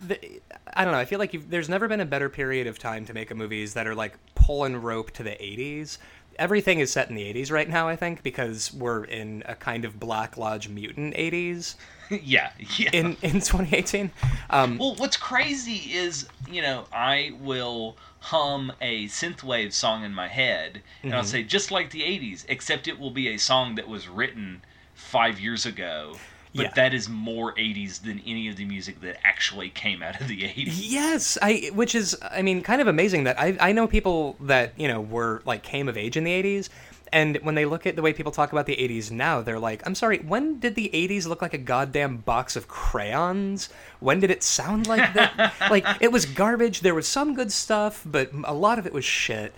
the, 0.00 0.18
I 0.74 0.84
don't 0.84 0.92
know. 0.92 0.98
I 0.98 1.04
feel 1.04 1.18
like 1.18 1.48
there's 1.48 1.68
never 1.68 1.88
been 1.88 2.00
a 2.00 2.06
better 2.06 2.28
period 2.28 2.66
of 2.66 2.78
time 2.78 3.04
to 3.06 3.14
make 3.14 3.30
a 3.30 3.34
movies 3.34 3.74
that 3.74 3.86
are 3.86 3.94
like 3.94 4.18
pulling 4.34 4.76
rope 4.76 5.10
to 5.12 5.22
the 5.22 5.30
80s. 5.30 5.98
Everything 6.38 6.80
is 6.80 6.92
set 6.92 7.08
in 7.08 7.14
the 7.14 7.32
80s 7.32 7.50
right 7.50 7.68
now, 7.68 7.88
I 7.88 7.96
think, 7.96 8.22
because 8.22 8.72
we're 8.72 9.04
in 9.04 9.42
a 9.46 9.54
kind 9.54 9.84
of 9.84 9.98
Black 9.98 10.36
Lodge 10.36 10.68
mutant 10.68 11.14
80s. 11.14 11.74
yeah, 12.10 12.50
yeah. 12.76 12.90
In 12.92 13.16
in 13.22 13.40
2018. 13.40 14.10
Um, 14.50 14.78
well, 14.78 14.94
what's 14.96 15.16
crazy 15.16 15.92
is, 15.94 16.26
you 16.50 16.62
know, 16.62 16.84
I 16.92 17.32
will 17.40 17.96
hum 18.20 18.72
a 18.80 19.06
synthwave 19.06 19.72
song 19.72 20.04
in 20.04 20.14
my 20.14 20.28
head, 20.28 20.82
and 21.02 21.12
mm-hmm. 21.12 21.18
I'll 21.18 21.24
say 21.24 21.42
just 21.42 21.70
like 21.70 21.90
the 21.90 22.02
80s, 22.02 22.44
except 22.48 22.88
it 22.88 22.98
will 22.98 23.10
be 23.10 23.28
a 23.28 23.38
song 23.38 23.74
that 23.76 23.88
was 23.88 24.08
written 24.08 24.62
five 24.94 25.40
years 25.40 25.66
ago 25.66 26.16
but 26.54 26.62
yeah. 26.62 26.72
that 26.74 26.94
is 26.94 27.08
more 27.08 27.54
80s 27.54 28.02
than 28.02 28.22
any 28.26 28.48
of 28.48 28.56
the 28.56 28.64
music 28.64 29.00
that 29.00 29.18
actually 29.24 29.70
came 29.70 30.02
out 30.02 30.20
of 30.20 30.28
the 30.28 30.42
80s. 30.42 30.72
Yes, 30.74 31.38
I 31.42 31.70
which 31.74 31.94
is 31.94 32.16
I 32.22 32.42
mean 32.42 32.62
kind 32.62 32.80
of 32.80 32.86
amazing 32.86 33.24
that 33.24 33.38
I 33.38 33.56
I 33.60 33.72
know 33.72 33.86
people 33.86 34.36
that, 34.40 34.72
you 34.78 34.88
know, 34.88 35.00
were 35.00 35.42
like 35.44 35.62
came 35.62 35.88
of 35.88 35.96
age 35.96 36.16
in 36.16 36.24
the 36.24 36.30
80s 36.30 36.68
and 37.14 37.36
when 37.42 37.54
they 37.54 37.64
look 37.64 37.86
at 37.86 37.94
the 37.94 38.02
way 38.02 38.12
people 38.12 38.32
talk 38.32 38.50
about 38.50 38.66
the 38.66 38.74
80s 38.74 39.12
now, 39.12 39.40
they're 39.40 39.60
like, 39.60 39.86
I'm 39.86 39.94
sorry, 39.94 40.18
when 40.18 40.58
did 40.58 40.74
the 40.74 40.90
80s 40.92 41.28
look 41.28 41.42
like 41.42 41.54
a 41.54 41.58
goddamn 41.58 42.16
box 42.16 42.56
of 42.56 42.66
crayons? 42.66 43.68
When 44.00 44.18
did 44.18 44.32
it 44.32 44.42
sound 44.42 44.88
like 44.88 45.14
that? 45.14 45.54
like, 45.70 45.86
it 46.00 46.10
was 46.10 46.26
garbage. 46.26 46.80
There 46.80 46.92
was 46.92 47.06
some 47.06 47.34
good 47.34 47.52
stuff, 47.52 48.02
but 48.04 48.30
a 48.42 48.52
lot 48.52 48.80
of 48.80 48.86
it 48.86 48.92
was 48.92 49.04
shit. 49.04 49.54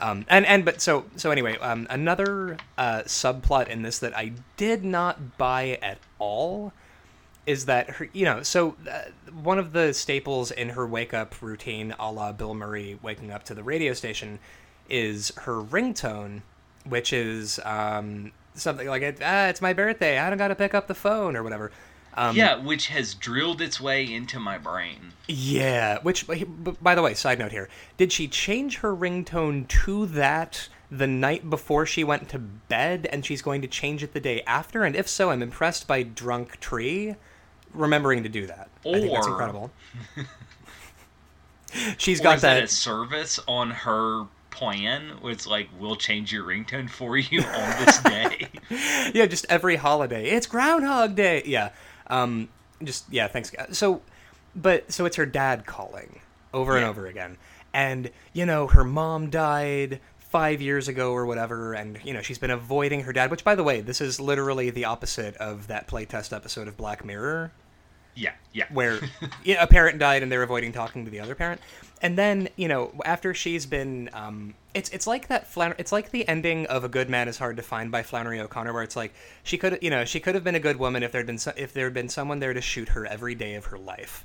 Um, 0.00 0.24
and 0.28 0.46
and 0.46 0.64
but 0.64 0.80
so 0.80 1.04
so 1.16 1.30
anyway, 1.30 1.58
um, 1.58 1.86
another 1.90 2.56
uh, 2.78 3.02
subplot 3.02 3.68
in 3.68 3.82
this 3.82 3.98
that 3.98 4.16
I 4.16 4.32
did 4.56 4.84
not 4.84 5.36
buy 5.38 5.78
at 5.82 5.98
all 6.18 6.72
is 7.46 7.66
that 7.66 7.90
her 7.90 8.08
you 8.12 8.24
know 8.24 8.42
so 8.42 8.76
uh, 8.90 9.02
one 9.42 9.58
of 9.58 9.72
the 9.72 9.92
staples 9.92 10.50
in 10.50 10.70
her 10.70 10.86
wake 10.86 11.12
up 11.12 11.40
routine, 11.42 11.94
a 11.98 12.10
la 12.10 12.32
Bill 12.32 12.54
Murray 12.54 12.98
waking 13.02 13.30
up 13.30 13.44
to 13.44 13.54
the 13.54 13.62
radio 13.62 13.92
station, 13.92 14.38
is 14.88 15.32
her 15.38 15.62
ringtone, 15.62 16.42
which 16.84 17.12
is 17.12 17.60
um, 17.64 18.32
something 18.54 18.88
like 18.88 19.18
ah, 19.22 19.46
it's 19.46 19.60
my 19.60 19.72
birthday, 19.72 20.18
I 20.18 20.28
don't 20.28 20.38
got 20.38 20.48
to 20.48 20.54
pick 20.54 20.74
up 20.74 20.86
the 20.86 20.94
phone 20.94 21.36
or 21.36 21.42
whatever. 21.42 21.70
Um, 22.14 22.36
yeah, 22.36 22.56
which 22.56 22.88
has 22.88 23.14
drilled 23.14 23.60
its 23.60 23.80
way 23.80 24.04
into 24.04 24.40
my 24.40 24.58
brain. 24.58 25.12
Yeah, 25.28 25.98
which, 26.02 26.26
by 26.26 26.94
the 26.94 27.02
way, 27.02 27.14
side 27.14 27.38
note 27.38 27.52
here: 27.52 27.68
did 27.96 28.12
she 28.12 28.26
change 28.26 28.78
her 28.78 28.94
ringtone 28.94 29.68
to 29.68 30.06
that 30.06 30.68
the 30.90 31.06
night 31.06 31.48
before 31.48 31.86
she 31.86 32.02
went 32.02 32.28
to 32.30 32.38
bed, 32.38 33.08
and 33.12 33.24
she's 33.24 33.42
going 33.42 33.62
to 33.62 33.68
change 33.68 34.02
it 34.02 34.12
the 34.12 34.20
day 34.20 34.42
after? 34.46 34.82
And 34.82 34.96
if 34.96 35.08
so, 35.08 35.30
I'm 35.30 35.42
impressed 35.42 35.86
by 35.86 36.02
Drunk 36.02 36.58
Tree 36.58 37.14
remembering 37.72 38.22
to 38.22 38.28
do 38.28 38.46
that. 38.46 38.68
Or, 38.84 38.96
I 38.96 39.00
think 39.00 39.12
that's 39.12 39.26
incredible. 39.26 39.70
she's 41.98 42.20
got 42.20 42.40
that, 42.40 42.54
that 42.54 42.64
a 42.64 42.68
service 42.68 43.38
on 43.46 43.70
her 43.70 44.26
plan 44.50 45.16
where 45.20 45.32
it's 45.32 45.46
like 45.46 45.68
we'll 45.78 45.96
change 45.96 46.32
your 46.32 46.44
ringtone 46.44 46.90
for 46.90 47.16
you 47.16 47.40
on 47.42 47.84
this 47.84 47.98
day. 48.02 48.48
yeah, 49.14 49.26
just 49.26 49.46
every 49.48 49.76
holiday. 49.76 50.30
It's 50.30 50.46
Groundhog 50.46 51.14
Day. 51.14 51.42
Yeah. 51.46 51.70
Um, 52.10 52.48
just 52.82 53.10
yeah, 53.10 53.28
thanks. 53.28 53.52
So, 53.72 54.02
but 54.54 54.92
so 54.92 55.06
it's 55.06 55.16
her 55.16 55.26
dad 55.26 55.64
calling 55.64 56.20
over 56.52 56.72
yeah. 56.72 56.78
and 56.78 56.86
over 56.86 57.06
again, 57.06 57.38
and 57.72 58.10
you 58.32 58.44
know 58.44 58.66
her 58.66 58.84
mom 58.84 59.30
died 59.30 60.00
five 60.18 60.60
years 60.60 60.88
ago 60.88 61.12
or 61.12 61.26
whatever, 61.26 61.72
and 61.74 61.98
you 62.04 62.12
know 62.12 62.22
she's 62.22 62.38
been 62.38 62.50
avoiding 62.50 63.02
her 63.02 63.12
dad. 63.12 63.30
Which, 63.30 63.44
by 63.44 63.54
the 63.54 63.64
way, 63.64 63.80
this 63.80 64.00
is 64.00 64.20
literally 64.20 64.70
the 64.70 64.84
opposite 64.84 65.36
of 65.36 65.68
that 65.68 65.88
playtest 65.88 66.34
episode 66.34 66.68
of 66.68 66.76
Black 66.76 67.04
Mirror. 67.04 67.52
Yeah, 68.14 68.32
yeah. 68.52 68.66
Where 68.72 69.00
you 69.44 69.54
know, 69.54 69.62
a 69.62 69.66
parent 69.66 69.98
died 69.98 70.22
and 70.22 70.30
they're 70.30 70.42
avoiding 70.42 70.72
talking 70.72 71.04
to 71.04 71.10
the 71.10 71.20
other 71.20 71.34
parent, 71.34 71.60
and 72.02 72.16
then 72.16 72.48
you 72.56 72.68
know 72.68 72.92
after 73.04 73.34
she's 73.34 73.66
been 73.66 74.10
um, 74.12 74.54
it's 74.74 74.88
it's 74.90 75.06
like 75.06 75.28
that 75.28 75.46
Flannery, 75.46 75.76
it's 75.78 75.92
like 75.92 76.10
the 76.10 76.26
ending 76.28 76.66
of 76.66 76.84
a 76.84 76.88
good 76.88 77.10
man 77.10 77.28
is 77.28 77.38
hard 77.38 77.56
to 77.56 77.62
find 77.62 77.90
by 77.90 78.02
Flannery 78.02 78.40
O'Connor 78.40 78.72
where 78.72 78.82
it's 78.82 78.96
like 78.96 79.12
she 79.42 79.58
could 79.58 79.78
you 79.82 79.90
know 79.90 80.04
she 80.04 80.20
could 80.20 80.34
have 80.34 80.44
been 80.44 80.54
a 80.54 80.60
good 80.60 80.78
woman 80.78 81.02
if 81.02 81.12
there'd 81.12 81.26
been 81.26 81.38
so, 81.38 81.52
if 81.56 81.72
there 81.72 81.84
had 81.84 81.94
been 81.94 82.08
someone 82.08 82.38
there 82.38 82.54
to 82.54 82.60
shoot 82.60 82.90
her 82.90 83.06
every 83.06 83.34
day 83.34 83.54
of 83.54 83.66
her 83.66 83.78
life. 83.78 84.24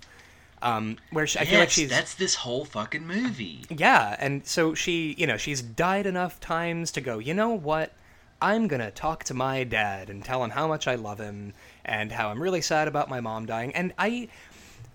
Um, 0.62 0.98
where 1.12 1.28
she, 1.28 1.38
I 1.38 1.46
feel 1.46 1.60
like 1.60 1.70
she's 1.70 1.90
that's 1.90 2.16
this 2.16 2.36
whole 2.36 2.66
fucking 2.66 3.06
movie. 3.06 3.66
Yeah 3.70 4.16
and 4.20 4.46
so 4.46 4.74
she 4.74 5.16
you 5.18 5.28
know 5.28 5.38
she's 5.38 5.62
died 5.62 6.06
enough 6.06 6.40
times 6.40 6.92
to 6.94 7.02
go 7.02 7.20
you 7.20 7.34
know 7.34 7.50
what? 7.50 7.94
I'm 8.42 8.68
gonna 8.68 8.92
talk 8.92 9.24
to 9.26 9.34
my 9.34 9.64
dad 9.64 10.10
and 10.10 10.24
tell 10.24 10.44
him 10.44 10.52
how 10.52 10.68
much 10.68 10.88
I 10.88 10.96
love 10.96 11.20
him 11.20 11.54
and 11.84 12.12
how 12.12 12.30
I'm 12.30 12.42
really 12.42 12.62
sad 12.62 12.88
about 12.88 13.10
my 13.10 13.20
mom 13.20 13.46
dying. 13.46 13.74
And 13.76 13.94
I 13.98 14.30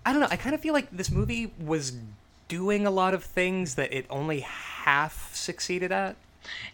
I 0.04 0.12
don't 0.12 0.20
know 0.20 0.28
I 0.30 0.36
kind 0.36 0.54
of 0.54 0.60
feel 0.60 0.74
like 0.74 0.90
this 0.90 1.10
movie 1.10 1.52
was 1.58 1.92
doing 2.50 2.84
a 2.84 2.90
lot 2.90 3.14
of 3.14 3.22
things 3.24 3.76
that 3.76 3.92
it 3.92 4.04
only 4.10 4.40
half 4.40 5.34
succeeded 5.34 5.92
at. 5.92 6.16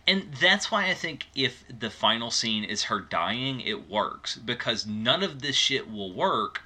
And 0.07 0.33
that's 0.41 0.71
why 0.71 0.89
I 0.89 0.95
think 0.95 1.27
if 1.35 1.65
the 1.69 1.91
final 1.91 2.31
scene 2.31 2.65
is 2.65 2.85
her 2.85 2.99
dying, 2.99 3.61
it 3.61 3.89
works 3.89 4.37
because 4.37 4.87
none 4.87 5.23
of 5.23 5.43
this 5.43 5.55
shit 5.55 5.91
will 5.91 6.13
work 6.13 6.63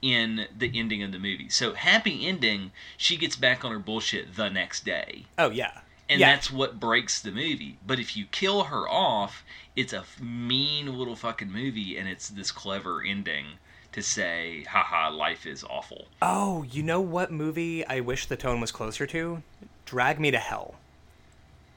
in 0.00 0.46
the 0.56 0.70
ending 0.78 1.02
of 1.02 1.10
the 1.10 1.18
movie. 1.18 1.48
So 1.48 1.74
happy 1.74 2.26
ending, 2.26 2.70
she 2.96 3.16
gets 3.16 3.36
back 3.36 3.64
on 3.64 3.72
her 3.72 3.78
bullshit 3.78 4.36
the 4.36 4.48
next 4.48 4.84
day. 4.84 5.26
Oh 5.38 5.50
yeah. 5.50 5.80
And 6.08 6.20
yeah. 6.20 6.32
that's 6.32 6.50
what 6.50 6.78
breaks 6.78 7.20
the 7.20 7.32
movie. 7.32 7.78
But 7.84 7.98
if 7.98 8.16
you 8.16 8.26
kill 8.26 8.64
her 8.64 8.88
off, 8.88 9.44
it's 9.74 9.92
a 9.92 10.04
mean 10.20 10.96
little 10.96 11.16
fucking 11.16 11.50
movie 11.50 11.96
and 11.96 12.08
it's 12.08 12.28
this 12.28 12.52
clever 12.52 13.02
ending 13.02 13.46
to 13.92 14.02
say, 14.02 14.64
haha, 14.68 15.10
life 15.10 15.46
is 15.46 15.64
awful. 15.64 16.06
Oh, 16.20 16.62
you 16.64 16.82
know 16.82 17.00
what 17.00 17.30
movie 17.30 17.86
I 17.86 18.00
wish 18.00 18.26
the 18.26 18.36
tone 18.36 18.60
was 18.60 18.72
closer 18.72 19.06
to? 19.08 19.42
Drag 19.84 20.18
Me 20.18 20.30
to 20.30 20.38
Hell. 20.38 20.76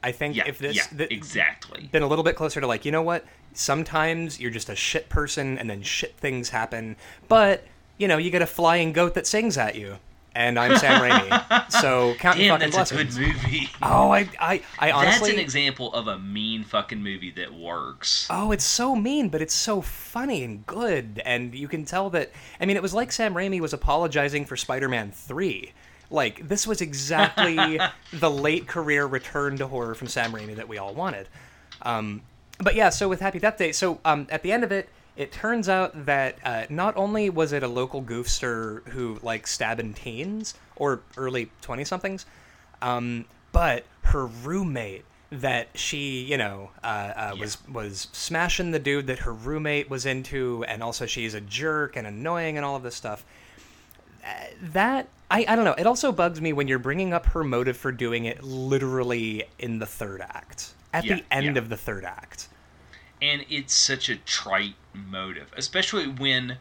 I 0.01 0.11
think 0.11 0.35
yeah, 0.35 0.43
if 0.47 0.59
this 0.59 0.75
yeah, 0.75 0.97
th- 0.97 1.11
exactly 1.11 1.89
been 1.91 2.03
a 2.03 2.07
little 2.07 2.23
bit 2.23 2.35
closer 2.35 2.61
to 2.61 2.67
like, 2.67 2.85
you 2.85 2.91
know 2.91 3.01
what? 3.01 3.25
Sometimes 3.53 4.39
you're 4.39 4.51
just 4.51 4.69
a 4.69 4.75
shit 4.75 5.09
person 5.09 5.57
and 5.57 5.67
then 5.69 5.81
shit 5.81 6.15
things 6.17 6.49
happen, 6.49 6.95
but 7.27 7.63
you 7.97 8.07
know, 8.07 8.17
you 8.17 8.29
get 8.29 8.41
a 8.41 8.47
flying 8.47 8.93
goat 8.93 9.15
that 9.15 9.25
sings 9.25 9.57
at 9.57 9.75
you 9.75 9.97
and 10.35 10.59
I'm 10.59 10.77
Sam 10.77 11.01
Raimi. 11.01 11.71
So 11.81 12.13
count 12.19 12.37
Damn, 12.37 12.45
your 12.45 12.53
fucking 12.55 12.71
that's 12.71 12.91
blessings. 12.91 13.17
a 13.17 13.19
good 13.19 13.35
movie. 13.35 13.69
Oh, 13.81 14.11
I, 14.11 14.29
I, 14.39 14.61
I 14.79 14.91
honestly. 14.91 15.29
That's 15.29 15.33
an 15.33 15.39
example 15.39 15.93
of 15.93 16.07
a 16.07 16.19
mean 16.19 16.63
fucking 16.63 17.01
movie 17.01 17.31
that 17.31 17.53
works. 17.53 18.27
Oh, 18.29 18.51
it's 18.51 18.63
so 18.63 18.95
mean, 18.95 19.29
but 19.29 19.41
it's 19.41 19.53
so 19.53 19.81
funny 19.81 20.43
and 20.43 20.65
good, 20.65 21.21
and 21.25 21.55
you 21.55 21.67
can 21.67 21.85
tell 21.85 22.09
that. 22.11 22.31
I 22.59 22.65
mean, 22.65 22.75
it 22.75 22.83
was 22.83 22.93
like 22.93 23.11
Sam 23.11 23.33
Raimi 23.33 23.59
was 23.59 23.73
apologizing 23.73 24.45
for 24.45 24.55
Spider-Man 24.55 25.11
Three. 25.11 25.73
Like 26.09 26.47
this 26.47 26.67
was 26.67 26.81
exactly 26.81 27.79
the 28.13 28.29
late 28.29 28.67
career 28.67 29.05
return 29.05 29.57
to 29.57 29.67
horror 29.67 29.95
from 29.95 30.07
Sam 30.07 30.31
Raimi 30.31 30.55
that 30.55 30.67
we 30.67 30.77
all 30.77 30.93
wanted. 30.93 31.27
Um, 31.81 32.21
but 32.59 32.75
yeah, 32.75 32.89
so 32.89 33.09
with 33.09 33.19
Happy 33.21 33.39
Death 33.39 33.57
Day, 33.57 33.71
so 33.71 33.99
um, 34.05 34.27
at 34.29 34.43
the 34.43 34.51
end 34.51 34.63
of 34.63 34.71
it, 34.71 34.89
it 35.17 35.31
turns 35.31 35.69
out 35.69 36.05
that 36.05 36.37
uh, 36.43 36.65
not 36.69 36.95
only 36.97 37.29
was 37.29 37.53
it 37.53 37.63
a 37.63 37.67
local 37.67 38.01
goofster 38.01 38.85
who 38.89 39.19
like 39.23 39.47
stabbing 39.47 39.93
teens 39.93 40.53
or 40.75 41.01
early 41.17 41.49
20 41.61 41.85
somethings 41.85 42.25
um, 42.81 43.25
but 43.51 43.85
her 44.03 44.25
roommate 44.25 45.05
that 45.31 45.67
she 45.73 46.23
you 46.23 46.37
know 46.37 46.69
uh, 46.83 46.87
uh, 46.87 47.31
yeah. 47.33 47.41
was 47.41 47.57
was 47.67 48.07
smashing 48.11 48.71
the 48.71 48.79
dude 48.79 49.07
that 49.07 49.19
her 49.19 49.33
roommate 49.33 49.89
was 49.89 50.05
into 50.05 50.63
and 50.67 50.83
also 50.83 51.05
she's 51.05 51.33
a 51.33 51.41
jerk 51.41 51.95
and 51.95 52.05
annoying 52.05 52.57
and 52.57 52.65
all 52.65 52.75
of 52.75 52.83
this 52.83 52.95
stuff 52.95 53.25
that 54.61 55.07
I, 55.29 55.45
I 55.47 55.55
don't 55.55 55.65
know 55.65 55.75
it 55.77 55.87
also 55.87 56.11
bugs 56.11 56.39
me 56.39 56.53
when 56.53 56.67
you're 56.67 56.79
bringing 56.79 57.13
up 57.13 57.25
her 57.27 57.43
motive 57.43 57.75
for 57.75 57.91
doing 57.91 58.25
it 58.25 58.43
literally 58.43 59.45
in 59.57 59.79
the 59.79 59.85
third 59.85 60.21
act 60.21 60.73
at 60.93 61.05
yeah, 61.05 61.15
the 61.15 61.23
end 61.31 61.55
yeah. 61.55 61.61
of 61.61 61.69
the 61.69 61.77
third 61.77 62.05
act 62.05 62.47
and 63.21 63.45
it's 63.49 63.73
such 63.73 64.09
a 64.09 64.15
trite 64.17 64.75
motive, 64.93 65.51
especially 65.55 66.07
when, 66.07 66.57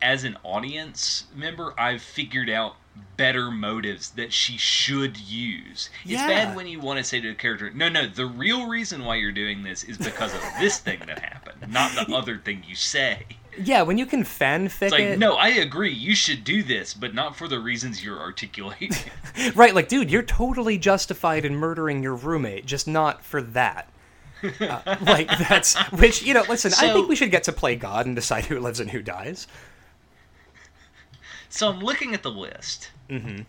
as 0.00 0.24
an 0.24 0.36
audience 0.42 1.24
member, 1.34 1.74
I've 1.78 2.02
figured 2.02 2.50
out 2.50 2.76
better 3.16 3.50
motives 3.50 4.10
that 4.10 4.32
she 4.32 4.56
should 4.56 5.16
use. 5.16 5.90
It's 6.04 6.22
bad 6.22 6.56
when 6.56 6.66
you 6.66 6.80
want 6.80 6.98
to 6.98 7.04
say 7.04 7.20
to 7.20 7.30
a 7.30 7.34
character, 7.34 7.70
no, 7.70 7.88
no, 7.88 8.06
the 8.06 8.26
real 8.26 8.68
reason 8.68 9.04
why 9.04 9.16
you're 9.16 9.32
doing 9.32 9.62
this 9.62 9.84
is 9.84 9.96
because 9.96 10.34
of 10.34 10.40
this 10.60 10.78
thing 10.78 11.00
that 11.06 11.18
happened, 11.18 11.72
not 11.72 11.92
the 11.94 12.14
other 12.14 12.38
thing 12.38 12.64
you 12.66 12.74
say. 12.74 13.24
Yeah, 13.58 13.82
when 13.82 13.98
you 13.98 14.06
can 14.06 14.24
fanfic 14.24 14.82
It's 14.82 14.92
like, 14.92 15.00
it, 15.00 15.18
no, 15.18 15.34
I 15.34 15.48
agree, 15.48 15.92
you 15.92 16.14
should 16.14 16.42
do 16.42 16.62
this, 16.62 16.94
but 16.94 17.14
not 17.14 17.36
for 17.36 17.48
the 17.48 17.60
reasons 17.60 18.02
you're 18.02 18.18
articulating. 18.18 18.92
right? 19.54 19.74
Like, 19.74 19.88
dude, 19.88 20.10
you're 20.10 20.22
totally 20.22 20.78
justified 20.78 21.44
in 21.44 21.54
murdering 21.56 22.02
your 22.02 22.14
roommate, 22.14 22.64
just 22.64 22.88
not 22.88 23.22
for 23.22 23.42
that. 23.42 23.88
Uh, 24.60 24.96
like 25.02 25.28
that's 25.48 25.76
which 25.92 26.22
you 26.22 26.34
know. 26.34 26.44
Listen, 26.48 26.72
I 26.78 26.92
think 26.92 27.08
we 27.08 27.16
should 27.16 27.30
get 27.30 27.44
to 27.44 27.52
play 27.52 27.76
God 27.76 28.06
and 28.06 28.14
decide 28.16 28.46
who 28.46 28.58
lives 28.58 28.80
and 28.80 28.90
who 28.90 29.02
dies. 29.02 29.46
So 31.48 31.68
I'm 31.68 31.80
looking 31.80 32.14
at 32.14 32.22
the 32.22 32.30
list, 32.30 32.90
Mm-hmm. 33.10 33.42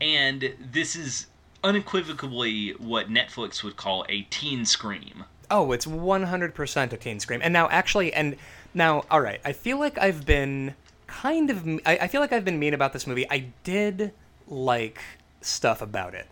and 0.00 0.54
this 0.60 0.94
is 0.96 1.26
unequivocally 1.64 2.70
what 2.78 3.08
Netflix 3.08 3.62
would 3.62 3.76
call 3.76 4.04
a 4.08 4.22
teen 4.22 4.64
scream. 4.66 5.24
Oh, 5.50 5.72
it's 5.72 5.86
100% 5.86 6.92
a 6.92 6.96
teen 6.96 7.20
scream. 7.20 7.40
And 7.42 7.52
now, 7.52 7.68
actually, 7.70 8.12
and 8.12 8.36
now, 8.74 9.04
all 9.10 9.20
right, 9.20 9.40
I 9.44 9.52
feel 9.52 9.78
like 9.78 9.98
I've 9.98 10.26
been 10.26 10.74
kind 11.06 11.50
of, 11.50 11.66
I, 11.86 11.98
I 12.02 12.08
feel 12.08 12.20
like 12.20 12.32
I've 12.32 12.44
been 12.44 12.58
mean 12.58 12.74
about 12.74 12.92
this 12.92 13.06
movie. 13.06 13.26
I 13.30 13.46
did 13.64 14.12
like 14.48 15.00
stuff 15.40 15.80
about 15.82 16.14
it. 16.14 16.26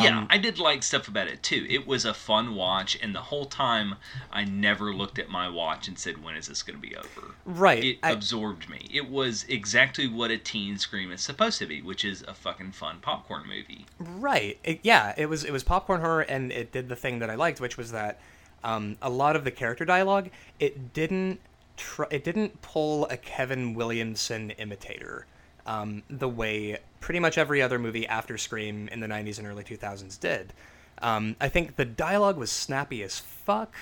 Yeah, 0.00 0.18
Um, 0.18 0.26
I 0.30 0.38
did 0.38 0.58
like 0.58 0.82
stuff 0.82 1.08
about 1.08 1.28
it 1.28 1.42
too. 1.42 1.66
It 1.68 1.86
was 1.86 2.04
a 2.04 2.14
fun 2.14 2.54
watch, 2.54 2.96
and 3.02 3.14
the 3.14 3.20
whole 3.22 3.46
time 3.46 3.96
I 4.30 4.44
never 4.44 4.94
looked 4.94 5.18
at 5.18 5.28
my 5.28 5.48
watch 5.48 5.88
and 5.88 5.98
said, 5.98 6.22
"When 6.24 6.34
is 6.36 6.46
this 6.48 6.62
going 6.62 6.80
to 6.80 6.88
be 6.88 6.96
over?" 6.96 7.34
Right. 7.44 7.84
It 7.84 7.98
I- 8.02 8.10
absorbed 8.12 8.68
me. 8.68 8.88
It 8.92 9.08
was 9.08 9.44
exactly 9.48 10.08
what 10.08 10.30
a 10.30 10.38
teen 10.38 10.78
scream 10.78 11.12
is 11.12 11.20
supposed 11.20 11.58
to 11.58 11.66
be, 11.66 11.82
which 11.82 12.04
is 12.04 12.22
a 12.22 12.34
fucking 12.34 12.72
fun 12.72 12.98
popcorn 13.02 13.42
movie. 13.46 13.86
Right. 13.98 14.58
It, 14.64 14.80
yeah, 14.82 15.14
it 15.16 15.26
was 15.26 15.44
it 15.44 15.52
was 15.52 15.62
popcorn 15.62 16.00
horror, 16.00 16.22
and 16.22 16.50
it 16.52 16.72
did 16.72 16.88
the 16.88 16.96
thing 16.96 17.18
that 17.18 17.28
I 17.30 17.34
liked, 17.34 17.60
which 17.60 17.76
was 17.76 17.92
that 17.92 18.20
um, 18.64 18.96
a 19.02 19.10
lot 19.10 19.34
of 19.36 19.44
the 19.44 19.50
character 19.50 19.84
dialogue 19.84 20.30
it 20.60 20.92
didn't 20.92 21.40
tr- 21.76 22.04
it 22.10 22.22
didn't 22.22 22.62
pull 22.62 23.06
a 23.06 23.16
Kevin 23.16 23.74
Williamson 23.74 24.50
imitator 24.52 25.26
um, 25.66 26.02
the 26.08 26.28
way 26.28 26.78
pretty 27.02 27.20
much 27.20 27.36
every 27.36 27.60
other 27.60 27.78
movie 27.78 28.06
after 28.06 28.38
Scream 28.38 28.88
in 28.88 29.00
the 29.00 29.06
'90s 29.06 29.38
and 29.38 29.46
early 29.46 29.64
2000s 29.64 30.18
did. 30.18 30.54
Um, 31.02 31.36
I 31.40 31.48
think 31.48 31.76
the 31.76 31.84
dialogue 31.84 32.38
was 32.38 32.50
snappy 32.50 33.02
as 33.02 33.18
fuck. 33.18 33.74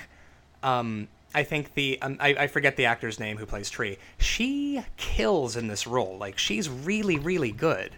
Um, 0.62 1.06
I 1.34 1.44
think 1.44 1.74
the 1.74 2.00
um, 2.02 2.16
I, 2.18 2.30
I 2.30 2.46
forget 2.48 2.76
the 2.76 2.86
actor's 2.86 3.20
name 3.20 3.36
who 3.36 3.46
plays 3.46 3.70
Tree. 3.70 3.98
She 4.18 4.82
kills 4.96 5.56
in 5.56 5.68
this 5.68 5.86
role. 5.86 6.16
Like 6.18 6.38
she's 6.38 6.68
really 6.68 7.18
really 7.18 7.52
good. 7.52 7.92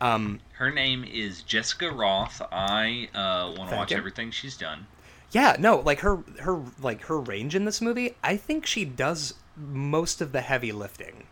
Um, 0.00 0.40
Her 0.52 0.70
name 0.70 1.04
is 1.04 1.42
Jessica 1.42 1.86
Rothe. 1.86 2.46
I 2.52 3.08
uh, 3.14 3.54
want 3.56 3.70
to 3.70 3.76
watch 3.76 3.90
you. 3.90 3.96
everything 3.96 4.30
she's 4.30 4.56
done. 4.56 4.86
Yeah, 5.30 5.56
no, 5.58 5.78
like 5.78 6.00
her 6.00 6.22
her 6.40 6.62
like 6.80 7.02
her 7.02 7.18
range 7.20 7.54
in 7.54 7.64
this 7.64 7.80
movie, 7.80 8.16
I 8.22 8.36
think 8.36 8.66
she 8.66 8.84
does 8.84 9.34
most 9.56 10.20
of 10.20 10.32
the 10.32 10.40
heavy 10.40 10.72
lifting 10.72 11.27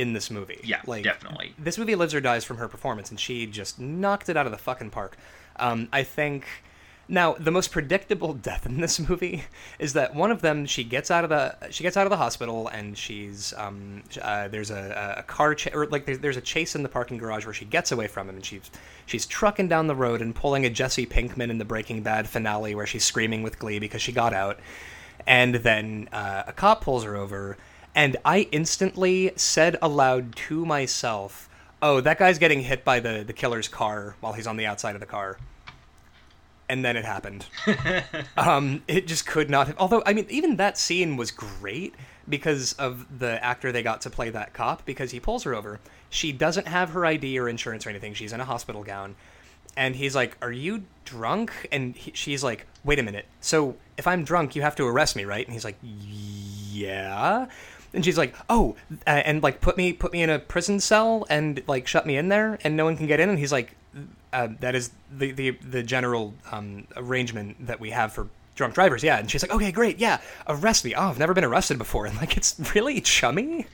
in 0.00 0.14
this 0.14 0.30
movie. 0.30 0.60
Yeah, 0.64 0.80
like 0.86 1.04
definitely. 1.04 1.54
This 1.58 1.78
movie 1.78 1.94
lives 1.94 2.14
or 2.14 2.20
dies 2.20 2.44
from 2.44 2.56
her 2.56 2.68
performance, 2.68 3.10
and 3.10 3.20
she 3.20 3.46
just 3.46 3.78
knocked 3.78 4.28
it 4.28 4.36
out 4.36 4.46
of 4.46 4.52
the 4.52 4.58
fucking 4.58 4.90
park. 4.90 5.16
Um, 5.56 5.88
I 5.92 6.02
think. 6.02 6.46
Now, 7.12 7.32
the 7.32 7.50
most 7.50 7.72
predictable 7.72 8.32
death 8.50 8.66
in 8.66 8.80
this 8.80 9.00
movie 9.00 9.42
is 9.80 9.94
that 9.94 10.14
one 10.14 10.30
of 10.30 10.42
them 10.42 10.64
she 10.64 10.84
gets 10.84 11.10
out 11.10 11.24
of 11.24 11.30
the 11.30 11.56
she 11.70 11.82
gets 11.82 11.96
out 11.96 12.06
of 12.06 12.10
the 12.10 12.16
hospital 12.16 12.68
and 12.68 12.96
she's 12.96 13.52
um, 13.56 14.04
uh, 14.22 14.46
there's 14.46 14.70
a, 14.70 15.16
a 15.18 15.22
car 15.24 15.56
ch- 15.56 15.74
or 15.74 15.86
like 15.86 16.06
there's, 16.06 16.20
there's 16.20 16.36
a 16.36 16.40
chase 16.40 16.76
in 16.76 16.84
the 16.84 16.88
parking 16.88 17.18
garage 17.18 17.44
where 17.44 17.52
she 17.52 17.64
gets 17.64 17.90
away 17.90 18.06
from 18.06 18.28
him 18.28 18.36
and 18.36 18.44
she's 18.44 18.70
she's 19.06 19.26
trucking 19.26 19.66
down 19.66 19.88
the 19.88 19.94
road 19.96 20.22
and 20.22 20.36
pulling 20.36 20.64
a 20.64 20.70
Jesse 20.70 21.04
Pinkman 21.04 21.50
in 21.50 21.58
the 21.58 21.64
Breaking 21.64 22.00
Bad 22.00 22.28
finale 22.28 22.76
where 22.76 22.86
she's 22.86 23.02
screaming 23.02 23.42
with 23.42 23.58
glee 23.58 23.80
because 23.80 24.00
she 24.00 24.12
got 24.12 24.32
out, 24.32 24.60
and 25.26 25.56
then 25.56 26.08
uh, 26.12 26.44
a 26.46 26.52
cop 26.52 26.84
pulls 26.84 27.02
her 27.02 27.16
over, 27.16 27.56
and 27.94 28.16
I 28.24 28.48
instantly 28.52 29.32
said 29.36 29.76
aloud 29.82 30.36
to 30.48 30.64
myself, 30.64 31.48
"Oh, 31.82 32.00
that 32.00 32.18
guy's 32.18 32.38
getting 32.38 32.62
hit 32.62 32.84
by 32.84 33.00
the 33.00 33.24
the 33.26 33.32
killer's 33.32 33.68
car 33.68 34.16
while 34.20 34.32
he's 34.32 34.46
on 34.46 34.56
the 34.56 34.66
outside 34.66 34.94
of 34.94 35.00
the 35.00 35.06
car." 35.06 35.38
and 36.70 36.84
then 36.84 36.96
it 36.96 37.04
happened. 37.04 37.46
um, 38.36 38.82
it 38.86 39.08
just 39.08 39.26
could 39.26 39.50
not 39.50 39.66
have. 39.66 39.76
Although, 39.76 40.04
I 40.06 40.12
mean, 40.12 40.26
even 40.30 40.56
that 40.56 40.78
scene 40.78 41.16
was 41.16 41.32
great 41.32 41.94
because 42.28 42.74
of 42.74 43.18
the 43.18 43.44
actor 43.44 43.72
they 43.72 43.82
got 43.82 44.00
to 44.02 44.10
play 44.10 44.30
that 44.30 44.54
cop. 44.54 44.86
Because 44.86 45.10
he 45.10 45.18
pulls 45.18 45.42
her 45.42 45.52
over, 45.52 45.80
she 46.08 46.30
doesn't 46.30 46.68
have 46.68 46.90
her 46.90 47.04
ID 47.04 47.38
or 47.40 47.48
insurance 47.48 47.84
or 47.86 47.90
anything. 47.90 48.14
She's 48.14 48.32
in 48.32 48.40
a 48.40 48.44
hospital 48.44 48.84
gown, 48.84 49.16
and 49.76 49.96
he's 49.96 50.14
like, 50.14 50.36
"Are 50.40 50.52
you 50.52 50.84
drunk?" 51.04 51.52
And 51.72 51.96
he, 51.96 52.12
she's 52.14 52.44
like, 52.44 52.66
"Wait 52.84 53.00
a 53.00 53.02
minute. 53.02 53.26
So 53.40 53.76
if 53.98 54.06
I'm 54.06 54.22
drunk, 54.22 54.54
you 54.54 54.62
have 54.62 54.76
to 54.76 54.86
arrest 54.86 55.16
me, 55.16 55.24
right?" 55.24 55.44
And 55.44 55.52
he's 55.52 55.64
like, 55.64 55.78
"Yeah." 55.82 57.48
And 57.92 58.04
she's 58.04 58.16
like, 58.18 58.34
"Oh, 58.48 58.76
uh, 59.06 59.10
and 59.10 59.42
like 59.42 59.60
put 59.60 59.76
me 59.76 59.92
put 59.92 60.12
me 60.12 60.22
in 60.22 60.30
a 60.30 60.38
prison 60.38 60.78
cell 60.80 61.26
and 61.28 61.62
like 61.66 61.86
shut 61.86 62.06
me 62.06 62.16
in 62.16 62.28
there, 62.28 62.58
and 62.62 62.76
no 62.76 62.84
one 62.84 62.96
can 62.96 63.06
get 63.06 63.20
in." 63.20 63.28
And 63.28 63.38
he's 63.38 63.52
like, 63.52 63.74
uh, 64.32 64.48
"That 64.60 64.74
is 64.74 64.90
the 65.10 65.32
the 65.32 65.50
the 65.50 65.82
general 65.82 66.34
um, 66.52 66.86
arrangement 66.96 67.66
that 67.66 67.80
we 67.80 67.90
have 67.90 68.12
for 68.12 68.28
drunk 68.54 68.74
drivers." 68.74 69.02
Yeah, 69.02 69.18
and 69.18 69.30
she's 69.30 69.42
like, 69.42 69.52
"Okay, 69.52 69.72
great, 69.72 69.98
yeah, 69.98 70.18
arrest 70.46 70.84
me." 70.84 70.94
Oh, 70.94 71.08
I've 71.08 71.18
never 71.18 71.34
been 71.34 71.44
arrested 71.44 71.78
before, 71.78 72.06
and 72.06 72.16
like 72.16 72.36
it's 72.36 72.54
really 72.74 73.00
chummy. 73.00 73.66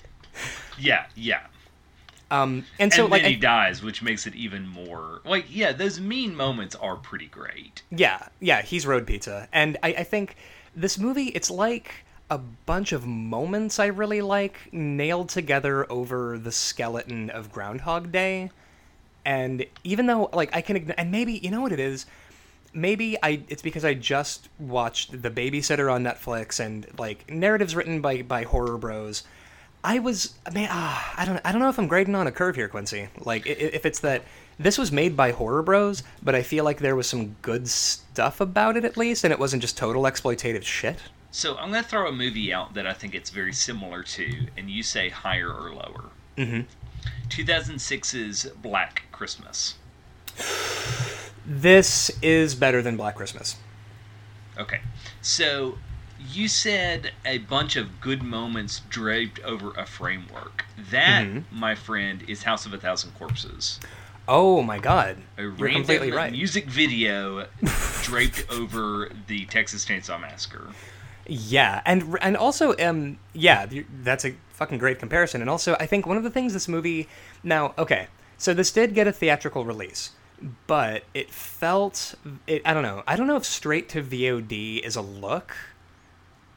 Yeah, 0.79 1.07
yeah. 1.15 1.41
Um, 2.31 2.65
and 2.81 2.93
so 2.93 3.03
and 3.05 3.11
like 3.13 3.23
I- 3.25 3.29
he 3.29 3.37
dies, 3.37 3.83
which 3.83 4.03
makes 4.03 4.27
it 4.27 4.35
even 4.35 4.67
more 4.67 5.21
like 5.25 5.45
yeah. 5.49 5.73
Those 5.73 6.01
mean 6.01 6.35
moments 6.35 6.75
are 6.75 6.97
pretty 6.97 7.27
great. 7.27 7.83
Yeah, 7.91 8.27
yeah, 8.41 8.63
he's 8.63 8.87
road 8.87 9.07
pizza, 9.07 9.47
and 9.53 9.77
I, 9.83 9.89
I 9.89 10.03
think 10.05 10.37
this 10.75 10.99
movie 10.99 11.27
it's 11.27 11.51
like 11.51 12.05
a 12.31 12.39
bunch 12.39 12.93
of 12.93 13.07
moments 13.07 13.79
I 13.79 13.87
really 13.87 14.21
like 14.21 14.73
nailed 14.73 15.29
together 15.29 15.91
over 15.91 16.39
the 16.39 16.53
skeleton 16.53 17.31
of 17.31 17.53
Groundhog 17.53 18.11
Day, 18.13 18.51
and 19.25 19.65
even 19.85 20.07
though 20.07 20.31
like 20.33 20.55
I 20.55 20.61
can 20.61 20.91
and 20.93 21.11
maybe 21.11 21.35
you 21.35 21.51
know 21.51 21.61
what 21.61 21.73
it 21.73 21.81
is. 21.81 22.07
Maybe 22.75 23.17
I 23.23 23.41
it's 23.49 23.63
because 23.63 23.87
I 23.87 23.95
just 23.95 24.51
watched 24.59 25.23
The 25.23 25.31
Babysitter 25.31 25.91
on 25.91 26.05
Netflix 26.05 26.61
and 26.61 26.87
like 26.99 27.31
narratives 27.31 27.75
written 27.75 28.03
by 28.03 28.21
by 28.21 28.43
horror 28.43 28.77
bros. 28.77 29.23
I 29.83 29.99
was 30.01 30.35
man, 30.53 30.69
ah, 30.71 31.15
I 31.17 31.25
don't 31.25 31.41
I 31.43 31.53
don't 31.53 31.61
know 31.63 31.71
if 31.71 31.79
I'm 31.79 31.87
grading 31.87 32.15
on 32.15 32.27
a 32.27 32.33
curve 32.33 32.55
here, 32.57 32.69
Quincy. 32.69 33.09
Like 33.25 33.47
i- 33.47 33.51
i- 33.51 33.73
if 33.73 33.87
it's 33.87 34.01
that 34.01 34.25
this 34.59 34.77
was 34.77 34.93
made 34.93 35.17
by 35.17 35.31
horror 35.31 35.63
bros, 35.63 36.03
but 36.23 36.35
I 36.35 36.43
feel 36.43 36.65
like 36.65 36.81
there 36.81 36.97
was 36.97 37.07
some 37.09 37.37
good 37.41 37.67
stuff 37.67 38.43
about 38.43 38.77
it 38.77 38.85
at 38.85 38.99
least, 38.99 39.25
and 39.25 39.33
it 39.33 39.39
wasn't 39.39 39.63
just 39.63 39.79
total 39.79 40.03
exploitative 40.03 40.63
shit. 40.65 40.99
So 41.37 41.55
I'm 41.59 41.71
gonna 41.71 41.83
throw 41.83 42.09
a 42.09 42.13
movie 42.13 42.51
out 42.51 42.73
that 42.73 42.87
I 42.87 42.95
think 42.95 43.15
it's 43.15 43.29
very 43.29 43.53
similar 43.53 44.03
to, 44.03 44.47
and 44.57 44.71
you 44.71 44.83
say 44.83 45.11
higher 45.11 45.53
or 45.53 45.71
lower. 45.71 46.05
Mm-hmm. 46.39 46.63
2006's 47.29 48.47
Black 48.63 49.03
Christmas. 49.13 49.75
This 51.45 52.11
is 52.23 52.55
better 52.55 52.81
than 52.81 52.97
Black 52.97 53.17
Christmas. 53.17 53.57
Okay, 54.57 54.81
so 55.21 55.77
you 56.27 56.49
said 56.49 57.11
a 57.27 57.37
bunch 57.37 57.77
of 57.77 58.01
good 58.01 58.23
moments 58.23 58.81
draped 58.89 59.39
over 59.41 59.73
a 59.73 59.85
framework. 59.85 60.65
That, 60.91 61.27
Mhm. 61.27 61.45
my 61.51 61.75
friend, 61.75 62.25
is 62.27 62.45
House 62.45 62.65
of 62.65 62.73
a 62.73 62.79
Thousand 62.79 63.11
Corpses. 63.13 63.79
Oh 64.27 64.63
my 64.63 64.79
god, 64.79 65.19
A 65.37 65.43
you're 65.43 65.69
completely 65.71 66.13
right. 66.13 66.33
music 66.33 66.65
video 66.65 67.47
draped 68.05 68.51
over 68.51 69.11
the 69.27 69.45
Texas 69.45 69.85
Chainsaw 69.85 70.19
Massacre. 70.19 70.69
Yeah, 71.29 71.83
and 71.85 72.17
and 72.21 72.37
also, 72.37 72.77
um, 72.79 73.19
yeah, 73.33 73.67
that's 74.03 74.25
a 74.25 74.35
fucking 74.51 74.79
great 74.79 74.99
comparison. 74.99 75.41
And 75.41 75.51
also, 75.51 75.77
I 75.81 75.87
think 75.87 76.07
one 76.07 76.17
of 76.17 76.23
the 76.23 76.31
things 76.31 76.53
this 76.53 76.69
movie 76.69 77.09
now, 77.43 77.75
okay, 77.79 78.09
so 78.39 78.55
this 78.55 78.71
did 78.71 78.95
get 78.95 79.07
a 79.07 79.13
theatrical 79.13 79.65
release, 79.65 80.11
but 80.67 81.05
it 81.15 81.31
felt, 81.31 82.15
it, 82.47 82.63
I 82.65 82.75
don't 82.75 82.83
know, 82.83 83.03
I 83.07 83.17
don't 83.17 83.27
know 83.27 83.37
if 83.37 83.45
straight 83.45 83.89
to 83.91 84.03
VOD 84.03 84.81
is 84.85 84.97
a 84.97 85.03
look. 85.03 85.55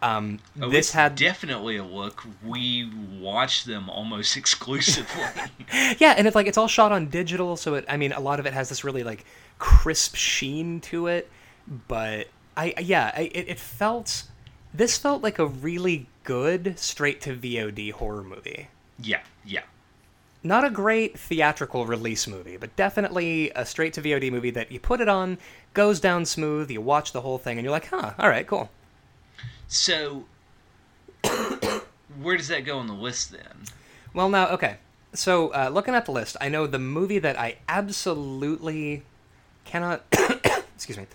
Um, 0.02 0.40
Oh, 0.62 0.70
this 0.70 0.94
had, 0.94 1.16
definitely 1.16 1.76
a 1.76 1.84
look. 1.84 2.24
We 2.46 2.90
watched 3.20 3.66
them 3.66 3.90
almost 3.90 4.38
exclusively. 4.42 5.24
yeah, 5.98 6.16
and 6.18 6.26
it's 6.26 6.36
like 6.36 6.48
it's 6.48 6.58
all 6.58 6.68
shot 6.70 6.92
on 6.92 7.10
digital, 7.10 7.58
so 7.58 7.76
it, 7.76 7.86
I 7.90 7.98
mean, 7.98 8.14
a 8.14 8.20
lot 8.22 8.40
of 8.40 8.46
it 8.46 8.54
has 8.54 8.70
this 8.70 8.84
really 8.84 9.04
like 9.04 9.26
crisp 9.58 10.16
sheen 10.16 10.80
to 10.82 11.08
it. 11.08 11.30
But 11.88 12.28
I, 12.56 12.74
yeah, 12.80 13.12
I, 13.16 13.22
it, 13.34 13.50
it 13.50 13.60
felt, 13.60 14.24
this 14.74 14.98
felt 14.98 15.24
like 15.24 15.40
a 15.40 15.46
really 15.48 16.08
good 16.24 16.78
straight 16.78 17.22
to 17.22 17.36
VOD 17.36 17.92
horror 17.92 18.24
movie. 18.24 18.68
yeah, 19.02 19.22
yeah. 19.46 19.64
not 20.44 20.64
a 20.64 20.70
great 20.70 21.18
theatrical 21.20 21.86
release 21.86 22.28
movie, 22.28 22.58
but 22.58 22.76
definitely 22.76 23.52
a 23.56 23.66
straight 23.66 23.94
to 23.94 24.02
VOD 24.02 24.32
movie 24.32 24.52
that 24.52 24.72
you 24.72 24.80
put 24.80 25.02
it 25.02 25.10
on, 25.10 25.38
goes 25.74 26.00
down 26.00 26.26
smooth, 26.26 26.70
you 26.70 26.82
watch 26.82 27.12
the 27.12 27.22
whole 27.22 27.38
thing, 27.38 27.58
and 27.58 27.66
you're 27.66 27.72
like, 27.72 27.88
huh, 27.88 28.14
all 28.20 28.30
right, 28.30 28.48
cool. 28.48 28.70
So, 29.68 30.26
where 32.22 32.38
does 32.38 32.48
that 32.48 32.66
go 32.66 32.78
on 32.78 32.88
the 32.88 32.94
list 32.94 33.32
then? 33.32 33.66
Well, 34.14 34.30
now, 34.30 34.50
okay. 34.50 34.78
So, 35.14 35.50
uh, 35.50 35.70
looking 35.74 35.96
at 35.96 36.06
the 36.06 36.12
list, 36.12 36.38
I 36.40 36.50
know 36.50 36.68
the 36.68 36.80
movie 36.80 37.20
that 37.20 37.38
I 37.40 37.58
absolutely 37.68 39.04
cannot, 39.66 40.04
excuse 40.76 40.98
me, 40.98 41.08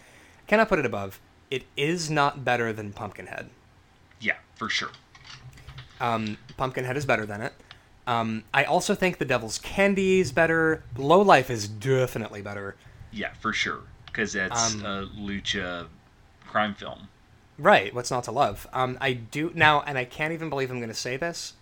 cannot 0.46 0.68
put 0.68 0.78
it 0.78 0.86
above. 0.86 1.20
It 1.54 1.62
is 1.76 2.10
not 2.10 2.44
better 2.44 2.72
than 2.72 2.92
Pumpkinhead. 2.92 3.48
Yeah, 4.20 4.38
for 4.56 4.68
sure. 4.68 4.90
Um, 6.00 6.36
Pumpkinhead 6.56 6.96
is 6.96 7.06
better 7.06 7.24
than 7.24 7.40
it. 7.42 7.52
Um, 8.08 8.42
I 8.52 8.64
also 8.64 8.96
think 8.96 9.18
The 9.18 9.24
Devil's 9.24 9.60
Candy 9.60 10.18
is 10.18 10.32
better. 10.32 10.82
Lowlife 10.96 11.50
is 11.50 11.68
definitely 11.68 12.42
better. 12.42 12.74
Yeah, 13.12 13.34
for 13.34 13.52
sure. 13.52 13.82
Because 14.06 14.32
that's 14.32 14.74
Um, 14.74 14.84
a 14.84 15.06
lucha 15.16 15.86
crime 16.44 16.74
film. 16.74 17.06
Right. 17.56 17.94
What's 17.94 18.10
not 18.10 18.24
to 18.24 18.32
love? 18.32 18.66
Um, 18.72 18.98
I 19.00 19.12
do 19.12 19.52
now, 19.54 19.82
and 19.82 19.96
I 19.96 20.04
can't 20.04 20.32
even 20.32 20.48
believe 20.50 20.72
I'm 20.72 20.78
going 20.78 20.88
to 20.88 20.92
say 20.94 21.16
this. 21.16 21.52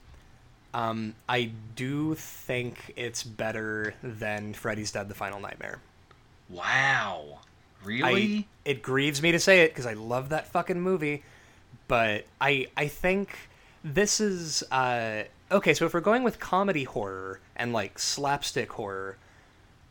Um, 0.72 1.16
I 1.28 1.50
do 1.76 2.14
think 2.14 2.94
it's 2.96 3.22
better 3.22 3.92
than 4.02 4.54
Freddy's 4.54 4.90
Dead: 4.90 5.10
The 5.10 5.14
Final 5.14 5.38
Nightmare. 5.38 5.80
Wow. 6.48 7.40
I, 7.84 7.86
Really? 7.88 8.48
it 8.64 8.82
grieves 8.82 9.20
me 9.22 9.32
to 9.32 9.38
say 9.40 9.62
it 9.62 9.68
because 9.70 9.86
I 9.86 9.94
love 9.94 10.28
that 10.30 10.46
fucking 10.48 10.80
movie, 10.80 11.22
but 11.88 12.26
I 12.40 12.68
I 12.76 12.88
think 12.88 13.36
this 13.84 14.20
is 14.20 14.62
uh, 14.70 15.24
okay. 15.50 15.74
So 15.74 15.86
if 15.86 15.94
we're 15.94 16.00
going 16.00 16.22
with 16.22 16.38
comedy 16.38 16.84
horror 16.84 17.40
and 17.56 17.72
like 17.72 17.98
slapstick 17.98 18.72
horror, 18.72 19.16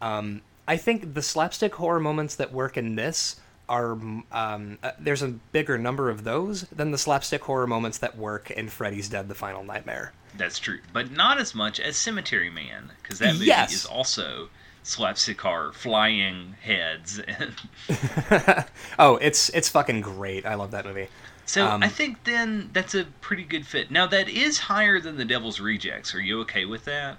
um, 0.02 0.42
I 0.68 0.78
think 0.78 1.14
the 1.14 1.22
slapstick 1.22 1.76
horror 1.76 2.00
moments 2.00 2.36
that 2.36 2.52
work 2.54 2.78
in 2.78 2.96
this 2.96 3.38
are 3.70 3.92
um, 4.32 4.78
uh, 4.84 4.92
there's 5.00 5.22
a 5.22 5.28
bigger 5.30 5.78
number 5.78 6.10
of 6.10 6.24
those 6.24 6.62
than 6.64 6.92
the 6.92 6.98
slapstick 6.98 7.42
horror 7.44 7.68
moments 7.68 7.98
that 8.00 8.18
work 8.18 8.52
in 8.52 8.70
Freddy's 8.70 9.10
Dead: 9.10 9.28
The 9.30 9.36
Final 9.36 9.64
Nightmare. 9.64 10.14
That's 10.38 10.60
true. 10.60 10.80
But 10.94 11.12
not 11.12 11.40
as 11.40 11.54
much 11.54 11.80
as 11.80 11.98
Cemetery 11.98 12.50
Man. 12.50 12.92
Because 13.02 13.20
that 13.20 13.34
movie 13.34 13.46
Yes. 13.48 13.74
is 13.74 13.86
also 13.86 14.48
slapstick 14.84 15.40
horror, 15.42 15.72
flying 15.74 16.56
heads. 16.62 17.22
Oh, 19.00 19.18
it's 19.18 19.50
it's 19.50 19.70
fucking 19.70 20.02
great. 20.02 20.46
I 20.46 20.56
love 20.56 20.72
that 20.72 20.86
movie. 20.86 21.08
so 21.46 21.66
Um, 21.66 21.84
I 21.84 21.88
think 21.88 22.24
then 22.24 22.70
that's 22.74 22.94
a 22.94 23.06
pretty 23.22 23.44
good 23.44 23.66
fit. 23.66 23.90
Now, 23.92 24.06
that 24.08 24.30
is 24.30 24.60
higher 24.60 25.00
than 25.00 25.18
The 25.18 25.26
Devil's 25.26 25.60
Rejects. 25.60 26.14
Are 26.14 26.20
you 26.22 26.42
okay 26.42 26.66
with 26.66 26.86
that? 26.86 27.18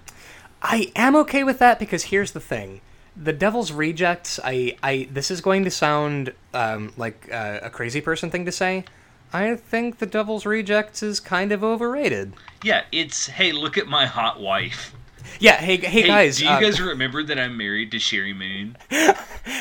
I 0.61 0.91
am 0.95 1.15
okay 1.17 1.43
with 1.43 1.59
that 1.59 1.77
because 1.79 2.05
here's 2.05 2.31
the 2.31 2.39
thing: 2.39 2.81
the 3.17 3.33
Devil's 3.33 3.71
Rejects. 3.71 4.39
I, 4.43 4.77
I 4.81 5.07
this 5.11 5.29
is 5.31 5.41
going 5.41 5.63
to 5.65 5.71
sound 5.71 6.33
um, 6.53 6.93
like 6.97 7.27
uh, 7.31 7.59
a 7.63 7.69
crazy 7.69 8.01
person 8.01 8.29
thing 8.29 8.45
to 8.45 8.51
say. 8.51 8.85
I 9.33 9.55
think 9.55 9.97
the 9.97 10.05
Devil's 10.05 10.45
Rejects 10.45 11.01
is 11.01 11.19
kind 11.19 11.51
of 11.51 11.63
overrated. 11.63 12.33
Yeah, 12.63 12.83
it's, 12.91 13.25
hey, 13.25 13.51
look 13.51 13.79
at 13.79 13.87
my 13.87 14.05
hot 14.05 14.39
wife. 14.39 14.93
Yeah. 15.39 15.55
Hey, 15.57 15.77
hey, 15.77 16.01
Hey, 16.01 16.07
guys. 16.07 16.37
do 16.37 16.45
you 16.45 16.49
uh, 16.49 16.59
guys 16.59 16.79
remember 16.79 17.23
that 17.23 17.39
I'm 17.39 17.57
married 17.57 17.91
to 17.91 17.97
Sheri 17.97 18.35
Moon? 18.35 18.77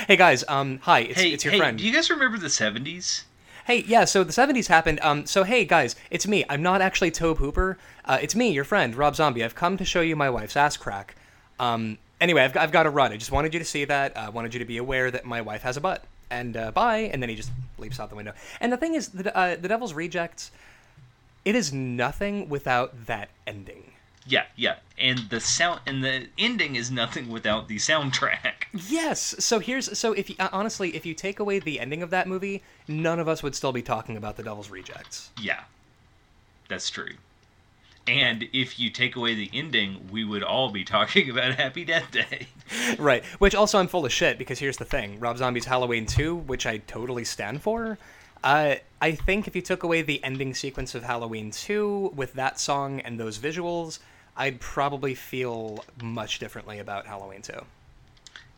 hey 0.06 0.16
guys. 0.16 0.44
Um. 0.48 0.78
Hi. 0.82 1.00
It's, 1.00 1.20
hey, 1.20 1.30
it's 1.30 1.44
your 1.44 1.52
hey, 1.52 1.58
friend. 1.58 1.78
do 1.78 1.86
you 1.86 1.92
guys 1.92 2.10
remember 2.10 2.38
the 2.38 2.48
70s? 2.48 3.24
Hey, 3.64 3.84
yeah, 3.86 4.04
so 4.06 4.24
the 4.24 4.32
70s 4.32 4.66
happened. 4.66 4.98
Um, 5.02 5.24
so, 5.24 5.44
hey, 5.44 5.64
guys, 5.64 5.94
it's 6.10 6.26
me. 6.26 6.44
I'm 6.48 6.62
not 6.62 6.82
actually 6.82 7.12
Tobe 7.12 7.38
Hooper. 7.38 7.78
Uh, 8.04 8.18
it's 8.20 8.34
me, 8.34 8.50
your 8.50 8.64
friend, 8.64 8.92
Rob 8.96 9.14
Zombie. 9.14 9.44
I've 9.44 9.54
come 9.54 9.76
to 9.76 9.84
show 9.84 10.00
you 10.00 10.16
my 10.16 10.28
wife's 10.28 10.56
ass 10.56 10.76
crack. 10.76 11.14
Um, 11.60 11.98
anyway, 12.20 12.42
I've, 12.42 12.56
I've 12.56 12.72
got 12.72 12.82
to 12.84 12.90
run. 12.90 13.12
I 13.12 13.16
just 13.18 13.30
wanted 13.30 13.54
you 13.54 13.60
to 13.60 13.64
see 13.64 13.84
that. 13.84 14.16
I 14.18 14.26
uh, 14.26 14.30
wanted 14.32 14.52
you 14.52 14.58
to 14.58 14.64
be 14.64 14.78
aware 14.78 15.12
that 15.12 15.24
my 15.24 15.40
wife 15.40 15.62
has 15.62 15.76
a 15.76 15.80
butt. 15.80 16.02
And 16.28 16.56
uh, 16.56 16.72
bye. 16.72 17.10
And 17.12 17.22
then 17.22 17.28
he 17.28 17.36
just 17.36 17.52
leaps 17.78 18.00
out 18.00 18.10
the 18.10 18.16
window. 18.16 18.32
And 18.60 18.72
the 18.72 18.76
thing 18.76 18.94
is, 18.94 19.10
the, 19.10 19.36
uh, 19.36 19.54
the 19.54 19.68
Devil's 19.68 19.94
Rejects, 19.94 20.50
it 21.44 21.54
is 21.54 21.72
nothing 21.72 22.48
without 22.48 23.06
that 23.06 23.28
ending. 23.46 23.91
Yeah, 24.26 24.44
yeah. 24.56 24.76
And 24.98 25.18
the 25.30 25.40
sound 25.40 25.80
and 25.86 26.02
the 26.04 26.26
ending 26.38 26.76
is 26.76 26.90
nothing 26.90 27.28
without 27.28 27.68
the 27.68 27.76
soundtrack. 27.76 28.66
Yes. 28.88 29.34
So 29.38 29.58
here's 29.58 29.98
so 29.98 30.12
if 30.12 30.30
you, 30.30 30.36
uh, 30.38 30.48
honestly, 30.50 30.96
if 30.96 31.04
you 31.04 31.12
take 31.12 31.38
away 31.40 31.58
the 31.58 31.78
ending 31.78 32.02
of 32.02 32.08
that 32.10 32.26
movie, 32.26 32.62
none 32.88 33.18
of 33.20 33.28
us 33.28 33.42
would 33.42 33.54
still 33.54 33.72
be 33.72 33.82
talking 33.82 34.16
about 34.16 34.36
the 34.36 34.42
Devil's 34.42 34.70
Rejects. 34.70 35.30
Yeah. 35.38 35.60
That's 36.68 36.88
true. 36.88 37.10
And 38.06 38.48
if 38.52 38.80
you 38.80 38.90
take 38.90 39.14
away 39.14 39.34
the 39.34 39.50
ending, 39.52 40.08
we 40.10 40.24
would 40.24 40.42
all 40.42 40.70
be 40.70 40.84
talking 40.96 41.28
about 41.30 41.54
Happy 41.54 41.84
Death 41.84 42.10
Day. 42.10 42.46
Right. 42.98 43.22
Which 43.38 43.54
also 43.54 43.78
I'm 43.78 43.86
full 43.86 44.06
of 44.06 44.12
shit 44.12 44.38
because 44.38 44.58
here's 44.58 44.78
the 44.78 44.86
thing: 44.86 45.20
Rob 45.20 45.36
Zombie's 45.36 45.66
Halloween 45.66 46.06
2, 46.06 46.34
which 46.34 46.64
I 46.64 46.78
totally 46.78 47.24
stand 47.24 47.60
for. 47.60 47.98
Uh, 48.44 48.76
I 49.00 49.12
think 49.12 49.46
if 49.46 49.54
you 49.56 49.62
took 49.62 49.82
away 49.82 50.02
the 50.02 50.22
ending 50.24 50.54
sequence 50.54 50.94
of 50.94 51.04
Halloween 51.04 51.50
2 51.50 52.12
with 52.14 52.34
that 52.34 52.58
song 52.58 53.00
and 53.00 53.18
those 53.18 53.38
visuals, 53.38 53.98
I'd 54.36 54.60
probably 54.60 55.14
feel 55.14 55.84
much 56.02 56.38
differently 56.38 56.78
about 56.78 57.06
Halloween 57.06 57.42
2. 57.42 57.52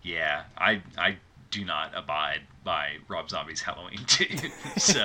Yeah, 0.02 0.44
I 0.58 0.82
I 0.98 1.16
do 1.50 1.64
not 1.64 1.92
abide 1.94 2.40
by 2.64 2.96
Rob 3.08 3.30
Zombie's 3.30 3.62
Halloween 3.62 4.00
2. 4.06 4.26
so, 4.76 5.02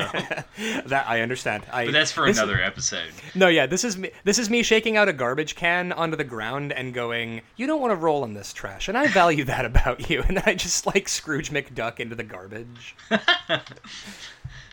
That 0.86 1.06
I 1.08 1.22
understand. 1.22 1.64
I, 1.72 1.86
but 1.86 1.92
that's 1.92 2.12
for 2.12 2.26
another 2.26 2.62
episode. 2.62 3.12
No, 3.36 3.48
yeah, 3.48 3.66
this 3.66 3.84
is 3.84 3.98
me. 3.98 4.12
This 4.24 4.40
is 4.40 4.50
me 4.50 4.64
shaking 4.64 4.98
out 4.98 5.08
a 5.08 5.14
garbage 5.14 5.56
can 5.56 5.92
onto 5.92 6.18
the 6.18 6.24
ground 6.24 6.74
and 6.74 6.94
going, 6.94 7.42
"You 7.56 7.68
don't 7.68 7.82
want 7.82 7.92
to 7.92 7.96
roll 7.96 8.24
in 8.24 8.34
this 8.34 8.52
trash," 8.52 8.88
and 8.88 8.98
I 8.98 9.08
value 9.08 9.44
that 9.46 9.66
about 9.74 10.10
you. 10.10 10.22
And 10.24 10.38
then 10.38 10.44
I 10.46 10.56
just 10.56 10.86
like 10.86 11.08
Scrooge 11.08 11.52
McDuck 11.52 12.00
into 12.00 12.16
the 12.16 12.24
garbage. 12.24 12.96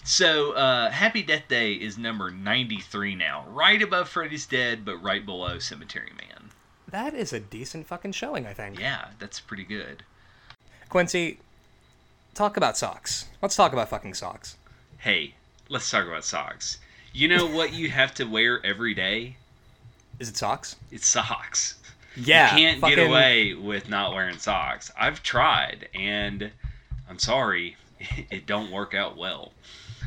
So, 0.07 0.53
uh, 0.53 0.89
Happy 0.93 1.21
Death 1.25 1.49
Day 1.49 1.73
is 1.73 1.99
number 1.99 2.31
93 2.31 3.17
now, 3.17 3.45
right 3.49 3.83
above 3.83 4.09
Freddy's 4.09 4.47
Dead, 4.47 4.85
but 4.85 4.99
right 5.03 5.27
below 5.27 5.59
Cemetery 5.59 6.13
Man. 6.17 6.51
That 6.89 7.13
is 7.13 7.33
a 7.33 7.41
decent 7.41 7.89
fucking 7.89 8.13
showing, 8.13 8.47
I 8.47 8.55
think. 8.55 8.79
Yeah, 8.79 9.09
that's 9.19 9.41
pretty 9.41 9.65
good. 9.65 10.05
Quincy, 10.89 11.41
talk 12.35 12.57
about 12.57 12.77
socks. 12.77 13.27
Let's 13.43 13.57
talk 13.57 13.73
about 13.73 13.89
fucking 13.89 14.15
socks. 14.15 14.57
Hey, 14.99 15.35
let's 15.69 15.91
talk 15.91 16.07
about 16.07 16.25
socks. 16.25 16.79
You 17.13 17.27
know 17.27 17.45
what 17.45 17.73
you 17.73 17.91
have 17.91 18.15
to 18.15 18.25
wear 18.27 18.65
every 18.65 18.95
day? 18.95 19.37
Is 20.21 20.29
it 20.29 20.37
socks? 20.37 20.77
It's 20.93 21.09
socks. 21.09 21.79
Yeah. 22.15 22.53
you 22.53 22.59
can't 22.59 22.81
fucking- 22.81 22.97
get 22.97 23.09
away 23.09 23.55
with 23.55 23.89
not 23.89 24.15
wearing 24.15 24.39
socks. 24.39 24.93
I've 24.97 25.25
tried, 25.25 25.89
and 25.97 26.53
I'm 27.11 27.19
sorry, 27.19 27.77
it 28.31 28.47
don't 28.47 28.71
work 28.71 28.95
out 28.95 29.17
well. 29.17 29.51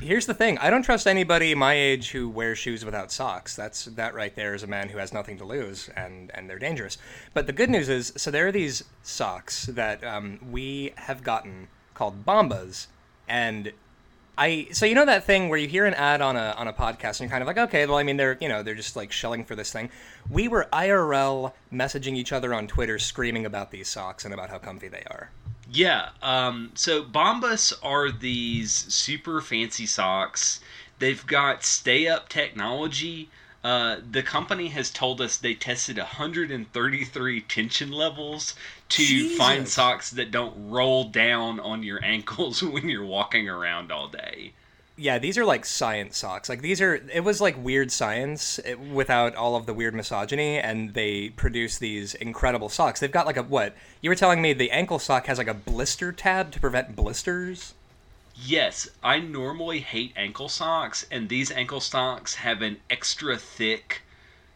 Here's 0.02 0.26
the 0.26 0.34
thing: 0.34 0.58
I 0.60 0.70
don't 0.70 0.84
trust 0.84 1.08
anybody 1.08 1.54
my 1.56 1.74
age 1.74 2.12
who 2.12 2.30
wears 2.30 2.58
shoes 2.58 2.86
without 2.86 3.12
socks. 3.12 3.56
That's 3.56 3.86
that 3.86 4.14
right 4.14 4.34
there 4.34 4.54
is 4.54 4.64
a 4.64 4.68
man 4.68 4.88
who 4.88 4.98
has 4.98 5.12
nothing 5.12 5.38
to 5.40 5.46
lose, 5.46 5.90
and 5.90 6.32
and 6.34 6.50
they're 6.50 6.58
dangerous. 6.58 6.98
But 7.34 7.48
the 7.48 7.54
good 7.54 7.70
news 7.70 7.90
is, 7.90 8.14
so 8.16 8.32
there 8.32 8.48
are 8.48 8.52
these 8.52 8.86
socks 9.04 9.66
that 9.66 10.02
um, 10.06 10.40
we 10.52 10.94
have 10.96 11.22
gotten 11.22 11.68
called 11.96 12.26
Bombas, 12.26 12.88
and 13.28 13.74
I 14.38 14.68
so 14.72 14.86
you 14.86 14.96
know 14.96 15.06
that 15.06 15.26
thing 15.26 15.50
where 15.50 15.60
you 15.60 15.68
hear 15.68 15.86
an 15.86 15.94
ad 15.96 16.22
on 16.22 16.38
a 16.38 16.56
on 16.58 16.70
a 16.70 16.74
podcast 16.74 17.20
and 17.20 17.22
you're 17.22 17.30
kind 17.30 17.42
of 17.42 17.48
like, 17.48 17.58
okay, 17.58 17.86
well, 17.86 17.98
I 17.98 18.04
mean, 18.04 18.16
they're 18.16 18.38
you 18.40 18.48
know 18.48 18.64
they're 18.64 18.76
just 18.76 18.96
like 18.96 19.12
shelling 19.12 19.44
for 19.44 19.56
this 19.56 19.74
thing. 19.74 19.90
We 20.30 20.48
were 20.48 20.70
IRL 20.72 21.52
messaging 21.74 22.16
each 22.16 22.32
other 22.32 22.54
on 22.54 22.68
Twitter, 22.68 23.00
screaming 23.00 23.46
about 23.46 23.72
these 23.72 23.90
socks 23.90 24.24
and 24.24 24.34
about 24.34 24.50
how 24.50 24.60
comfy 24.60 24.88
they 24.88 25.04
are. 25.12 25.30
Yeah, 25.72 26.10
um, 26.24 26.72
so 26.74 27.04
Bombas 27.04 27.74
are 27.84 28.12
these 28.12 28.72
super 28.72 29.40
fancy 29.40 29.86
socks. 29.86 30.62
They've 30.98 31.26
got 31.26 31.64
stay 31.64 32.08
up 32.08 32.28
technology. 32.28 33.30
Uh, 33.64 33.98
the 34.10 34.24
company 34.24 34.70
has 34.70 34.90
told 34.90 35.22
us 35.22 35.38
they 35.38 35.54
tested 35.54 35.98
133 35.98 37.42
tension 37.42 37.92
levels 37.92 38.56
to 38.90 39.30
find 39.38 39.68
socks 39.68 40.10
that 40.12 40.32
don't 40.32 40.70
roll 40.70 41.04
down 41.04 41.60
on 41.60 41.84
your 41.84 42.04
ankles 42.04 42.64
when 42.64 42.90
you're 42.90 43.06
walking 43.06 43.48
around 43.48 43.92
all 43.92 44.08
day. 44.08 44.54
Yeah, 45.02 45.18
these 45.18 45.38
are 45.38 45.46
like 45.46 45.66
science 45.66 46.18
socks. 46.18 46.50
Like 46.50 46.62
these 46.62 46.82
are 46.82 46.96
it 46.96 47.24
was 47.24 47.40
like 47.40 47.56
weird 47.64 47.90
science 47.90 48.60
eh, 48.66 48.74
without 48.74 49.34
all 49.34 49.56
of 49.56 49.66
the 49.66 49.74
weird 49.74 49.96
misogyny 49.96 50.60
and 50.60 50.94
they 50.94 51.30
produce 51.30 51.78
these 51.78 52.16
incredible 52.16 52.68
socks. 52.68 53.00
They've 53.00 53.10
got 53.10 53.26
like 53.26 53.38
a 53.38 53.44
what? 53.44 53.78
You 54.02 54.10
were 54.10 54.16
telling 54.16 54.42
me 54.42 54.52
the 54.52 54.72
ankle 54.72 55.00
sock 55.00 55.28
has 55.28 55.38
like 55.38 55.48
a 55.48 55.54
blister 55.54 56.12
tab 56.12 56.52
to 56.52 56.60
prevent 56.60 56.98
blisters? 56.98 57.76
Yes, 58.36 58.90
I 59.02 59.20
normally 59.20 59.80
hate 59.80 60.12
ankle 60.18 60.50
socks, 60.50 61.06
and 61.10 61.30
these 61.30 61.50
ankle 61.50 61.80
socks 61.80 62.36
have 62.36 62.62
an 62.62 62.78
extra 62.90 63.38
thick 63.38 64.02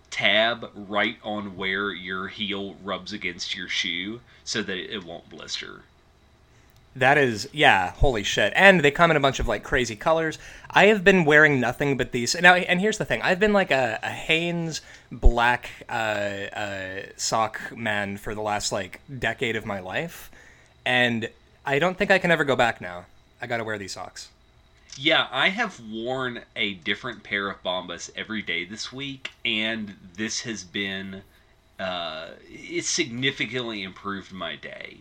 tab 0.09 0.70
right 0.76 1.18
on 1.24 1.55
where 1.55 1.91
your 1.93 2.28
heel 2.28 2.76
rubs 2.84 3.13
against 3.13 3.55
your 3.55 3.70
shoe 3.70 4.20
so 4.43 4.61
that 4.61 4.78
it 4.78 5.05
won't 5.05 5.30
blister. 5.30 5.84
That 6.96 7.18
is, 7.18 7.50
yeah, 7.52 7.91
holy 7.91 8.24
shit. 8.24 8.54
And 8.56 8.82
they 8.82 8.91
come 8.91 9.10
in 9.10 9.18
a 9.18 9.20
bunch 9.20 9.39
of 9.39 9.48
like 9.48 9.64
crazy 9.64 9.96
colors. 9.96 10.38
I 10.70 10.88
have 10.88 11.04
been 11.04 11.26
wearing 11.26 11.60
nothing 11.60 11.98
but 11.98 12.12
these. 12.12 12.39
Now, 12.39 12.54
and 12.54 12.80
here's 12.80 13.00
the 13.00 13.06
thing 13.06 13.22
I've 13.22 13.39
been 13.39 13.54
like 13.54 13.72
a, 13.72 14.00
a 14.04 14.10
Hanes 14.10 14.82
black 15.12 15.70
uh, 15.89 15.91
uh, 15.91 17.02
sock 17.18 17.76
man 17.76 18.18
for 18.18 18.36
the 18.36 18.41
last 18.41 18.72
like 18.72 19.02
decade 19.20 19.56
of 19.56 19.66
my 19.66 19.80
life. 19.80 20.30
And 20.86 21.30
I 21.66 21.80
don't 21.80 21.98
think 21.98 22.12
I 22.12 22.20
can 22.20 22.30
ever 22.30 22.44
go 22.44 22.56
back 22.56 22.80
now. 22.80 23.06
I 23.41 23.48
gotta 23.48 23.64
wear 23.64 23.78
these 23.78 23.94
socks. 23.94 24.30
Yeah, 24.96 25.28
I 25.32 25.50
have 25.50 25.80
worn 25.91 26.41
a 26.56 26.76
different 26.76 27.24
pair 27.24 27.50
of 27.50 27.64
Bombas 27.64 28.12
every 28.16 28.44
day 28.44 28.64
this 28.64 28.94
week, 28.94 29.32
and 29.44 29.96
this 30.16 30.41
has 30.41 30.64
been 30.64 31.24
uh, 31.80 32.28
it 32.48 32.86
significantly 32.86 33.82
improved 33.82 34.32
my 34.32 34.56
day. 34.56 34.98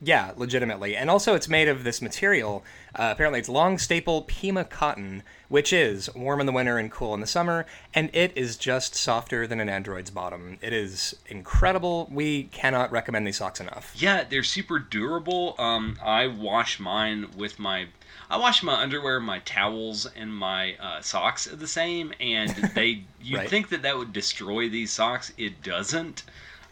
Yeah, 0.00 0.32
legitimately. 0.36 0.96
And 0.96 1.08
also, 1.08 1.34
it's 1.34 1.48
made 1.48 1.66
of 1.68 1.82
this 1.84 2.02
material. 2.02 2.62
Uh, 2.94 3.08
apparently, 3.12 3.38
it's 3.40 3.48
long 3.48 3.78
staple 3.78 4.22
Pima 4.22 4.64
cotton, 4.64 5.22
which 5.48 5.72
is 5.72 6.14
warm 6.14 6.40
in 6.40 6.46
the 6.46 6.52
winter 6.52 6.76
and 6.76 6.90
cool 6.90 7.14
in 7.14 7.20
the 7.20 7.26
summer, 7.26 7.64
and 7.94 8.10
it 8.12 8.32
is 8.36 8.56
just 8.56 8.94
softer 8.94 9.46
than 9.46 9.60
an 9.60 9.68
Android's 9.70 10.10
bottom. 10.10 10.58
It 10.60 10.72
is 10.74 11.16
incredible. 11.26 12.08
We 12.12 12.44
cannot 12.44 12.90
recommend 12.92 13.26
these 13.26 13.36
socks 13.38 13.60
enough. 13.60 13.94
Yeah, 13.96 14.24
they're 14.28 14.42
super 14.42 14.78
durable. 14.78 15.54
Um, 15.58 15.96
I 16.02 16.26
wash 16.26 16.78
mine 16.78 17.28
with 17.36 17.58
my. 17.58 17.86
I 18.30 18.36
wash 18.36 18.62
my 18.62 18.74
underwear, 18.74 19.20
my 19.20 19.38
towels, 19.40 20.06
and 20.16 20.34
my 20.34 20.74
uh, 20.80 21.00
socks 21.02 21.44
the 21.46 21.68
same, 21.68 22.12
and 22.20 22.50
they. 22.74 23.04
You'd 23.22 23.38
Right. 23.38 23.48
think 23.48 23.68
that 23.70 23.82
that 23.82 23.96
would 23.96 24.12
destroy 24.12 24.68
these 24.68 24.92
socks. 24.92 25.32
It 25.38 25.62
doesn't. 25.62 26.24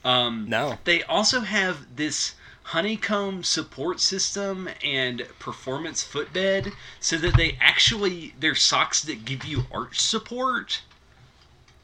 Um, 0.04 0.46
No. 0.48 0.76
They 0.84 1.02
also 1.04 1.40
have 1.40 1.96
this 1.96 2.34
honeycomb 2.72 3.42
support 3.44 4.00
system 4.00 4.68
and 4.82 5.26
performance 5.38 6.02
footbed, 6.02 6.72
so 7.00 7.16
that 7.18 7.36
they 7.36 7.56
actually 7.60 8.34
they're 8.40 8.54
socks 8.54 9.02
that 9.02 9.24
give 9.24 9.44
you 9.44 9.64
arch 9.70 10.00
support. 10.00 10.82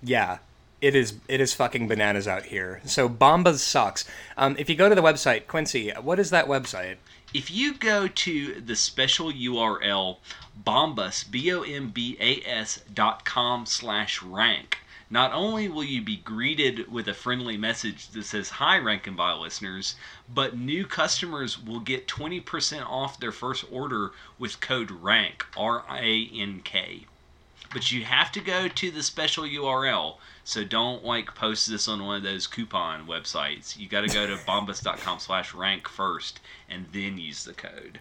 Yeah, 0.03 0.39
it 0.81 0.95
is. 0.95 1.15
It 1.29 1.41
is 1.41 1.53
fucking 1.53 1.89
bananas 1.89 2.27
out 2.27 2.47
here. 2.47 2.81
So 2.87 3.09
Bombas 3.09 3.59
socks. 3.59 4.05
Um, 4.37 4.57
if 4.59 4.71
you 4.71 4.77
go 4.77 4.89
to 4.89 4.95
the 4.95 5.03
website, 5.03 5.47
Quincy, 5.47 5.91
what 5.91 6.19
is 6.19 6.31
that 6.31 6.47
website? 6.47 6.97
If 7.35 7.51
you 7.51 7.75
go 7.75 8.09
to 8.09 8.61
the 8.61 8.75
special 8.75 9.31
URL 9.31 10.17
bombas 10.65 11.31
b 11.31 11.53
o 11.53 11.63
m 11.63 11.91
b 11.91 12.17
a 12.19 12.41
s 12.47 12.81
dot 12.95 13.27
com 13.27 13.67
slash 13.67 14.23
rank, 14.23 14.79
not 15.11 15.33
only 15.33 15.69
will 15.69 15.85
you 15.85 16.03
be 16.03 16.17
greeted 16.17 16.93
with 16.93 17.09
a 17.09 17.15
friendly 17.15 17.57
message 17.57 18.09
that 18.09 18.25
says 18.25 18.51
"Hi, 18.51 18.77
Rank 18.79 19.07
and 19.07 19.17
Vile 19.17 19.41
listeners," 19.41 19.95
but 20.29 20.59
new 20.59 20.87
customers 20.87 21.59
will 21.59 21.81
get 21.81 22.07
twenty 22.07 22.41
percent 22.41 22.85
off 22.85 23.19
their 23.19 23.33
first 23.33 23.65
order 23.71 24.13
with 24.39 24.61
code 24.61 24.91
RANK 24.91 25.47
R 25.57 25.85
A 25.91 26.31
N 26.35 26.61
K. 26.63 27.07
But 27.73 27.91
you 27.91 28.05
have 28.05 28.33
to 28.33 28.41
go 28.41 28.69
to 28.69 28.91
the 28.91 29.03
special 29.03 29.45
URL. 29.45 30.17
So 30.45 30.65
don't 30.65 31.05
like 31.05 31.35
post 31.35 31.69
this 31.69 31.89
on 31.89 32.05
one 32.05 32.17
of 32.17 32.23
those 32.23 32.47
coupon 32.47 33.07
websites. 33.07 33.79
You 33.79 33.89
got 33.89 34.03
to 34.03 34.09
go 34.09 34.27
to 34.27 34.37
bombas.com 34.47 35.21
slash 35.21 35.55
rank 35.55 35.89
first 35.89 36.41
and 36.69 36.87
then 36.93 37.19
use 37.19 37.45
the 37.45 37.55
code. 37.55 38.01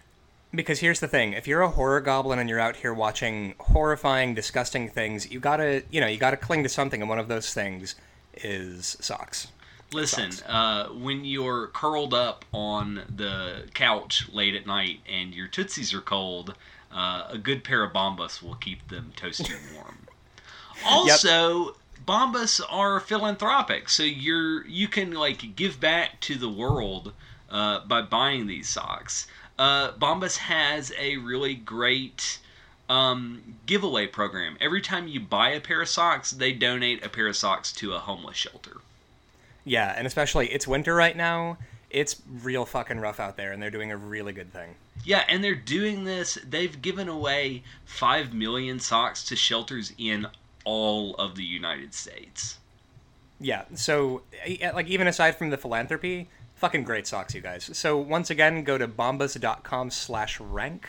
Because 0.54 0.80
here's 0.80 1.00
the 1.00 1.08
thing: 1.08 1.32
if 1.34 1.46
you're 1.46 1.62
a 1.62 1.68
horror 1.68 2.00
goblin 2.00 2.38
and 2.38 2.48
you're 2.48 2.60
out 2.60 2.76
here 2.76 2.94
watching 2.94 3.54
horrifying, 3.58 4.34
disgusting 4.34 4.88
things, 4.88 5.30
you 5.30 5.40
gotta, 5.40 5.82
you 5.90 6.00
know, 6.00 6.06
you 6.06 6.18
gotta 6.18 6.36
cling 6.36 6.62
to 6.62 6.68
something, 6.68 7.00
and 7.00 7.08
one 7.08 7.18
of 7.18 7.28
those 7.28 7.52
things 7.52 7.94
is 8.34 8.96
socks. 9.00 9.48
Listen, 9.92 10.32
Sucks. 10.32 10.48
uh, 10.48 10.88
when 10.92 11.24
you're 11.24 11.68
curled 11.68 12.12
up 12.12 12.44
on 12.52 13.02
the 13.14 13.64
couch 13.74 14.28
late 14.32 14.54
at 14.54 14.66
night 14.66 15.00
and 15.10 15.34
your 15.34 15.48
tootsies 15.48 15.94
are 15.94 16.02
cold, 16.02 16.54
uh, 16.92 17.24
a 17.30 17.38
good 17.38 17.64
pair 17.64 17.82
of 17.82 17.92
Bombas 17.92 18.42
will 18.42 18.56
keep 18.56 18.86
them 18.88 19.12
toasty 19.16 19.54
and 19.54 19.74
warm. 19.76 19.98
Also, 20.86 21.74
Bombas 22.06 22.60
are 22.70 23.00
philanthropic, 23.00 23.88
so 23.88 24.04
you're 24.04 24.64
you 24.66 24.86
can 24.86 25.10
like 25.12 25.56
give 25.56 25.80
back 25.80 26.20
to 26.20 26.36
the 26.36 26.48
world 26.48 27.12
uh, 27.50 27.80
by 27.80 28.00
buying 28.00 28.46
these 28.46 28.68
socks. 28.68 29.26
Uh, 29.58 29.92
Bombas 29.92 30.36
has 30.36 30.92
a 30.98 31.16
really 31.16 31.54
great 31.54 32.38
um, 32.88 33.56
giveaway 33.66 34.06
program. 34.06 34.56
Every 34.60 34.80
time 34.80 35.08
you 35.08 35.20
buy 35.20 35.50
a 35.50 35.60
pair 35.60 35.82
of 35.82 35.88
socks, 35.88 36.30
they 36.30 36.52
donate 36.52 37.04
a 37.04 37.08
pair 37.08 37.26
of 37.26 37.36
socks 37.36 37.72
to 37.72 37.92
a 37.92 37.98
homeless 37.98 38.36
shelter. 38.36 38.78
Yeah, 39.64 39.92
and 39.96 40.06
especially 40.06 40.48
it's 40.48 40.66
winter 40.66 40.94
right 40.94 41.16
now. 41.16 41.58
It's 41.90 42.20
real 42.42 42.64
fucking 42.64 43.00
rough 43.00 43.18
out 43.18 43.36
there, 43.36 43.52
and 43.52 43.62
they're 43.62 43.70
doing 43.70 43.92
a 43.92 43.96
really 43.96 44.32
good 44.32 44.52
thing. 44.52 44.74
Yeah, 45.04 45.24
and 45.28 45.42
they're 45.42 45.54
doing 45.54 46.04
this. 46.04 46.38
They've 46.48 46.80
given 46.80 47.08
away 47.08 47.62
5 47.86 48.34
million 48.34 48.78
socks 48.78 49.24
to 49.24 49.36
shelters 49.36 49.92
in 49.98 50.26
all 50.64 51.14
of 51.14 51.34
the 51.34 51.44
United 51.44 51.94
States. 51.94 52.58
Yeah, 53.40 53.64
so 53.74 54.22
eh, 54.44 54.70
like 54.72 54.88
even 54.88 55.06
aside 55.06 55.36
from 55.36 55.50
the 55.50 55.56
philanthropy, 55.56 56.28
fucking 56.58 56.84
great 56.84 57.06
socks, 57.06 57.34
you 57.34 57.40
guys. 57.40 57.70
So 57.72 57.96
once 57.98 58.30
again, 58.30 58.64
go 58.64 58.76
to 58.78 58.86
bombas.com 58.88 59.90
slash 59.90 60.38
rank 60.40 60.86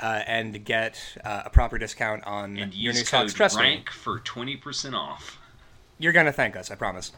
uh, 0.00 0.22
and 0.26 0.64
get 0.64 1.00
uh, 1.24 1.42
a 1.46 1.50
proper 1.50 1.78
discount 1.78 2.24
on 2.24 2.56
And 2.56 2.74
your 2.74 2.92
new 2.92 3.04
socks. 3.04 3.32
Trust 3.32 3.56
me, 3.58 3.62
RANK 3.62 3.90
for 3.90 4.18
20% 4.20 4.94
off. 4.94 5.38
you're 5.98 6.12
gonna 6.12 6.32
thank 6.32 6.56
us. 6.56 6.70
I 6.70 6.74
promise. 6.74 7.12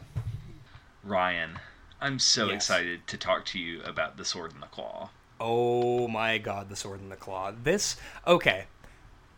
Ryan, 1.03 1.59
I'm 2.01 2.19
so 2.19 2.47
Yes. 2.47 2.55
excited 2.55 3.07
to 3.07 3.17
talk 3.17 3.45
to 3.45 3.59
you 3.59 3.81
about 3.83 4.17
The 4.17 4.25
Sword 4.25 4.53
and 4.53 4.61
the 4.61 4.67
Claw. 4.67 5.09
Oh 5.39 6.07
my 6.07 6.39
god, 6.39 6.67
the 6.69 6.75
sword 6.75 6.99
and 6.99 7.11
the 7.11 7.15
claw. 7.15 7.51
This 7.63 7.95
okay. 8.25 8.65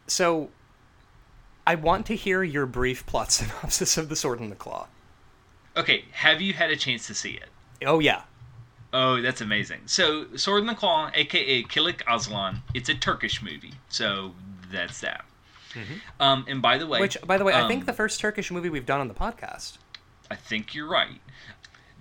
So 0.08 0.50
I 1.68 1.76
want 1.76 2.06
to 2.06 2.16
hear 2.16 2.41
your 2.41 2.66
brief 2.66 3.06
plot 3.06 3.32
synopsis 3.34 3.97
of 3.97 4.08
the 4.08 4.16
sword 4.16 4.39
and 4.39 4.50
the 4.50 4.56
claw. 4.56 4.88
Okay, 5.76 6.06
have 6.14 6.39
you 6.41 6.54
had 6.54 6.72
a 6.72 6.78
chance 6.78 7.06
to 7.08 7.14
see 7.14 7.32
it? 7.32 7.50
Oh 7.86 8.00
yeah. 8.00 8.22
Oh, 8.92 9.22
that's 9.22 9.42
amazing. 9.42 9.82
So, 9.86 10.26
Sword 10.36 10.62
and 10.62 10.70
the 10.70 10.76
Claw, 10.76 11.12
aka 11.14 11.64
Kilic 11.64 12.02
Aslan, 12.08 12.64
it's 12.74 12.90
a 12.90 12.96
Turkish 12.96 13.42
movie. 13.42 13.74
So, 13.90 14.34
that's 14.72 15.02
that. 15.02 15.26
Um, 16.20 16.46
and 16.48 16.62
by 16.62 16.78
the 16.78 16.88
way, 16.88 16.98
Mm-hmm. 16.98 17.02
Which 17.02 17.18
by 17.26 17.38
the 17.38 17.44
way, 17.44 17.54
I 17.54 17.62
um, 17.62 17.68
think 17.68 17.86
the 17.86 17.94
first 17.94 18.20
Turkish 18.20 18.50
movie 18.52 18.70
we've 18.70 18.86
done 18.86 19.00
on 19.00 19.08
the 19.08 19.14
podcast. 19.14 19.78
I 20.32 20.36
think 20.36 20.74
you're 20.74 20.90
right. 20.90 21.22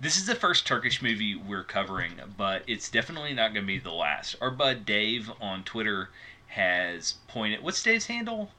This 0.01 0.17
is 0.17 0.25
the 0.25 0.35
first 0.35 0.65
Turkish 0.65 1.01
movie 1.01 1.35
we're 1.35 1.63
covering, 1.63 2.13
but 2.37 2.63
it's 2.67 2.89
definitely 2.89 3.33
not 3.33 3.53
going 3.53 3.65
to 3.65 3.67
be 3.67 3.79
the 3.79 3.91
last. 3.91 4.35
Our 4.41 4.49
bud 4.49 4.85
Dave 4.85 5.29
on 5.41 5.63
Twitter 5.63 6.09
has 6.47 7.15
pointed. 7.27 7.61
What's 7.61 7.83
Dave's 7.83 8.05
handle? 8.07 8.49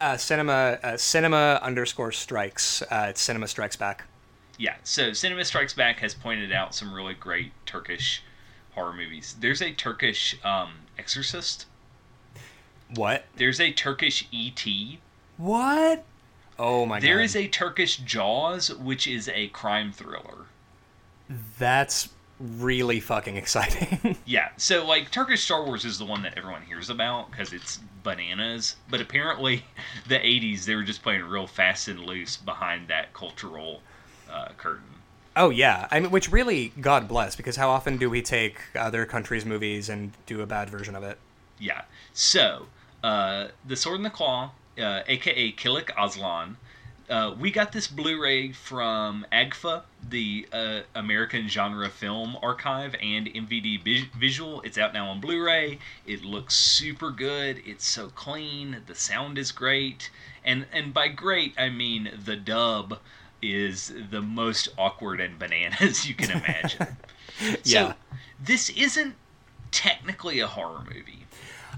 Uh, 0.00 0.16
cinema 0.16 0.78
uh, 0.82 0.96
cinema 0.96 1.58
underscore 1.62 2.12
strikes. 2.12 2.82
Uh, 2.82 3.06
it's 3.10 3.20
cinema 3.22 3.48
strikes 3.48 3.76
back. 3.76 4.04
Yeah, 4.58 4.76
so 4.84 5.12
Cinema 5.12 5.44
Strikes 5.44 5.74
Back 5.74 6.00
has 6.00 6.14
pointed 6.14 6.52
out 6.52 6.74
some 6.74 6.94
really 6.94 7.14
great 7.14 7.52
Turkish 7.66 8.22
horror 8.74 8.92
movies. 8.92 9.36
There's 9.40 9.60
a 9.60 9.72
Turkish 9.72 10.36
um, 10.44 10.72
Exorcist. 10.98 11.66
What? 12.94 13.24
There's 13.36 13.60
a 13.60 13.72
Turkish 13.72 14.26
E.T. 14.30 15.00
What? 15.36 16.04
Oh 16.58 16.86
my 16.86 17.00
There 17.00 17.16
god. 17.16 17.24
is 17.24 17.36
a 17.36 17.48
Turkish 17.48 17.96
Jaws, 17.98 18.72
which 18.74 19.06
is 19.06 19.28
a 19.28 19.48
crime 19.48 19.92
thriller. 19.92 20.46
That's 21.58 22.08
really 22.38 23.00
fucking 23.00 23.36
exciting. 23.36 24.16
Yeah, 24.24 24.50
so 24.56 24.86
like 24.86 25.10
Turkish 25.10 25.42
Star 25.44 25.64
Wars 25.64 25.84
is 25.84 25.98
the 25.98 26.04
one 26.04 26.22
that 26.22 26.36
everyone 26.36 26.62
hears 26.62 26.90
about 26.90 27.30
because 27.30 27.52
it's 27.52 27.78
bananas. 28.02 28.76
But 28.90 29.00
apparently, 29.00 29.64
the 30.08 30.18
'80s 30.18 30.64
they 30.64 30.74
were 30.74 30.82
just 30.82 31.02
playing 31.02 31.24
real 31.24 31.46
fast 31.46 31.88
and 31.88 32.00
loose 32.00 32.36
behind 32.36 32.88
that 32.88 33.12
cultural 33.12 33.82
uh, 34.30 34.48
curtain. 34.56 34.84
oh 35.36 35.50
yeah. 35.50 35.88
I 35.90 36.00
mean, 36.00 36.10
which 36.10 36.30
really, 36.32 36.72
God 36.80 37.08
bless, 37.08 37.36
because 37.36 37.56
how 37.56 37.70
often 37.70 37.96
do 37.96 38.08
we 38.10 38.22
take 38.22 38.58
other 38.74 39.04
countries' 39.06 39.44
movies 39.44 39.88
and 39.88 40.12
do 40.26 40.40
a 40.42 40.46
bad 40.46 40.70
version 40.70 40.94
of 40.96 41.02
it? 41.02 41.18
Yeah. 41.58 41.82
So, 42.12 42.66
uh, 43.02 43.48
the 43.66 43.76
Sword 43.76 43.96
and 43.96 44.04
the 44.04 44.10
Claw, 44.10 44.50
uh, 44.78 45.02
aka 45.06 45.52
Kilic 45.52 45.90
Aslan. 45.98 46.56
Uh, 47.08 47.32
we 47.38 47.52
got 47.52 47.70
this 47.70 47.86
Blu-ray 47.86 48.50
from 48.50 49.24
AGFA, 49.30 49.82
the 50.10 50.44
uh, 50.52 50.80
American 50.96 51.46
Genre 51.48 51.88
Film 51.88 52.36
Archive 52.42 52.96
and 53.00 53.28
MVD 53.28 53.84
vis- 53.84 54.08
Visual. 54.18 54.60
It's 54.62 54.76
out 54.76 54.92
now 54.92 55.06
on 55.10 55.20
Blu-ray. 55.20 55.78
It 56.04 56.24
looks 56.24 56.56
super 56.56 57.12
good. 57.12 57.62
It's 57.64 57.86
so 57.86 58.08
clean. 58.08 58.78
The 58.88 58.96
sound 58.96 59.38
is 59.38 59.52
great, 59.52 60.10
and 60.44 60.66
and 60.72 60.92
by 60.92 61.06
great 61.06 61.54
I 61.56 61.68
mean 61.68 62.10
the 62.24 62.34
dub 62.34 62.98
is 63.54 63.92
the 64.10 64.22
most 64.22 64.68
awkward 64.78 65.20
and 65.20 65.38
bananas 65.38 66.06
you 66.08 66.14
can 66.14 66.30
imagine. 66.30 66.86
Yeah. 67.64 67.88
So 67.90 67.94
this 68.42 68.70
isn't 68.70 69.14
technically 69.70 70.40
a 70.40 70.46
horror 70.46 70.84
movie. 70.88 71.26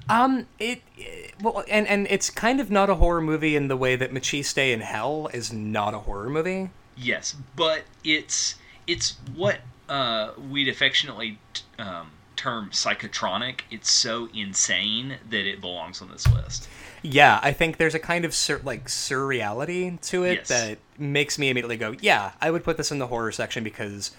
Um, 0.09 0.47
it, 0.61 0.83
it- 0.97 1.35
well, 1.43 1.65
and 1.69 1.87
and 1.89 2.07
it's 2.09 2.31
kind 2.31 2.61
of 2.61 2.71
not 2.71 2.89
a 2.89 2.95
horror 2.95 3.21
movie 3.21 3.57
in 3.57 3.67
the 3.69 3.77
way 3.77 3.97
that 3.97 4.13
Maciste 4.13 4.73
in 4.73 4.81
Hell 4.81 5.29
is 5.35 5.53
not 5.53 5.95
a 5.95 5.99
horror 5.99 6.31
movie. 6.31 6.71
Yes, 6.97 7.35
but 7.57 7.83
it's 8.05 8.55
it's 8.87 9.17
what 9.35 9.59
uh, 9.89 10.31
we'd 10.51 10.69
affectionately 10.69 11.39
t- 11.55 11.63
um, 11.81 12.11
term 12.37 12.71
psychotronic. 12.71 13.63
It's 13.71 13.91
so 13.91 14.29
insane 14.33 15.17
that 15.29 15.45
it 15.45 15.61
belongs 15.61 16.01
on 16.01 16.09
this 16.11 16.27
list. 16.33 16.69
Yeah, 17.03 17.39
I 17.43 17.53
think 17.53 17.77
there's 17.77 17.95
a 17.95 17.99
kind 17.99 18.25
of 18.25 18.35
sur- 18.35 18.61
like 18.65 18.87
surreality 18.87 20.01
to 20.09 20.25
it 20.25 20.39
Yes. 20.39 20.49
that 20.49 20.79
makes 20.99 21.39
me 21.39 21.49
immediately 21.51 21.77
go, 21.77 21.95
yeah, 22.01 22.33
I 22.41 22.51
would 22.51 22.65
put 22.65 22.77
this 22.77 22.91
in 22.91 22.99
the 22.99 23.07
horror 23.07 23.33
section 23.33 23.63
because 23.65 24.11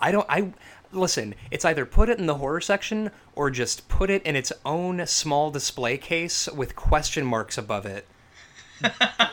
I 0.00 0.10
don't 0.12 0.26
I 0.28 0.52
listen, 0.92 1.34
it's 1.50 1.64
either 1.64 1.84
put 1.86 2.08
it 2.08 2.18
in 2.18 2.26
the 2.26 2.34
horror 2.36 2.60
section 2.60 3.10
or 3.34 3.50
just 3.50 3.88
put 3.88 4.10
it 4.10 4.22
in 4.24 4.36
its 4.36 4.52
own 4.64 5.06
small 5.06 5.50
display 5.50 5.96
case 5.98 6.48
with 6.48 6.76
question 6.76 7.24
marks 7.26 7.56
above 7.58 7.86
it. 7.86 8.06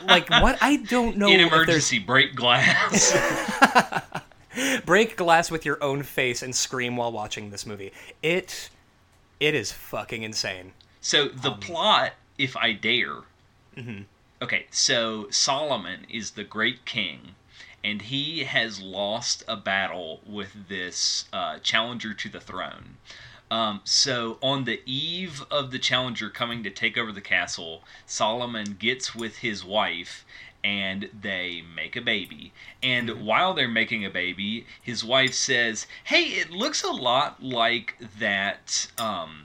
like 0.06 0.30
what 0.30 0.56
I 0.62 0.76
don't 0.76 1.16
know 1.18 1.28
In 1.28 1.40
emergency, 1.40 1.98
break 1.98 2.34
glass. 2.34 3.14
break 4.86 5.16
glass 5.16 5.50
with 5.50 5.64
your 5.64 5.82
own 5.82 6.02
face 6.02 6.42
and 6.42 6.54
scream 6.54 6.96
while 6.96 7.12
watching 7.12 7.50
this 7.50 7.66
movie. 7.66 7.92
It 8.22 8.70
it 9.40 9.54
is 9.54 9.72
fucking 9.72 10.22
insane. 10.22 10.72
So 11.00 11.28
the 11.28 11.50
um, 11.52 11.60
plot, 11.60 12.12
if 12.38 12.56
I 12.56 12.72
dare. 12.72 13.22
Mm-hmm. 13.76 14.02
Okay, 14.42 14.66
so 14.70 15.28
Solomon 15.30 16.06
is 16.10 16.32
the 16.32 16.44
great 16.44 16.84
king, 16.84 17.34
and 17.82 18.02
he 18.02 18.44
has 18.44 18.80
lost 18.80 19.42
a 19.48 19.56
battle 19.56 20.20
with 20.26 20.68
this 20.68 21.26
uh, 21.32 21.58
challenger 21.60 22.12
to 22.14 22.28
the 22.28 22.40
throne. 22.40 22.96
Um, 23.50 23.82
so 23.84 24.38
on 24.42 24.64
the 24.64 24.80
eve 24.84 25.44
of 25.50 25.70
the 25.70 25.78
challenger 25.78 26.30
coming 26.30 26.62
to 26.64 26.70
take 26.70 26.98
over 26.98 27.12
the 27.12 27.20
castle, 27.20 27.84
Solomon 28.06 28.76
gets 28.78 29.14
with 29.14 29.38
his 29.38 29.64
wife 29.64 30.24
and 30.64 31.10
they 31.12 31.62
make 31.62 31.94
a 31.94 32.00
baby. 32.00 32.52
And 32.82 33.10
mm-hmm. 33.10 33.24
while 33.24 33.54
they're 33.54 33.68
making 33.68 34.04
a 34.04 34.10
baby, 34.10 34.66
his 34.82 35.04
wife 35.04 35.34
says, 35.34 35.86
"Hey, 36.04 36.24
it 36.24 36.50
looks 36.50 36.82
a 36.82 36.90
lot 36.90 37.42
like 37.42 37.96
that 38.18 38.90
um, 38.98 39.43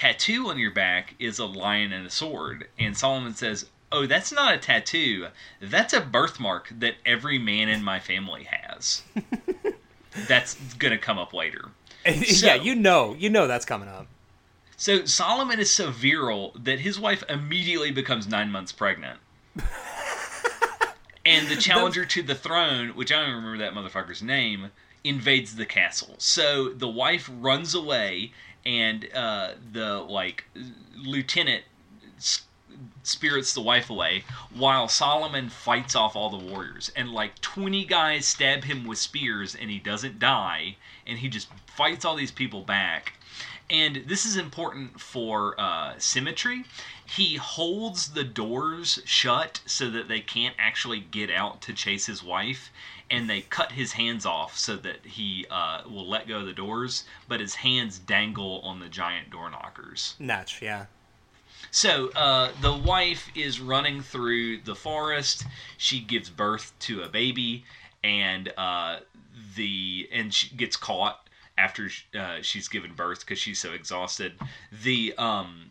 tattoo 0.00 0.48
on 0.48 0.58
your 0.58 0.70
back 0.70 1.14
is 1.18 1.38
a 1.38 1.46
lion 1.46 1.92
and 1.92 2.06
a 2.06 2.10
sword." 2.10 2.68
And 2.78 2.96
Solomon 2.96 3.34
says, 3.34 3.66
"Oh, 3.92 4.06
that's 4.06 4.32
not 4.32 4.54
a 4.54 4.58
tattoo. 4.58 5.28
That's 5.60 5.92
a 5.92 6.00
birthmark 6.00 6.72
that 6.78 6.94
every 7.04 7.38
man 7.38 7.68
in 7.68 7.84
my 7.84 8.00
family 8.00 8.44
has." 8.44 9.02
that's 10.26 10.54
gonna 10.74 10.98
come 10.98 11.18
up 11.18 11.32
later. 11.32 11.70
So, 12.04 12.46
yeah, 12.46 12.54
you 12.54 12.74
know, 12.74 13.14
you 13.18 13.28
know 13.28 13.46
that's 13.46 13.66
coming 13.66 13.88
up. 13.88 14.06
So 14.76 15.04
Solomon 15.04 15.60
is 15.60 15.70
so 15.70 15.90
virile 15.90 16.52
that 16.58 16.80
his 16.80 16.98
wife 16.98 17.22
immediately 17.28 17.90
becomes 17.90 18.26
nine 18.26 18.50
months 18.50 18.72
pregnant. 18.72 19.20
and 21.26 21.48
the 21.48 21.56
challenger 21.56 22.06
to 22.06 22.22
the 22.22 22.34
throne, 22.34 22.96
which 22.96 23.12
I 23.12 23.20
don't 23.20 23.34
remember 23.34 23.58
that 23.58 23.74
motherfucker's 23.74 24.22
name, 24.22 24.70
invades 25.04 25.56
the 25.56 25.66
castle. 25.66 26.14
So 26.18 26.70
the 26.70 26.88
wife 26.88 27.30
runs 27.30 27.74
away, 27.74 28.32
and 28.64 29.08
uh, 29.14 29.52
the 29.72 29.98
like 29.98 30.44
lieutenant 30.96 31.64
spirits 33.02 33.54
the 33.54 33.60
wife 33.60 33.90
away 33.90 34.24
while 34.54 34.88
Solomon 34.88 35.48
fights 35.48 35.94
off 35.94 36.16
all 36.16 36.30
the 36.30 36.44
warriors. 36.44 36.90
And 36.94 37.10
like 37.10 37.40
20 37.40 37.84
guys 37.84 38.26
stab 38.26 38.64
him 38.64 38.84
with 38.84 38.98
spears 38.98 39.54
and 39.54 39.70
he 39.70 39.78
doesn't 39.78 40.18
die. 40.18 40.76
And 41.06 41.18
he 41.18 41.28
just 41.28 41.48
fights 41.66 42.04
all 42.04 42.16
these 42.16 42.30
people 42.30 42.62
back. 42.62 43.14
And 43.68 44.04
this 44.06 44.24
is 44.26 44.36
important 44.36 45.00
for 45.00 45.58
uh, 45.60 45.94
symmetry. 45.98 46.64
He 47.06 47.36
holds 47.36 48.12
the 48.12 48.24
doors 48.24 49.00
shut 49.04 49.60
so 49.64 49.90
that 49.90 50.08
they 50.08 50.20
can't 50.20 50.56
actually 50.58 51.00
get 51.00 51.30
out 51.30 51.60
to 51.62 51.72
chase 51.72 52.06
his 52.06 52.22
wife. 52.22 52.70
And 53.10 53.28
they 53.28 53.40
cut 53.40 53.72
his 53.72 53.92
hands 53.92 54.24
off 54.24 54.56
so 54.56 54.76
that 54.76 55.04
he 55.04 55.44
uh, 55.50 55.82
will 55.84 56.08
let 56.08 56.28
go 56.28 56.40
of 56.40 56.46
the 56.46 56.52
doors, 56.52 57.04
but 57.26 57.40
his 57.40 57.56
hands 57.56 57.98
dangle 57.98 58.60
on 58.62 58.78
the 58.78 58.88
giant 58.88 59.30
door 59.30 59.50
knockers. 59.50 60.14
Natch, 60.18 60.62
yeah. 60.62 60.86
So 61.70 62.10
uh, 62.10 62.52
the 62.60 62.72
wife 62.72 63.28
is 63.34 63.60
running 63.60 64.02
through 64.02 64.58
the 64.62 64.74
forest. 64.74 65.44
She 65.76 66.00
gives 66.00 66.30
birth 66.30 66.72
to 66.80 67.02
a 67.02 67.08
baby, 67.08 67.64
and 68.02 68.52
uh, 68.56 69.00
the 69.56 70.08
and 70.12 70.32
she 70.32 70.54
gets 70.54 70.76
caught 70.76 71.28
after 71.58 71.90
uh, 72.18 72.38
she's 72.42 72.68
given 72.68 72.94
birth 72.94 73.20
because 73.20 73.38
she's 73.38 73.60
so 73.60 73.72
exhausted. 73.72 74.32
The 74.82 75.14
um 75.18 75.69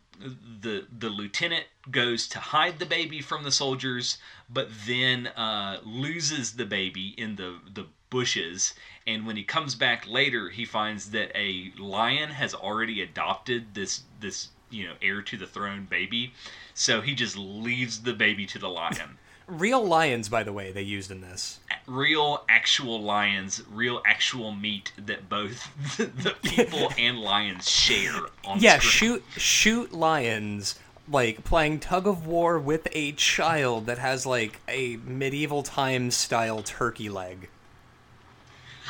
the 0.62 0.86
the 0.92 1.10
lieutenant 1.10 1.66
goes 1.90 2.28
to 2.28 2.40
hide 2.40 2.80
the 2.80 2.86
baby 2.86 3.22
from 3.22 3.44
the 3.44 3.52
soldiers, 3.52 4.18
but 4.50 4.70
then 4.86 5.28
uh, 5.28 5.80
loses 5.84 6.54
the 6.54 6.66
baby 6.66 7.14
in 7.18 7.36
the 7.36 7.60
the 7.74 7.88
bushes. 8.10 8.74
And 9.08 9.26
when 9.26 9.38
he 9.38 9.44
comes 9.44 9.76
back 9.76 10.08
later, 10.08 10.50
he 10.50 10.66
finds 10.66 11.12
that 11.12 11.32
a 11.36 11.72
lion 11.78 12.32
has 12.32 12.54
already 12.54 13.02
adopted 13.02 13.74
this 13.76 14.04
this 14.20 14.50
you 14.70 14.88
know 14.88 14.94
heir 15.02 15.22
to 15.22 15.38
the 15.38 15.48
throne 15.48 15.88
baby 15.90 16.34
so 16.74 17.02
he 17.02 17.16
just 17.16 17.36
leaves 17.36 18.04
the 18.04 18.14
baby 18.14 18.46
to 18.46 18.60
the 18.60 18.70
lion 18.70 19.18
real 19.50 19.84
lions 19.86 20.30
by 20.30 20.44
the 20.44 20.54
way 20.54 20.72
they 20.72 20.82
used 20.82 21.12
in 21.12 21.22
this 21.22 21.60
real 21.88 22.44
actual 22.50 23.02
lions 23.02 23.62
real 23.72 24.02
actual 24.06 24.52
meat 24.52 24.92
that 24.98 25.28
both 25.30 25.70
the 25.98 26.36
people 26.44 26.92
and 26.98 27.20
lions 27.20 27.70
share 27.70 28.14
yeah 28.58 28.78
screen. 28.78 28.92
shoot 28.92 29.24
shoot 29.38 29.94
lions 29.94 30.80
like 31.12 31.44
playing 31.44 31.80
tug 31.80 32.06
of 32.06 32.28
war 32.28 32.60
with 32.60 32.88
a 32.92 33.12
child 33.14 33.88
that 33.88 33.98
has 33.98 34.26
like 34.26 34.60
a 34.68 34.98
medieval 34.98 35.64
times 35.64 36.16
style 36.16 36.62
turkey 36.62 37.10
leg 37.10 37.50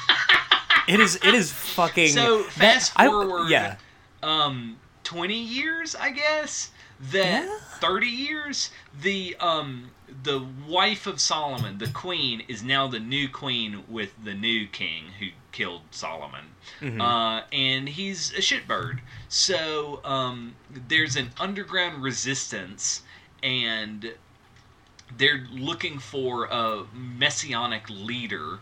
it 0.88 1.00
is 1.00 1.16
it 1.18 1.34
is 1.34 1.52
fucking 1.52 2.10
so 2.10 2.44
fast 2.44 2.96
that, 2.98 3.08
forward 3.08 3.48
I, 3.48 3.50
yeah 3.50 3.76
um 4.22 4.78
20 5.10 5.34
years, 5.34 5.96
I 5.96 6.12
guess. 6.12 6.70
That 7.00 7.46
yeah. 7.46 7.58
30 7.80 8.08
years, 8.08 8.72
the 9.02 9.36
um 9.40 9.92
the 10.24 10.46
wife 10.68 11.08
of 11.08 11.22
Solomon, 11.22 11.78
the 11.78 11.88
queen, 11.88 12.44
is 12.48 12.64
now 12.64 12.88
the 12.88 13.00
new 13.00 13.30
queen 13.30 13.84
with 13.88 14.12
the 14.24 14.34
new 14.34 14.68
king 14.68 15.06
who 15.20 15.28
killed 15.52 15.82
Solomon. 15.92 16.46
Mm-hmm. 16.82 17.00
Uh, 17.00 17.42
and 17.52 17.88
he's 17.88 18.34
a 18.34 18.42
shitbird. 18.42 19.00
So 19.30 20.02
um, 20.04 20.56
there's 20.88 21.16
an 21.16 21.30
underground 21.40 22.04
resistance, 22.04 23.04
and 23.42 24.14
they're 25.18 25.46
looking 25.52 26.00
for 26.00 26.46
a 26.46 26.86
messianic 26.94 27.90
leader 27.90 28.60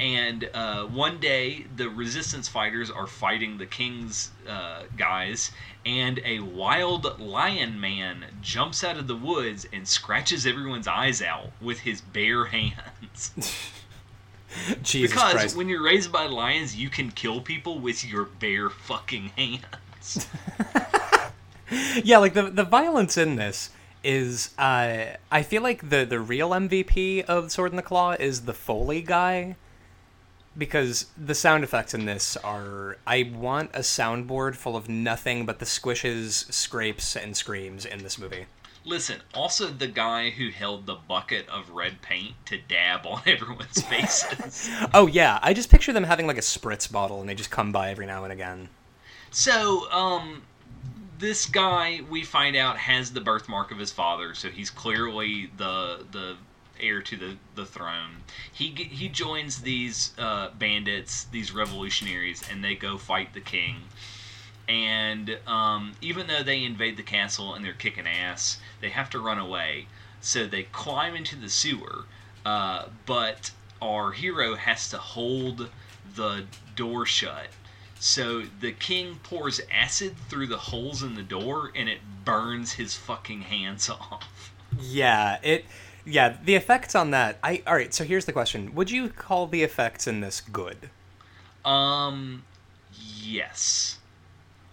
and 0.00 0.48
uh, 0.54 0.84
one 0.86 1.18
day 1.18 1.66
the 1.76 1.88
resistance 1.90 2.48
fighters 2.48 2.90
are 2.90 3.06
fighting 3.06 3.58
the 3.58 3.66
king's 3.66 4.30
uh, 4.48 4.82
guys 4.96 5.52
and 5.84 6.18
a 6.24 6.40
wild 6.40 7.20
lion 7.20 7.78
man 7.78 8.24
jumps 8.40 8.82
out 8.82 8.96
of 8.96 9.06
the 9.06 9.14
woods 9.14 9.66
and 9.72 9.86
scratches 9.86 10.46
everyone's 10.46 10.88
eyes 10.88 11.20
out 11.20 11.50
with 11.60 11.80
his 11.80 12.00
bare 12.00 12.44
hands. 12.46 13.32
Jesus 14.82 15.12
because 15.12 15.32
Christ. 15.32 15.56
when 15.56 15.68
you're 15.68 15.82
raised 15.84 16.10
by 16.10 16.26
lions 16.26 16.74
you 16.74 16.88
can 16.88 17.10
kill 17.12 17.40
people 17.40 17.78
with 17.78 18.04
your 18.04 18.24
bare 18.24 18.68
fucking 18.70 19.28
hands. 19.36 20.26
Yeah 22.02 22.18
like 22.18 22.32
the 22.34 22.44
the 22.50 22.64
violence 22.64 23.16
in 23.16 23.36
this 23.36 23.70
is 24.02 24.54
uh, 24.58 25.04
I 25.30 25.42
feel 25.42 25.62
like 25.62 25.90
the 25.90 26.04
the 26.04 26.18
real 26.18 26.50
MVP 26.50 27.22
of 27.26 27.52
Sword 27.52 27.72
in 27.72 27.76
the 27.76 27.82
Claw 27.82 28.12
is 28.12 28.42
the 28.42 28.54
Foley 28.54 29.02
guy 29.02 29.56
because 30.56 31.06
the 31.16 31.34
sound 31.34 31.64
effects 31.64 31.94
in 31.94 32.06
this 32.06 32.36
are 32.38 32.96
I 33.06 33.30
want 33.34 33.70
a 33.74 33.80
soundboard 33.80 34.54
full 34.56 34.76
of 34.76 34.88
nothing 34.88 35.46
but 35.46 35.58
the 35.58 35.64
squishes, 35.64 36.52
scrapes, 36.52 37.16
and 37.16 37.36
screams 37.36 37.84
in 37.84 38.02
this 38.02 38.18
movie. 38.18 38.46
Listen, 38.84 39.20
also 39.34 39.66
the 39.66 39.86
guy 39.86 40.30
who 40.30 40.48
held 40.48 40.86
the 40.86 40.94
bucket 40.94 41.46
of 41.48 41.70
red 41.70 42.00
paint 42.00 42.34
to 42.46 42.58
dab 42.58 43.06
on 43.06 43.22
everyone's 43.26 43.82
faces. 43.82 44.70
oh 44.94 45.06
yeah, 45.06 45.38
I 45.42 45.52
just 45.52 45.70
picture 45.70 45.92
them 45.92 46.04
having 46.04 46.26
like 46.26 46.38
a 46.38 46.42
spritz 46.42 46.90
bottle 46.90 47.20
and 47.20 47.28
they 47.28 47.34
just 47.34 47.50
come 47.50 47.72
by 47.72 47.90
every 47.90 48.06
now 48.06 48.24
and 48.24 48.32
again. 48.32 48.68
So, 49.30 49.90
um 49.92 50.42
this 51.18 51.44
guy 51.44 52.00
we 52.08 52.24
find 52.24 52.56
out 52.56 52.78
has 52.78 53.12
the 53.12 53.20
birthmark 53.20 53.70
of 53.70 53.78
his 53.78 53.92
father, 53.92 54.34
so 54.34 54.48
he's 54.48 54.70
clearly 54.70 55.50
the 55.58 56.06
the 56.10 56.36
heir 56.80 57.02
to 57.02 57.16
the, 57.16 57.36
the 57.54 57.66
throne. 57.66 58.22
He 58.52 58.68
he 58.68 59.08
joins 59.08 59.62
these 59.62 60.12
uh, 60.18 60.50
bandits, 60.58 61.24
these 61.24 61.52
revolutionaries, 61.52 62.42
and 62.50 62.64
they 62.64 62.74
go 62.74 62.98
fight 62.98 63.34
the 63.34 63.40
king. 63.40 63.76
And 64.68 65.38
um, 65.46 65.92
even 66.00 66.28
though 66.28 66.44
they 66.44 66.62
invade 66.62 66.96
the 66.96 67.02
castle 67.02 67.54
and 67.54 67.64
they're 67.64 67.72
kicking 67.72 68.06
ass, 68.06 68.58
they 68.80 68.90
have 68.90 69.10
to 69.10 69.18
run 69.18 69.38
away. 69.38 69.86
So 70.20 70.46
they 70.46 70.64
climb 70.64 71.16
into 71.16 71.34
the 71.34 71.48
sewer, 71.48 72.04
uh, 72.44 72.86
but 73.06 73.50
our 73.82 74.12
hero 74.12 74.54
has 74.54 74.88
to 74.90 74.98
hold 74.98 75.70
the 76.14 76.44
door 76.76 77.06
shut. 77.06 77.48
So 77.98 78.42
the 78.60 78.72
king 78.72 79.18
pours 79.22 79.60
acid 79.70 80.16
through 80.28 80.46
the 80.46 80.56
holes 80.56 81.02
in 81.02 81.14
the 81.14 81.22
door 81.22 81.70
and 81.74 81.88
it 81.88 82.00
burns 82.24 82.72
his 82.72 82.94
fucking 82.94 83.42
hands 83.42 83.90
off. 83.90 84.52
Yeah, 84.78 85.38
it 85.42 85.64
yeah, 86.04 86.36
the 86.44 86.54
effects 86.54 86.94
on 86.94 87.10
that. 87.10 87.38
I 87.42 87.62
all 87.66 87.74
right. 87.74 87.92
So 87.92 88.04
here's 88.04 88.24
the 88.24 88.32
question: 88.32 88.74
Would 88.74 88.90
you 88.90 89.08
call 89.08 89.46
the 89.46 89.62
effects 89.62 90.06
in 90.06 90.20
this 90.20 90.40
good? 90.40 90.90
Um, 91.64 92.44
yes. 92.92 93.98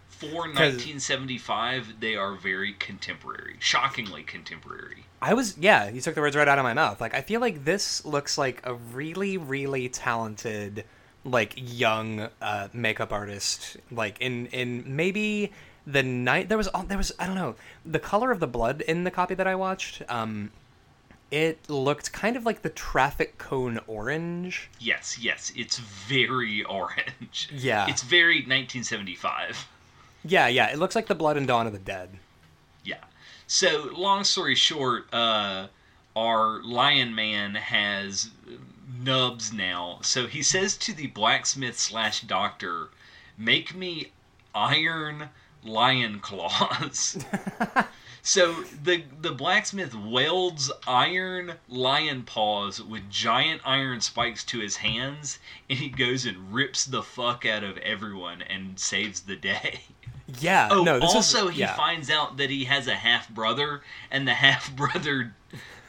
For 0.09 0.47
1975, 0.47 1.99
they 1.99 2.15
are 2.15 2.33
very 2.33 2.73
contemporary, 2.73 3.57
shockingly 3.59 4.23
contemporary. 4.23 5.05
I 5.21 5.33
was 5.35 5.57
yeah, 5.57 5.89
you 5.89 6.01
took 6.01 6.15
the 6.15 6.21
words 6.21 6.35
right 6.35 6.47
out 6.47 6.57
of 6.57 6.63
my 6.63 6.73
mouth. 6.73 6.99
Like 6.99 7.13
I 7.13 7.21
feel 7.21 7.39
like 7.39 7.65
this 7.65 8.03
looks 8.05 8.37
like 8.37 8.65
a 8.65 8.73
really 8.73 9.37
really 9.37 9.89
talented 9.89 10.85
like 11.23 11.53
young 11.55 12.29
uh, 12.41 12.69
makeup 12.73 13.11
artist 13.11 13.77
like 13.91 14.17
in 14.21 14.47
in 14.47 14.83
maybe 14.87 15.51
the 15.85 16.03
night 16.03 16.49
there 16.49 16.57
was 16.57 16.69
there 16.87 16.97
was 16.97 17.11
I 17.19 17.25
don't 17.25 17.35
know 17.35 17.55
the 17.85 17.99
color 17.99 18.31
of 18.31 18.39
the 18.39 18.47
blood 18.47 18.81
in 18.81 19.03
the 19.03 19.11
copy 19.11 19.35
that 19.35 19.47
I 19.47 19.55
watched 19.55 20.01
um 20.09 20.51
it 21.31 21.69
looked 21.69 22.11
kind 22.11 22.35
of 22.35 22.45
like 22.45 22.61
the 22.61 22.69
traffic 22.69 23.37
cone 23.37 23.79
orange. 23.87 24.69
Yes, 24.79 25.17
yes, 25.19 25.51
it's 25.55 25.77
very 25.77 26.63
orange. 26.63 27.49
Yeah. 27.51 27.87
It's 27.87 28.03
very 28.03 28.37
1975. 28.37 29.67
Yeah, 30.23 30.47
yeah, 30.47 30.69
it 30.71 30.79
looks 30.79 30.95
like 30.95 31.07
the 31.07 31.15
blood 31.15 31.37
and 31.37 31.47
dawn 31.47 31.67
of 31.67 31.73
the 31.73 31.79
dead. 31.79 32.09
Yeah. 32.83 33.03
So, 33.47 33.89
long 33.95 34.23
story 34.23 34.55
short, 34.55 35.13
uh, 35.13 35.67
our 36.15 36.61
lion 36.63 37.13
man 37.13 37.55
has 37.55 38.29
nubs 38.99 39.53
now. 39.53 39.99
So 40.01 40.27
he 40.27 40.41
says 40.41 40.75
to 40.77 40.93
the 40.93 41.07
blacksmith 41.07 41.77
slash 41.77 42.21
doctor, 42.21 42.89
"Make 43.37 43.75
me 43.75 44.11
iron 44.55 45.29
lion 45.63 46.19
claws." 46.19 47.23
so 48.27 48.51
the 48.83 49.05
the 49.21 49.31
blacksmith 49.31 49.95
welds 49.95 50.69
iron 50.85 51.53
lion 51.69 52.23
paws 52.23 52.83
with 52.83 53.09
giant 53.09 53.61
iron 53.63 54.01
spikes 54.01 54.43
to 54.43 54.59
his 54.59 54.75
hands, 54.75 55.39
and 55.69 55.79
he 55.79 55.87
goes 55.87 56.25
and 56.25 56.53
rips 56.53 56.83
the 56.83 57.01
fuck 57.01 57.45
out 57.45 57.63
of 57.63 57.77
everyone 57.77 58.41
and 58.41 58.77
saves 58.77 59.21
the 59.21 59.37
day. 59.37 59.79
Yeah. 60.41 60.67
Oh, 60.69 60.83
no, 60.83 60.99
this 60.99 61.15
also 61.15 61.47
is, 61.47 61.55
he 61.55 61.61
yeah. 61.61 61.73
finds 61.77 62.09
out 62.09 62.35
that 62.35 62.49
he 62.49 62.65
has 62.65 62.85
a 62.85 62.95
half 62.95 63.29
brother, 63.29 63.81
and 64.11 64.27
the 64.27 64.33
half 64.33 64.75
brother 64.75 65.33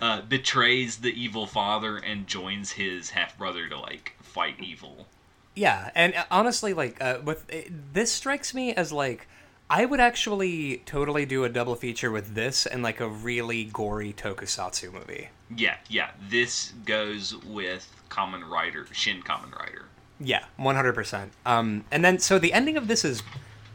uh, 0.00 0.20
betrays 0.20 0.98
the 0.98 1.10
evil 1.10 1.44
father 1.44 1.96
and 1.96 2.28
joins 2.28 2.70
his 2.70 3.10
half 3.10 3.36
brother 3.36 3.68
to 3.68 3.76
like 3.80 4.14
fight 4.22 4.54
evil. 4.60 5.08
Yeah, 5.56 5.90
and 5.96 6.14
uh, 6.14 6.24
honestly, 6.30 6.72
like 6.72 7.02
uh, 7.02 7.18
with 7.24 7.52
uh, 7.52 7.68
this 7.92 8.12
strikes 8.12 8.54
me 8.54 8.72
as 8.72 8.92
like 8.92 9.26
I 9.70 9.84
would 9.84 10.00
actually 10.00 10.78
totally 10.86 11.26
do 11.26 11.44
a 11.44 11.48
double 11.48 11.74
feature 11.74 12.10
with 12.10 12.34
this 12.34 12.64
and 12.64 12.82
like 12.82 13.00
a 13.00 13.08
really 13.08 13.64
gory 13.64 14.12
tokusatsu 14.14 14.92
movie. 14.92 15.28
Yeah, 15.54 15.76
yeah. 15.88 16.10
This 16.30 16.72
goes 16.86 17.36
with 17.44 17.86
Kamen 18.08 18.48
Rider, 18.48 18.86
Shin 18.92 19.22
Kamen 19.22 19.54
Rider. 19.58 19.86
Yeah, 20.20 20.44
one 20.56 20.74
hundred 20.74 20.94
percent. 20.94 21.32
Um, 21.46 21.84
and 21.90 22.04
then 22.04 22.18
so 22.18 22.38
the 22.38 22.52
ending 22.52 22.76
of 22.76 22.88
this 22.88 23.04
is, 23.04 23.22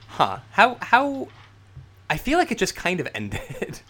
huh? 0.09 0.39
How 0.51 0.77
how? 0.81 1.27
I 2.09 2.17
feel 2.17 2.37
like 2.37 2.51
it 2.51 2.57
just 2.57 2.75
kind 2.75 2.99
of 2.99 3.07
ended. 3.15 3.81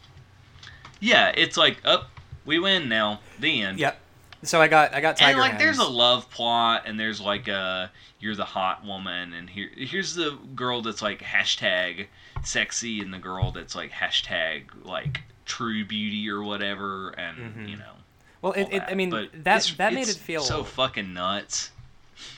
Yeah, 1.00 1.34
it's 1.36 1.58
like, 1.58 1.78
up, 1.84 2.10
we 2.46 2.60
win 2.60 2.88
now. 2.88 3.20
The 3.40 3.62
end. 3.62 3.80
yep. 3.80 4.00
So 4.44 4.62
I 4.62 4.68
got 4.68 4.94
I 4.94 5.02
got 5.02 5.18
Tiger 5.18 5.42
and 5.42 5.52
like, 5.52 5.60
there's 5.60 5.80
a 5.80 5.88
love 5.88 6.30
plot, 6.30 6.84
and 6.86 7.00
there's 7.00 7.22
like 7.22 7.48
a 7.48 7.92
you're 8.20 8.36
the 8.36 8.46
hot 8.46 8.86
woman, 8.86 9.34
and 9.34 9.50
here 9.50 9.70
here's 9.76 10.16
the 10.16 10.38
girl 10.56 10.82
that's 10.82 11.02
like 11.02 11.22
hashtag 11.22 12.08
sexy, 12.44 13.00
and 13.02 13.14
the 13.14 13.20
girl 13.20 13.52
that's 13.52 13.76
like 13.76 13.92
hashtag 13.92 14.64
like 14.84 15.22
true 15.46 15.86
beauty 15.86 16.30
or 16.30 16.44
whatever, 16.44 17.10
and 17.12 17.38
mm-hmm. 17.38 17.68
you 17.68 17.78
know. 17.78 17.94
well, 18.42 18.54
it, 18.54 18.68
it, 18.72 18.84
I 18.88 18.94
mean 18.94 19.10
But 19.10 19.30
that 19.44 19.74
that 19.78 19.94
made 19.94 20.08
it 20.10 20.16
feel 20.16 20.42
so 20.42 20.64
fucking 20.64 21.14
nuts. 21.14 21.72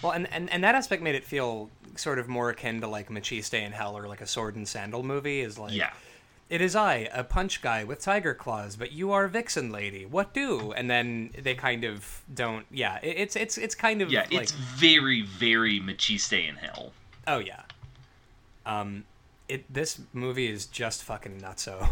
Well, 0.01 0.13
and, 0.13 0.31
and, 0.31 0.49
and 0.49 0.63
that 0.63 0.75
aspect 0.75 1.01
made 1.03 1.15
it 1.15 1.23
feel 1.23 1.69
sort 1.95 2.19
of 2.19 2.27
more 2.27 2.49
akin 2.49 2.81
to 2.81 2.87
like 2.87 3.09
Maciste 3.09 3.53
in 3.53 3.71
Hell 3.71 3.97
or 3.97 4.07
like 4.07 4.21
a 4.21 4.27
Sword 4.27 4.55
and 4.55 4.67
Sandal 4.67 5.03
movie. 5.03 5.41
Is 5.41 5.59
like, 5.59 5.73
Yeah. 5.73 5.91
It 6.47 6.61
is 6.61 6.75
I, 6.75 7.09
a 7.11 7.23
punch 7.23 7.61
guy 7.61 7.83
with 7.83 7.99
tiger 7.99 8.35
claws, 8.35 8.75
but 8.75 8.91
you 8.91 9.11
are 9.11 9.27
Vixen 9.27 9.71
lady. 9.71 10.05
What 10.05 10.31
do? 10.33 10.71
And 10.73 10.89
then 10.89 11.31
they 11.41 11.55
kind 11.55 11.83
of 11.83 12.21
don't. 12.31 12.65
Yeah, 12.71 12.99
it, 13.01 13.17
it's 13.17 13.35
it's 13.35 13.57
it's 13.57 13.73
kind 13.75 14.01
of 14.03 14.11
Yeah, 14.11 14.21
like 14.31 14.43
it's 14.43 14.51
very, 14.51 15.23
very 15.23 15.79
Maciste 15.79 16.47
in 16.47 16.55
hell. 16.55 16.93
oh 17.27 17.39
yeah. 17.39 17.61
Um, 18.65 19.05
it 19.49 19.65
this 19.73 19.99
movie 20.13 20.47
is 20.47 20.65
just 20.67 21.03
fucking 21.03 21.41
nutso. 21.41 21.89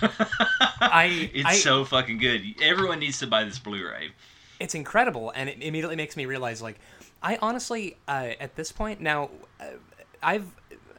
I 0.00 1.30
It's 1.34 1.48
I, 1.48 1.54
so 1.54 1.84
fucking 1.84 2.18
good. 2.18 2.42
Everyone 2.62 2.98
needs 2.98 3.18
to 3.20 3.26
buy 3.26 3.44
this 3.44 3.58
Blu-ray. 3.58 4.10
it's 4.60 4.74
incredible 4.74 5.30
and 5.34 5.48
it 5.48 5.60
immediately 5.60 5.96
makes 5.96 6.16
me 6.16 6.24
realize 6.24 6.62
like 6.62 6.78
i 7.22 7.36
honestly 7.42 7.96
uh, 8.08 8.30
at 8.40 8.54
this 8.56 8.70
point 8.72 9.00
now 9.00 9.28
uh, 9.60 9.64
i've 10.22 10.46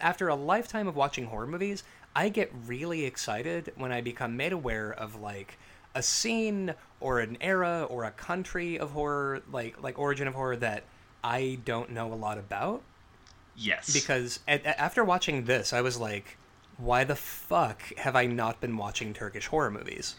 after 0.03 0.27
a 0.27 0.35
lifetime 0.35 0.87
of 0.87 0.95
watching 0.95 1.25
horror 1.25 1.47
movies 1.47 1.83
i 2.15 2.29
get 2.29 2.51
really 2.67 3.05
excited 3.05 3.71
when 3.75 3.91
i 3.91 4.01
become 4.01 4.37
made 4.37 4.53
aware 4.53 4.91
of 4.93 5.19
like 5.19 5.57
a 5.95 6.03
scene 6.03 6.73
or 6.99 7.19
an 7.19 7.37
era 7.41 7.87
or 7.89 8.03
a 8.03 8.11
country 8.11 8.77
of 8.77 8.91
horror 8.91 9.41
like 9.51 9.81
like 9.81 9.97
origin 9.97 10.27
of 10.27 10.35
horror 10.35 10.55
that 10.55 10.83
i 11.23 11.57
don't 11.65 11.89
know 11.89 12.13
a 12.13 12.15
lot 12.15 12.37
about 12.37 12.81
Yes. 13.55 13.93
because 13.93 14.39
at, 14.47 14.65
after 14.65 15.03
watching 15.03 15.45
this 15.45 15.73
i 15.73 15.81
was 15.81 15.97
like 15.97 16.37
why 16.77 17.03
the 17.03 17.15
fuck 17.15 17.81
have 17.97 18.15
i 18.15 18.25
not 18.25 18.59
been 18.61 18.77
watching 18.77 19.13
turkish 19.13 19.47
horror 19.47 19.71
movies 19.71 20.15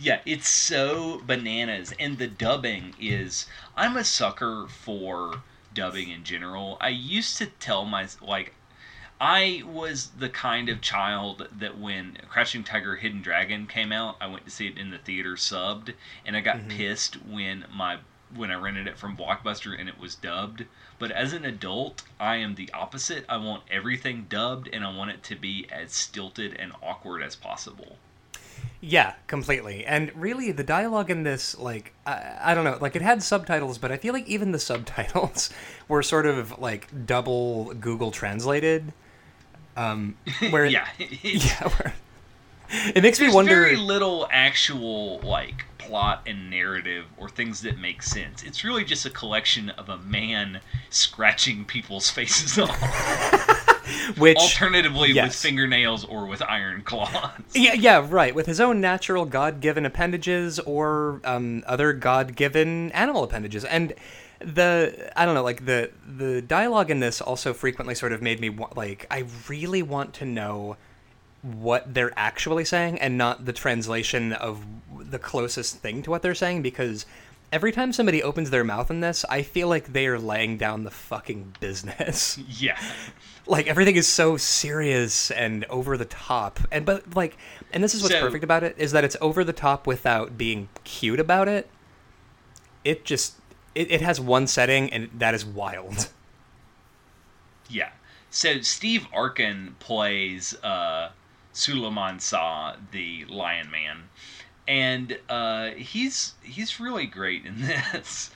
Yeah, 0.00 0.20
it's 0.24 0.48
so 0.48 1.20
bananas, 1.26 1.92
and 1.98 2.18
the 2.18 2.26
dubbing 2.26 2.94
is. 3.00 3.46
I'm 3.76 3.96
a 3.96 4.04
sucker 4.04 4.66
for 4.68 5.42
dubbing 5.74 6.10
in 6.10 6.24
general. 6.24 6.78
I 6.80 6.88
used 6.90 7.36
to 7.38 7.46
tell 7.46 7.84
my 7.84 8.06
like, 8.22 8.54
I 9.20 9.62
was 9.66 10.10
the 10.18 10.28
kind 10.28 10.68
of 10.68 10.80
child 10.80 11.48
that 11.58 11.78
when 11.78 12.18
Crouching 12.28 12.62
Tiger, 12.62 12.96
Hidden 12.96 13.22
Dragon 13.22 13.66
came 13.66 13.90
out, 13.90 14.16
I 14.20 14.28
went 14.28 14.44
to 14.44 14.50
see 14.50 14.68
it 14.68 14.78
in 14.78 14.90
the 14.90 14.98
theater 14.98 15.34
subbed, 15.34 15.94
and 16.24 16.36
I 16.36 16.40
got 16.40 16.56
mm-hmm. 16.58 16.70
pissed 16.70 17.14
when 17.26 17.64
my 17.72 17.98
when 18.34 18.50
I 18.50 18.54
rented 18.54 18.86
it 18.86 18.98
from 18.98 19.16
Blockbuster 19.16 19.78
and 19.78 19.88
it 19.88 19.98
was 19.98 20.14
dubbed. 20.14 20.66
But 20.98 21.10
as 21.10 21.32
an 21.32 21.44
adult, 21.44 22.02
I 22.20 22.36
am 22.36 22.54
the 22.54 22.70
opposite. 22.72 23.24
I 23.28 23.38
want 23.38 23.62
everything 23.70 24.26
dubbed, 24.28 24.68
and 24.72 24.84
I 24.84 24.94
want 24.94 25.10
it 25.10 25.22
to 25.24 25.36
be 25.36 25.66
as 25.70 25.92
stilted 25.92 26.54
and 26.54 26.72
awkward 26.82 27.22
as 27.22 27.34
possible. 27.34 27.96
Yeah, 28.80 29.14
completely. 29.26 29.84
And 29.84 30.12
really, 30.14 30.52
the 30.52 30.62
dialogue 30.62 31.10
in 31.10 31.22
this, 31.22 31.58
like, 31.58 31.94
I, 32.06 32.36
I 32.40 32.54
don't 32.54 32.64
know, 32.64 32.78
like, 32.80 32.94
it 32.94 33.02
had 33.02 33.22
subtitles, 33.22 33.78
but 33.78 33.90
I 33.90 33.96
feel 33.96 34.12
like 34.12 34.28
even 34.28 34.52
the 34.52 34.58
subtitles 34.60 35.50
were 35.88 36.02
sort 36.02 36.26
of, 36.26 36.58
like, 36.58 37.06
double 37.06 37.74
Google 37.74 38.10
translated. 38.10 38.92
Um, 39.78 40.16
where, 40.50 40.66
yeah, 40.66 40.88
yeah, 40.98 41.68
where, 41.68 41.94
it 42.94 43.00
makes 43.00 43.20
me 43.20 43.32
wonder. 43.32 43.54
very 43.54 43.76
little 43.76 44.28
actual 44.30 45.20
like 45.20 45.64
plot 45.78 46.22
and 46.26 46.50
narrative 46.50 47.04
or 47.16 47.28
things 47.28 47.62
that 47.62 47.78
make 47.78 48.02
sense. 48.02 48.42
It's 48.42 48.64
really 48.64 48.84
just 48.84 49.06
a 49.06 49.10
collection 49.10 49.70
of 49.70 49.88
a 49.88 49.96
man 49.98 50.60
scratching 50.90 51.64
people's 51.64 52.10
faces 52.10 52.58
off, 52.58 54.18
which, 54.18 54.36
alternatively 54.36 55.14
with 55.14 55.32
fingernails 55.34 56.04
or 56.04 56.26
with 56.26 56.42
iron 56.42 56.82
claws. 56.82 57.30
yeah, 57.54 57.74
yeah, 57.74 58.04
right, 58.06 58.34
with 58.34 58.46
his 58.46 58.60
own 58.60 58.80
natural 58.80 59.24
God-given 59.26 59.86
appendages 59.86 60.58
or 60.58 61.20
um, 61.24 61.62
other 61.68 61.92
God-given 61.92 62.90
animal 62.90 63.22
appendages, 63.22 63.64
and 63.64 63.94
the 64.40 65.10
I 65.16 65.24
don't 65.26 65.34
know, 65.34 65.42
like 65.42 65.64
the 65.64 65.90
the 66.06 66.40
dialogue 66.42 66.90
in 66.90 67.00
this 67.00 67.20
also 67.20 67.52
frequently 67.52 67.94
sort 67.94 68.12
of 68.12 68.22
made 68.22 68.40
me 68.40 68.50
wa- 68.50 68.70
like 68.76 69.06
I 69.10 69.24
really 69.48 69.82
want 69.82 70.14
to 70.14 70.24
know 70.24 70.76
what 71.42 71.92
they're 71.94 72.12
actually 72.16 72.64
saying 72.64 72.98
and 73.00 73.16
not 73.16 73.44
the 73.44 73.52
translation 73.52 74.32
of 74.32 74.64
the 74.98 75.18
closest 75.18 75.76
thing 75.78 76.02
to 76.02 76.10
what 76.10 76.20
they're 76.22 76.34
saying 76.34 76.62
because 76.62 77.06
every 77.52 77.72
time 77.72 77.92
somebody 77.92 78.22
opens 78.22 78.50
their 78.50 78.64
mouth 78.64 78.90
in 78.90 79.00
this, 79.00 79.24
I 79.30 79.42
feel 79.42 79.68
like 79.68 79.92
they 79.92 80.06
are 80.08 80.18
laying 80.18 80.58
down 80.58 80.84
the 80.84 80.90
fucking 80.90 81.54
business. 81.60 82.38
Yeah, 82.48 82.78
like 83.46 83.66
everything 83.68 83.96
is 83.96 84.06
so 84.06 84.36
serious 84.36 85.30
and 85.30 85.64
over 85.66 85.96
the 85.96 86.04
top. 86.04 86.60
And 86.70 86.84
but 86.84 87.14
like 87.16 87.36
and 87.72 87.82
this 87.82 87.94
is 87.94 88.02
what's 88.02 88.14
So- 88.14 88.20
perfect 88.20 88.44
about 88.44 88.62
it 88.64 88.74
is 88.78 88.92
that 88.92 89.02
it's 89.04 89.16
over 89.20 89.42
the 89.44 89.52
top 89.52 89.86
without 89.86 90.36
being 90.38 90.68
cute 90.84 91.18
about 91.20 91.48
it. 91.48 91.68
It 92.84 93.04
just 93.04 93.34
it, 93.78 93.90
it 93.90 94.00
has 94.00 94.20
one 94.20 94.46
setting 94.46 94.92
and 94.92 95.08
that 95.14 95.34
is 95.34 95.44
wild 95.44 96.08
yeah. 97.70 97.90
So 98.30 98.60
Steve 98.62 99.06
Arkin 99.12 99.76
plays 99.78 100.54
uh, 100.64 101.10
Suleiman 101.52 102.18
Sa, 102.20 102.76
the 102.92 103.24
Lion 103.26 103.70
Man, 103.70 104.04
and 104.66 105.18
uh, 105.28 105.70
he's 105.70 106.32
he's 106.42 106.80
really 106.80 107.06
great 107.06 107.44
in 107.44 107.60
this. 107.66 108.30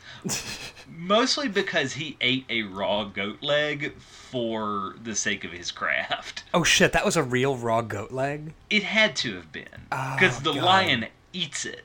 Mostly 0.88 1.48
because 1.48 1.94
he 1.94 2.16
ate 2.20 2.44
a 2.50 2.62
raw 2.62 3.04
goat 3.04 3.42
leg 3.42 3.94
for 3.98 4.96
the 5.02 5.14
sake 5.14 5.44
of 5.44 5.52
his 5.52 5.70
craft. 5.70 6.44
oh 6.54 6.62
shit 6.64 6.92
that 6.92 7.04
was 7.04 7.16
a 7.16 7.22
real 7.22 7.56
raw 7.56 7.80
goat 7.80 8.12
leg 8.12 8.52
It 8.70 8.82
had 8.82 9.16
to 9.16 9.34
have 9.36 9.50
been 9.50 9.86
Oh, 9.90 10.16
because 10.18 10.40
the 10.40 10.52
God. 10.52 10.62
lion 10.62 11.06
eats 11.32 11.64
it. 11.64 11.84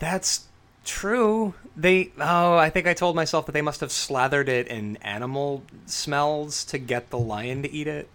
that's 0.00 0.46
true 0.84 1.54
they 1.76 2.10
oh 2.18 2.56
i 2.56 2.68
think 2.70 2.86
i 2.86 2.94
told 2.94 3.16
myself 3.16 3.46
that 3.46 3.52
they 3.52 3.62
must 3.62 3.80
have 3.80 3.90
slathered 3.90 4.48
it 4.48 4.68
in 4.68 4.96
animal 4.98 5.62
smells 5.86 6.64
to 6.64 6.78
get 6.78 7.10
the 7.10 7.18
lion 7.18 7.62
to 7.62 7.70
eat 7.72 7.86
it 7.86 8.08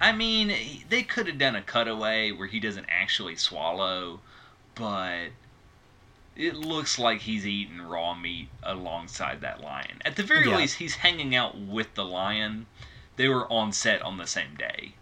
I 0.00 0.10
mean, 0.10 0.84
they 0.88 1.04
could 1.04 1.28
have 1.28 1.38
done 1.38 1.54
a 1.54 1.62
cutaway 1.62 2.32
where 2.32 2.48
he 2.48 2.58
doesn't 2.58 2.86
actually 2.88 3.36
swallow, 3.36 4.18
but 4.74 5.26
it 6.34 6.56
looks 6.56 6.98
like 6.98 7.20
he's 7.20 7.46
eating 7.46 7.80
raw 7.80 8.12
meat 8.12 8.48
alongside 8.64 9.40
that 9.42 9.60
lion. 9.60 10.02
At 10.04 10.16
the 10.16 10.24
very 10.24 10.48
Yeah. 10.50 10.56
least, 10.56 10.78
he's 10.78 10.96
hanging 10.96 11.36
out 11.36 11.56
with 11.56 11.94
the 11.94 12.04
lion. 12.04 12.66
They 13.14 13.28
were 13.28 13.46
on 13.52 13.72
set 13.72 14.02
on 14.02 14.16
the 14.16 14.26
same 14.26 14.56
day. 14.56 14.94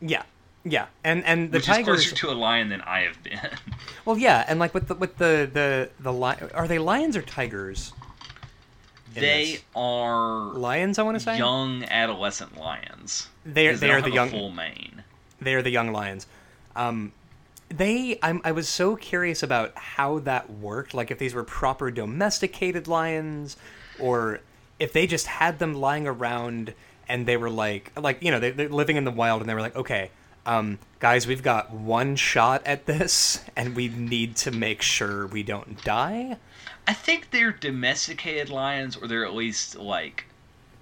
Yeah. 0.00 0.22
Yeah, 0.64 0.86
and 1.02 1.24
and 1.24 1.52
the 1.52 1.58
which 1.58 1.66
tigers. 1.66 2.00
is 2.00 2.06
closer 2.08 2.26
to 2.26 2.30
a 2.32 2.38
lion 2.38 2.70
than 2.70 2.80
I 2.80 3.00
have 3.00 3.22
been. 3.22 3.38
well, 4.04 4.16
yeah, 4.16 4.44
and 4.48 4.58
like 4.58 4.72
with 4.72 4.88
the 4.88 4.94
with 4.94 5.18
the 5.18 5.48
the 5.52 5.90
the 6.00 6.12
li- 6.12 6.50
are 6.54 6.66
they 6.66 6.78
lions 6.78 7.16
or 7.16 7.22
tigers? 7.22 7.92
they 9.14 9.52
this? 9.52 9.62
are 9.76 10.52
lions. 10.54 10.98
I 10.98 11.02
want 11.02 11.16
to 11.16 11.20
say 11.20 11.36
young 11.38 11.84
adolescent 11.84 12.58
lions. 12.58 13.28
They 13.44 13.68
are 13.68 13.76
they 13.76 13.88
don't 13.88 13.96
are 13.96 14.02
the 14.02 14.10
young 14.10 14.30
full 14.30 14.50
mane. 14.50 15.04
they 15.40 15.54
are 15.54 15.62
the 15.62 15.70
young 15.70 15.92
lions. 15.92 16.26
Um, 16.74 17.12
they 17.68 18.18
I'm, 18.22 18.40
I 18.44 18.52
was 18.52 18.68
so 18.68 18.96
curious 18.96 19.42
about 19.42 19.76
how 19.76 20.18
that 20.20 20.50
worked. 20.50 20.94
Like 20.94 21.10
if 21.10 21.18
these 21.18 21.34
were 21.34 21.44
proper 21.44 21.90
domesticated 21.90 22.88
lions, 22.88 23.56
or 23.98 24.40
if 24.78 24.92
they 24.92 25.06
just 25.06 25.26
had 25.26 25.58
them 25.58 25.74
lying 25.74 26.06
around 26.06 26.74
and 27.08 27.26
they 27.26 27.36
were 27.36 27.50
like 27.50 27.92
like 28.00 28.22
you 28.22 28.30
know 28.30 28.40
they, 28.40 28.50
they're 28.50 28.68
living 28.68 28.96
in 28.96 29.04
the 29.04 29.10
wild 29.10 29.40
and 29.42 29.48
they 29.48 29.54
were 29.54 29.60
like 29.60 29.76
okay. 29.76 30.10
Um, 30.46 30.78
guys, 31.00 31.26
we've 31.26 31.42
got 31.42 31.70
one 31.72 32.16
shot 32.16 32.62
at 32.66 32.86
this, 32.86 33.42
and 33.56 33.74
we 33.74 33.88
need 33.88 34.36
to 34.36 34.50
make 34.50 34.82
sure 34.82 35.26
we 35.26 35.42
don't 35.42 35.82
die. 35.84 36.36
I 36.86 36.92
think 36.92 37.30
they're 37.30 37.52
domesticated 37.52 38.50
lions, 38.50 38.96
or 38.96 39.08
they're 39.08 39.24
at 39.24 39.34
least 39.34 39.74
like 39.76 40.26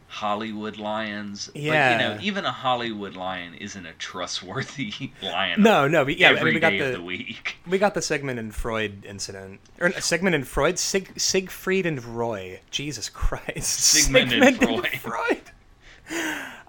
Hollywood 0.09 0.77
lions. 0.79 1.47
But, 1.55 1.63
Yeah. 1.63 1.93
you 1.93 1.99
know, 1.99 2.21
even 2.23 2.45
a 2.45 2.51
Hollywood 2.51 3.15
lion 3.15 3.55
isn't 3.55 3.87
a 3.87 3.93
trustworthy 3.95 5.13
lion. 5.23 5.63
No, 5.63 5.87
no, 5.89 6.05
but 6.05 6.19
yeah, 6.19 6.31
every 6.31 6.55
we 6.55 6.61
got 6.61 6.71
day 6.71 6.79
the, 6.79 6.87
of 6.87 6.93
the 6.95 7.03
week. 7.03 7.57
We 7.67 7.79
got 7.79 7.95
the 7.95 8.03
Sigmund 8.03 8.39
and 8.41 8.53
Freud 8.55 9.05
incident, 9.07 9.61
or 9.81 9.93
Sigmund 9.93 10.35
and 10.35 10.47
Freud, 10.47 10.79
Sig, 10.79 11.19
Siegfried 11.21 11.87
and 11.87 12.05
Roy. 12.05 12.61
Jesus 12.73 13.09
Christ, 13.09 13.63
Sigmund 13.81 14.33
and 14.33 14.59
Freud. 15.01 15.41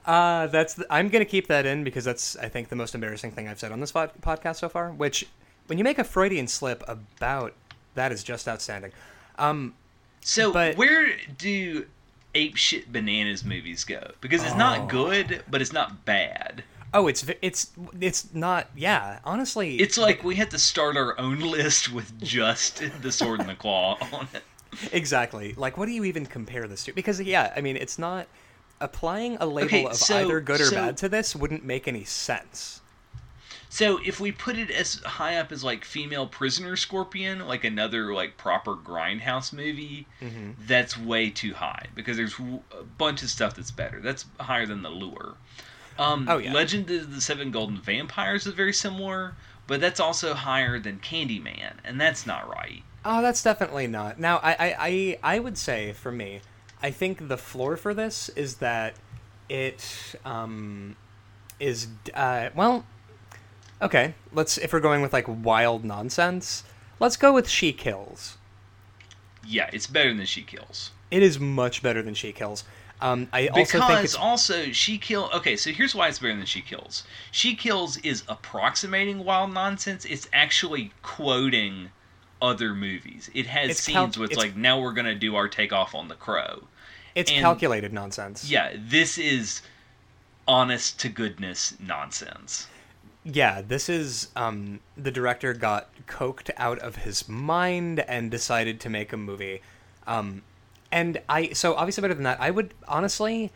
Uh, 0.06 0.48
that's 0.48 0.74
the, 0.74 0.86
I'm 0.90 1.10
gonna 1.10 1.26
keep 1.26 1.48
that 1.48 1.66
in 1.66 1.84
because 1.84 2.04
that's 2.04 2.36
I 2.38 2.50
think 2.50 2.70
the 2.70 2.76
most 2.76 2.94
embarrassing 2.96 3.32
thing 3.32 3.48
I've 3.48 3.60
said 3.60 3.72
on 3.72 3.80
this 3.80 3.92
pod, 3.92 4.12
podcast 4.22 4.58
so 4.58 4.70
far. 4.70 4.92
Which, 4.92 5.26
when 5.68 5.78
you 5.78 5.84
make 5.84 5.98
a 6.00 6.04
Freudian 6.04 6.48
slip 6.48 6.84
about 6.88 7.54
that, 7.96 8.12
is 8.12 8.24
just 8.24 8.48
outstanding. 8.48 8.92
Um, 9.38 9.74
So 10.22 10.52
But- 10.54 10.78
where 10.78 11.08
do 11.38 11.86
ape 12.36 12.56
shit 12.58 12.92
bananas 12.92 13.44
movies 13.44 13.84
go? 13.84 14.12
Because 14.22 14.42
it's 14.44 14.54
Oh. 14.54 14.58
not 14.58 14.90
good, 14.90 15.44
but 15.50 15.62
it's 15.62 15.74
not 15.74 16.06
bad. 16.06 16.64
oh, 16.96 17.08
it's 17.08 17.26
it's 17.42 17.72
it's 18.00 18.34
not. 18.34 18.70
Yeah, 18.76 19.20
honestly, 19.26 19.78
It's 19.78 19.98
like 19.98 20.24
we 20.24 20.36
had 20.36 20.52
to 20.52 20.60
start 20.60 20.96
our 20.98 21.18
own 21.20 21.40
list 21.40 21.92
with 21.92 22.22
just 22.22 22.84
the 23.02 23.12
sword 23.12 23.40
and 23.40 23.50
the 23.50 23.56
claw 23.56 23.98
on 24.12 24.28
it. 24.34 24.44
exactly 24.92 25.54
like 25.56 25.78
what 25.78 25.86
do 25.86 25.92
you 25.92 26.04
even 26.04 26.26
compare 26.26 26.68
this 26.68 26.84
to? 26.86 26.94
Because 26.94 27.22
yeah, 27.22 27.54
I 27.56 27.62
mean, 27.62 27.78
it's 27.78 27.98
not 28.00 28.28
applying 28.84 29.38
a 29.40 29.46
label 29.46 29.68
Okay, 29.68 29.86
of 29.86 29.96
so- 29.96 30.18
either 30.26 30.40
good 30.42 30.62
or 30.62 30.66
so- 30.66 30.76
bad 30.76 30.98
to 30.98 31.10
this 31.10 31.36
wouldn't 31.36 31.64
make 31.66 31.88
any 31.88 32.04
sense. 32.04 32.82
So 33.70 34.00
if 34.06 34.20
we 34.20 34.32
put 34.32 34.56
it 34.60 34.70
as 34.70 34.96
high 35.04 35.38
up 35.38 35.52
as 35.52 35.64
like 35.64 35.84
female 35.84 36.28
prisoner 36.28 36.76
scorpion, 36.76 37.48
like 37.48 37.64
another 37.64 38.14
like 38.14 38.38
proper 38.38 38.76
grindhouse 38.76 39.52
movie, 39.52 40.06
Mm-hmm. 40.22 40.52
that's 40.68 40.96
way 40.96 41.32
too 41.32 41.56
high 41.56 41.88
because 41.96 42.16
there's 42.18 42.36
a 42.40 42.84
bunch 43.00 43.24
of 43.24 43.30
stuff 43.30 43.56
that's 43.56 43.72
better. 43.72 44.00
That's 44.00 44.26
higher 44.40 44.68
than 44.68 44.84
the 44.84 44.90
lure. 44.92 45.34
Um, 45.98 46.28
Oh, 46.30 46.38
yeah. 46.38 46.54
Legend 46.54 46.90
of 46.92 47.16
the 47.16 47.22
Seven 47.22 47.50
Golden 47.50 47.78
Vampires 47.82 48.46
is 48.46 48.54
very 48.54 48.74
similar, 48.74 49.34
but 49.66 49.82
that's 49.82 50.00
also 50.00 50.34
higher 50.36 50.78
than 50.80 51.00
Candyman, 51.00 51.74
and 51.84 52.00
that's 52.00 52.28
not 52.28 52.48
right. 52.48 52.84
Oh, 53.06 53.22
that's 53.24 53.42
definitely 53.44 53.88
not. 53.88 54.20
Now, 54.20 54.38
I, 54.44 54.52
I, 54.54 54.76
I, 54.80 55.36
I 55.36 55.40
would 55.40 55.58
say 55.58 55.94
for 55.94 56.12
me, 56.12 56.42
I 56.84 56.92
think 56.92 57.30
the 57.30 57.38
floor 57.38 57.78
for 57.78 57.94
this 57.94 58.28
is 58.30 58.58
that 58.58 58.96
it 59.48 60.16
um, 60.26 60.98
is 61.60 61.88
uh, 62.14 62.50
well, 62.54 62.86
okay. 63.82 64.16
Let's 64.34 64.58
if 64.58 64.74
we're 64.74 64.82
going 64.82 65.02
with 65.02 65.14
like 65.14 65.26
wild 65.28 65.86
nonsense, 65.86 66.66
let's 67.00 67.16
go 67.16 67.34
with 67.34 67.48
She 67.48 67.72
Kills. 67.72 68.38
Yeah, 69.48 69.70
it's 69.72 69.88
better 69.88 70.14
than 70.14 70.26
She 70.26 70.44
Kills. 70.44 70.92
It 71.10 71.24
is 71.24 71.40
much 71.40 71.82
better 71.82 72.02
than 72.02 72.14
She 72.14 72.34
Kills. 72.34 72.66
Um, 73.02 73.28
I 73.34 73.48
also 73.48 73.64
because 73.64 73.88
think 73.88 74.04
it's 74.06 74.16
also 74.16 74.72
she 74.72 74.98
kill 74.98 75.30
okay 75.34 75.58
so 75.58 75.72
here's 75.72 75.94
why 75.94 76.08
it's 76.08 76.20
better 76.20 76.38
than 76.38 76.46
she 76.46 76.62
kills 76.62 77.04
she 77.32 77.54
kills 77.54 77.98
is 77.98 78.24
approximating 78.30 79.26
wild 79.26 79.54
nonsense 79.54 80.06
it's 80.06 80.30
actually 80.32 80.94
quoting 81.02 81.90
other 82.42 82.74
movies 82.74 83.30
it 83.34 83.46
has 83.48 83.72
It's 83.72 83.86
cal- 83.86 84.06
scenes 84.06 84.18
where 84.18 84.26
it's 84.26 84.34
it's- 84.38 84.48
like 84.48 84.56
now 84.56 84.80
we're 84.80 84.94
gonna 84.94 85.16
do 85.16 85.36
our 85.36 85.50
takeoff 85.50 85.94
on 85.94 86.08
the 86.08 86.16
crow 86.16 86.64
it's 87.16 87.32
and- 87.32 87.40
calculated 87.42 87.94
nonsense. 87.94 88.50
yeah 88.50 88.74
this 88.78 89.18
is 89.18 89.62
honest 90.48 91.00
to 91.00 91.10
goodness 91.10 91.74
nonsense 91.80 92.68
Yeah, 93.26 93.62
this 93.62 93.88
is 93.88 94.28
um, 94.36 94.82
the 94.98 95.10
director 95.12 95.54
got 95.54 95.88
coked 96.08 96.50
out 96.58 96.80
of 96.80 96.98
his 96.98 97.30
mind 97.30 98.02
and 98.02 98.30
decided 98.30 98.82
to 98.82 98.90
make 98.90 99.14
a 99.14 99.18
movie. 99.18 99.62
Um, 100.06 100.42
and 100.92 101.22
I 101.30 101.54
so 101.54 101.74
obviously 101.76 102.02
better 102.02 102.14
than 102.16 102.26
that. 102.26 102.42
I 102.42 102.52
would 102.52 102.74
honestly, 102.86 103.50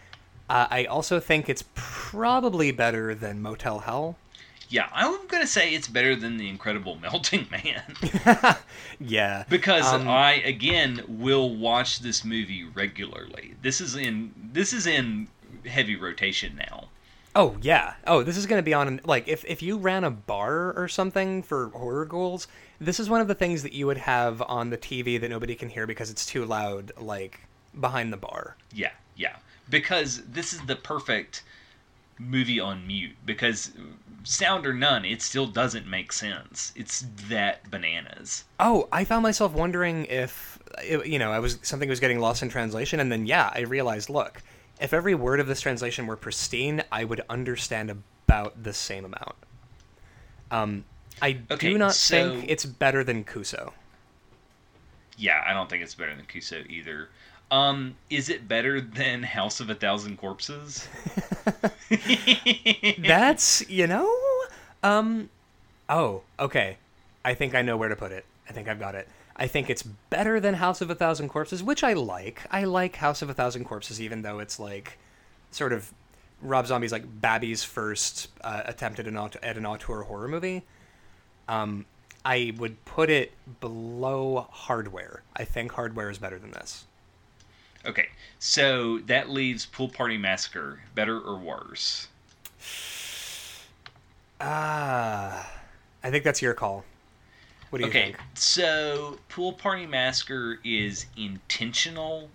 uh, 0.49 0.67
I 0.71 0.85
also 0.85 1.19
think 1.19 1.49
it's 1.49 1.65
probably 1.75 2.71
better 2.71 3.13
than 3.13 3.41
Motel 3.41 3.79
Hell. 3.79 4.15
Yeah 4.69 4.89
i'm 4.93 5.25
gonna 5.27 5.47
say 5.47 5.73
it's 5.73 5.87
better 5.87 6.15
than 6.15 6.37
the 6.37 6.49
incredible 6.49 6.95
melting 7.01 7.47
man 7.51 7.83
Yeah, 8.99 9.45
because 9.49 9.85
Um, 9.85 10.07
i 10.07 10.33
again 10.33 11.03
will 11.07 11.55
watch 11.55 11.99
this 11.99 12.23
movie 12.23 12.65
regularly 12.73 13.55
this 13.61 13.79
is 13.81 13.95
in 13.95 14.33
this 14.53 14.73
is 14.73 14.87
in 14.87 15.27
heavy 15.65 15.95
rotation 15.95 16.55
now 16.57 16.87
Oh 17.35 17.55
yeah. 17.61 17.93
Oh, 18.07 18.23
this 18.23 18.35
is 18.35 18.47
gonna 18.47 18.63
be 18.63 18.73
on 18.73 18.99
like 19.05 19.27
if 19.27 19.45
if 19.45 19.61
you 19.61 19.77
ran 19.77 20.03
a 20.03 20.09
bar 20.09 20.73
or 20.73 20.87
something 20.87 21.43
for 21.43 21.69
horror 21.69 22.05
ghouls, 22.05 22.47
this 22.79 22.99
is 22.99 23.11
one 23.11 23.21
of 23.21 23.27
the 23.27 23.35
things 23.35 23.61
that 23.61 23.73
you 23.73 23.85
would 23.85 23.97
have 23.99 24.41
on 24.41 24.71
the 24.71 24.77
TV 24.77 25.21
that 25.21 25.29
nobody 25.29 25.53
can 25.53 25.69
hear 25.69 25.85
because 25.85 26.09
it's 26.09 26.25
too 26.25 26.45
loud, 26.45 26.91
like 26.99 27.41
behind 27.79 28.11
the 28.11 28.17
bar. 28.17 28.55
Yeah, 28.73 28.93
yeah. 29.15 29.35
Because 29.69 30.23
this 30.23 30.51
is 30.51 30.61
the 30.61 30.75
perfect 30.77 31.43
movie 32.19 32.59
on 32.59 32.85
mute. 32.87 33.15
Because 33.25 33.71
sound 34.23 34.65
or 34.65 34.73
none, 34.73 35.05
it 35.05 35.21
still 35.21 35.47
doesn't 35.47 35.87
make 35.87 36.11
sense. 36.11 36.73
It's 36.75 37.05
that 37.29 37.69
bananas. 37.71 38.43
Oh, 38.59 38.87
I 38.91 39.03
found 39.05 39.23
myself 39.23 39.53
wondering 39.53 40.05
if 40.05 40.59
you 40.85 41.17
know 41.19 41.31
I 41.31 41.39
was 41.39 41.59
something 41.61 41.87
was 41.89 41.99
getting 41.99 42.19
lost 42.19 42.43
in 42.43 42.49
translation, 42.49 42.99
and 42.99 43.11
then 43.11 43.25
yeah, 43.25 43.51
I 43.53 43.61
realized, 43.61 44.09
look, 44.09 44.41
if 44.81 44.93
every 44.93 45.15
word 45.15 45.39
of 45.39 45.47
this 45.47 45.61
translation 45.61 46.07
were 46.07 46.15
pristine, 46.17 46.83
I 46.91 47.03
would 47.03 47.21
understand 47.29 47.89
about 47.89 48.63
the 48.63 48.73
same 48.73 49.05
amount. 49.05 49.35
Um, 50.51 50.85
I 51.21 51.39
Okay, 51.49 51.69
do 51.69 51.77
not 51.77 51.93
so- 51.93 52.37
think 52.39 52.49
it's 52.49 52.65
better 52.65 53.03
than 53.03 53.23
Kuso. 53.23 53.71
Yeah, 55.17 55.43
I 55.47 55.53
don't 55.53 55.67
think 55.69 55.81
it's 55.83 55.95
better 55.95 56.15
than 56.15 56.25
Kuso 56.25 56.69
either. 56.69 57.09
Um, 57.49 57.95
is 58.09 58.29
it 58.29 58.47
better 58.47 58.81
than 58.81 59.23
House 59.23 59.59
of 59.59 59.69
a 59.69 59.75
Thousand 59.75 60.17
Corpses? 60.17 60.87
That's 62.99 63.67
you 63.69 63.87
know, 63.87 64.13
um, 64.83 65.29
oh, 65.89 66.23
okay. 66.39 66.77
I 67.23 67.33
think 67.33 67.55
I 67.55 67.61
know 67.61 67.77
where 67.77 67.89
to 67.89 67.95
put 67.95 68.11
it. 68.11 68.25
I 68.49 68.53
think 68.53 68.67
I've 68.67 68.79
got 68.79 68.95
it. 68.95 69.07
I 69.35 69.47
think 69.47 69.69
it's 69.69 69.83
better 69.83 70.39
than 70.39 70.55
House 70.55 70.81
of 70.81 70.89
a 70.89 70.95
Thousand 70.95 71.29
Corpses, 71.29 71.61
which 71.61 71.83
I 71.83 71.93
like. 71.93 72.41
I 72.51 72.63
like 72.63 72.95
House 72.95 73.21
of 73.21 73.29
a 73.29 73.33
Thousand 73.33 73.65
Corpses, 73.65 74.01
even 74.01 74.23
though 74.23 74.39
it's 74.39 74.59
like 74.59 74.97
sort 75.51 75.73
of 75.73 75.93
Rob 76.41 76.67
Zombie's 76.67 76.91
like 76.91 77.21
Babby's 77.21 77.63
first 77.63 78.29
uh, 78.41 78.63
attempt 78.65 78.99
at 78.99 79.07
an 79.07 79.17
aut- 79.17 79.37
at 79.43 79.57
an 79.57 79.65
auteur 79.65 80.03
horror 80.03 80.27
movie. 80.27 80.63
Um, 81.47 81.85
I 82.25 82.53
would 82.57 82.83
put 82.85 83.09
it 83.09 83.31
below 83.61 84.47
Hardware. 84.51 85.21
I 85.35 85.45
think 85.45 85.71
Hardware 85.71 86.09
is 86.09 86.17
better 86.17 86.39
than 86.39 86.51
this. 86.51 86.85
Okay, 87.87 88.09
so 88.39 88.99
that 88.99 89.29
leaves 89.29 89.65
Pool 89.65 89.89
Party 89.89 90.17
Massacre. 90.17 90.83
Better 90.95 91.19
or 91.19 91.37
worse? 91.37 92.07
Ah, 94.39 95.61
I 96.03 96.09
think 96.11 96.23
that's 96.23 96.41
your 96.41 96.53
call. 96.55 96.85
What 97.69 97.79
do 97.79 97.85
you 97.85 97.91
Okay, 97.91 97.93
think? 97.93 98.19
so 98.35 99.19
Pool 99.29 99.53
Party 99.53 99.85
Massacre 99.87 100.59
is 100.63 101.07
intentional. 101.15 102.31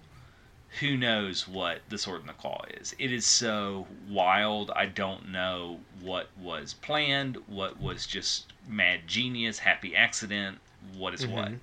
Who 0.80 0.96
knows 0.96 1.46
what 1.48 1.82
the 1.88 1.98
Sword 1.98 2.20
and 2.20 2.28
the 2.28 2.34
Claw 2.34 2.64
is? 2.70 2.94
It 2.98 3.12
is 3.12 3.26
so 3.26 3.88
wild. 4.08 4.70
I 4.72 4.86
don't 4.86 5.28
know 5.28 5.84
what 6.00 6.30
was 6.36 6.74
planned, 6.74 7.36
what 7.46 7.78
was 7.80 8.06
just 8.06 8.52
mad 8.66 9.06
genius, 9.08 9.60
happy 9.60 9.94
accident, 9.96 10.60
what 10.80 11.14
is 11.14 11.26
what. 11.26 11.52
Mhm. 11.52 11.60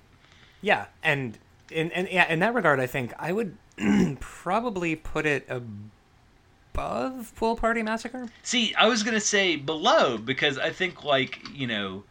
Yeah, 0.60 0.86
and 1.02 1.38
in 1.70 1.92
and 1.92 2.08
yeah, 2.08 2.28
in 2.30 2.40
that 2.40 2.54
regard, 2.54 2.80
I 2.80 2.86
think 2.86 3.12
I 3.18 3.32
would 3.32 3.56
probably 4.20 4.96
put 4.96 5.26
it 5.26 5.48
above 5.48 7.32
Pool 7.36 7.56
Party 7.56 7.82
Massacre. 7.82 8.28
See, 8.42 8.74
I 8.74 8.86
was 8.86 9.02
gonna 9.02 9.20
say 9.20 9.56
below 9.56 10.18
because 10.18 10.58
I 10.58 10.70
think 10.70 11.04
like 11.04 11.40
you 11.54 11.66
know. 11.66 12.04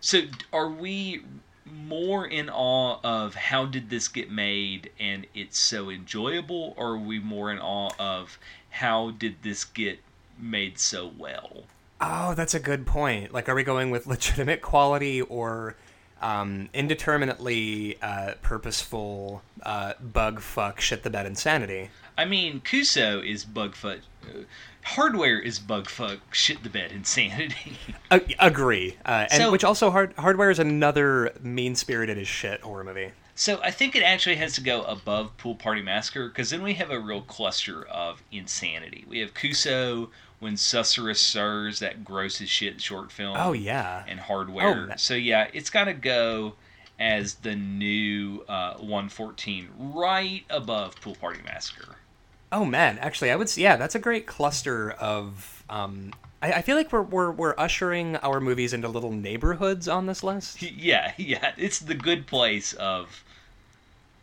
So 0.00 0.22
are 0.52 0.70
we 0.70 1.22
more 1.66 2.26
in 2.26 2.48
awe 2.48 2.98
of 3.02 3.34
how 3.34 3.66
did 3.66 3.90
this 3.90 4.08
get 4.08 4.30
made 4.30 4.90
and 4.98 5.26
it's 5.34 5.58
so 5.58 5.90
enjoyable, 5.90 6.74
or 6.76 6.92
are 6.92 6.98
we 6.98 7.18
more 7.18 7.50
in 7.50 7.58
awe 7.58 7.90
of 7.98 8.38
how 8.70 9.10
did 9.10 9.42
this 9.42 9.64
get 9.64 9.98
made 10.38 10.78
so 10.78 11.10
well? 11.18 11.64
Oh, 12.00 12.34
that's 12.34 12.54
a 12.54 12.60
good 12.60 12.86
point. 12.86 13.32
Like, 13.32 13.48
are 13.48 13.54
we 13.54 13.64
going 13.64 13.90
with 13.90 14.06
legitimate 14.06 14.62
quality 14.62 15.20
or 15.20 15.74
um, 16.20 16.68
indeterminately 16.72 17.98
uh, 18.02 18.34
purposeful 18.42 19.42
uh, 19.62 19.94
bug 20.00 20.40
fuck 20.40 20.80
shit 20.80 21.02
the 21.02 21.10
bed 21.10 21.26
insanity? 21.26 21.90
I 22.16 22.24
mean, 22.24 22.60
Kuso 22.60 23.24
is 23.24 23.44
bug 23.44 23.74
fuck. 23.76 23.98
Uh, 24.24 24.40
hardware 24.82 25.38
is 25.38 25.58
bug 25.58 25.88
fuck 25.88 26.18
shit 26.34 26.62
the 26.62 26.68
bed 26.70 26.92
insanity. 26.92 27.76
Uh, 28.10 28.20
agree. 28.38 28.96
Uh, 29.04 29.26
and 29.30 29.42
So- 29.42 29.52
which 29.52 29.62
also 29.64 29.90
hard 29.90 30.14
hardware 30.16 30.50
is 30.50 30.58
another 30.58 31.30
mean 31.42 31.74
spirited 31.74 32.16
as 32.16 32.26
shit 32.26 32.62
horror 32.62 32.82
movie. 32.84 33.10
so 33.34 33.60
I 33.62 33.70
think 33.70 33.94
it 33.94 34.02
actually 34.02 34.36
has 34.36 34.54
to 34.54 34.62
go 34.62 34.82
above 34.84 35.36
Pool 35.36 35.54
Party 35.54 35.82
Massacre 35.82 36.28
because 36.28 36.48
then 36.48 36.62
we 36.62 36.72
have 36.74 36.90
a 36.90 36.98
real 36.98 37.20
cluster 37.20 37.84
of 37.84 38.22
insanity. 38.32 39.04
We 39.06 39.18
have 39.18 39.34
Kuso 39.34 40.08
when 40.40 40.54
Susurrus 40.54 41.16
Sirs, 41.18 41.80
that 41.80 42.04
gross 42.04 42.40
as 42.40 42.48
shit 42.48 42.80
short 42.80 43.10
film. 43.12 43.36
Oh 43.38 43.52
yeah. 43.52 44.04
and 44.06 44.20
hardware. 44.20 44.82
Oh, 44.84 44.86
that- 44.86 45.00
so 45.00 45.14
yeah, 45.14 45.48
it's 45.52 45.70
got 45.70 45.84
to 45.84 45.94
go 45.94 46.54
as 47.00 47.34
the 47.34 47.54
new 47.54 48.44
uh, 48.48 48.74
114, 48.74 49.68
right 49.78 50.44
above 50.50 51.00
Pool 51.00 51.14
Party 51.14 51.40
Massacre. 51.44 51.96
Oh 52.50 52.64
man, 52.64 52.98
actually, 52.98 53.30
I 53.30 53.36
would. 53.36 53.54
Yeah, 53.56 53.76
that's 53.76 53.94
a 53.94 53.98
great 53.98 54.26
cluster 54.26 54.90
of. 54.92 55.62
Um, 55.68 56.12
I, 56.40 56.52
I 56.54 56.62
feel 56.62 56.76
like 56.76 56.90
we're, 56.92 57.02
we're 57.02 57.30
we're 57.30 57.54
ushering 57.58 58.16
our 58.16 58.40
movies 58.40 58.72
into 58.72 58.88
little 58.88 59.12
neighborhoods 59.12 59.86
on 59.86 60.06
this 60.06 60.22
list. 60.22 60.62
Yeah, 60.62 61.12
yeah, 61.18 61.52
it's 61.56 61.78
the 61.80 61.94
good 61.94 62.26
place 62.26 62.72
of 62.74 63.22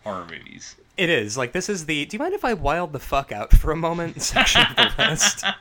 horror 0.03 0.25
movies. 0.29 0.75
It 0.97 1.09
is 1.09 1.37
like 1.37 1.51
this 1.51 1.69
is 1.69 1.85
the. 1.85 2.05
Do 2.05 2.15
you 2.15 2.19
mind 2.19 2.33
if 2.33 2.45
I 2.45 2.53
wild 2.53 2.93
the 2.93 2.99
fuck 2.99 3.31
out 3.31 3.51
for 3.51 3.71
a 3.71 3.75
moment 3.75 4.21
section 4.21 4.61
of 4.61 4.75
the 4.95 5.09
list? 5.09 5.43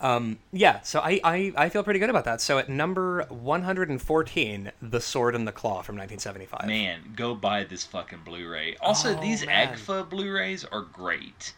Um, 0.00 0.40
yeah, 0.52 0.80
so 0.80 0.98
I, 0.98 1.20
I 1.22 1.52
I 1.56 1.68
feel 1.68 1.84
pretty 1.84 2.00
good 2.00 2.10
about 2.10 2.24
that. 2.24 2.40
So 2.40 2.58
at 2.58 2.68
number 2.68 3.22
114, 3.28 4.72
The 4.82 5.00
Sword 5.00 5.36
and 5.36 5.46
the 5.46 5.52
Claw 5.52 5.82
from 5.82 5.96
1975. 5.96 6.66
Man, 6.66 7.12
go 7.14 7.36
buy 7.36 7.62
this 7.62 7.84
fucking 7.84 8.18
Blu-ray. 8.24 8.74
Also, 8.80 9.16
Oh, 9.16 9.20
these 9.20 9.46
man. 9.46 9.68
AGFA 9.68 10.10
Blu-rays 10.10 10.64
are 10.64 10.82
great. 10.82 11.54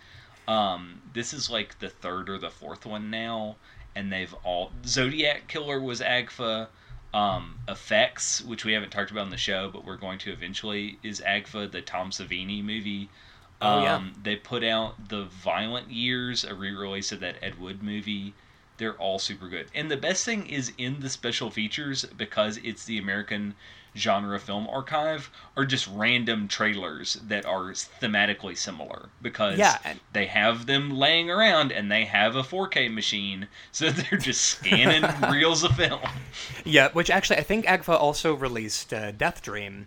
Um, 0.46 1.00
this 1.14 1.32
is 1.32 1.48
like 1.48 1.78
the 1.78 1.88
third 1.88 2.28
or 2.28 2.36
the 2.36 2.50
fourth 2.50 2.84
one 2.84 3.08
now, 3.08 3.56
and 3.96 4.12
they've 4.12 4.34
all 4.44 4.72
Zodiac 4.84 5.48
Killer 5.48 5.80
was 5.80 6.02
AGFA. 6.02 6.68
Um, 7.14 7.60
Effects, 7.68 8.42
which 8.42 8.64
we 8.64 8.72
haven't 8.72 8.90
talked 8.90 9.10
about 9.10 9.24
in 9.24 9.30
the 9.30 9.36
show, 9.36 9.70
but 9.72 9.84
we're 9.84 9.96
going 9.96 10.18
to 10.18 10.32
eventually, 10.32 10.98
is 11.02 11.20
AGFA, 11.20 11.70
the 11.70 11.80
Tom 11.80 12.10
Savini 12.10 12.62
movie. 12.62 13.08
Oh, 13.62 13.82
yeah. 13.82 13.94
Um, 13.94 14.14
They 14.22 14.36
put 14.36 14.64
out 14.64 15.08
the 15.08 15.24
Violent 15.24 15.90
Years, 15.90 16.44
a 16.44 16.54
re-release 16.54 17.12
of 17.12 17.20
that 17.20 17.36
Ed 17.40 17.58
Wood 17.60 17.82
movie. 17.82 18.34
They're 18.76 18.94
all 18.94 19.20
super 19.20 19.48
good. 19.48 19.68
And 19.74 19.90
the 19.90 19.96
best 19.96 20.24
thing 20.24 20.48
is 20.48 20.72
in 20.76 21.00
the 21.00 21.08
special 21.08 21.50
features 21.50 22.04
because 22.04 22.58
it's 22.58 22.84
the 22.84 22.98
American 22.98 23.54
Genre 23.96 24.38
Film 24.40 24.66
Archive 24.68 25.30
are 25.56 25.64
just 25.64 25.88
random 25.92 26.48
trailers 26.48 27.14
that 27.28 27.44
are 27.46 27.70
thematically 27.72 28.56
similar 28.56 29.08
because 29.22 29.58
Yeah, 29.58 29.78
and- 29.84 30.00
they 30.12 30.26
have 30.26 30.66
them 30.66 30.90
laying 30.96 31.30
around 31.30 31.70
and 31.72 31.90
they 31.90 32.04
have 32.04 32.34
a 32.36 32.42
4K 32.42 32.92
machine 32.92 33.48
so 33.72 33.90
they're 33.90 34.18
just 34.18 34.42
scanning 34.42 35.08
reels 35.30 35.62
of 35.62 35.76
film. 35.76 36.00
Yeah, 36.64 36.88
which 36.92 37.10
actually 37.10 37.38
I 37.38 37.42
think 37.44 37.66
Agfa 37.66 37.98
also 37.98 38.34
released 38.34 38.92
uh, 38.92 39.12
Death 39.12 39.42
Dream. 39.42 39.86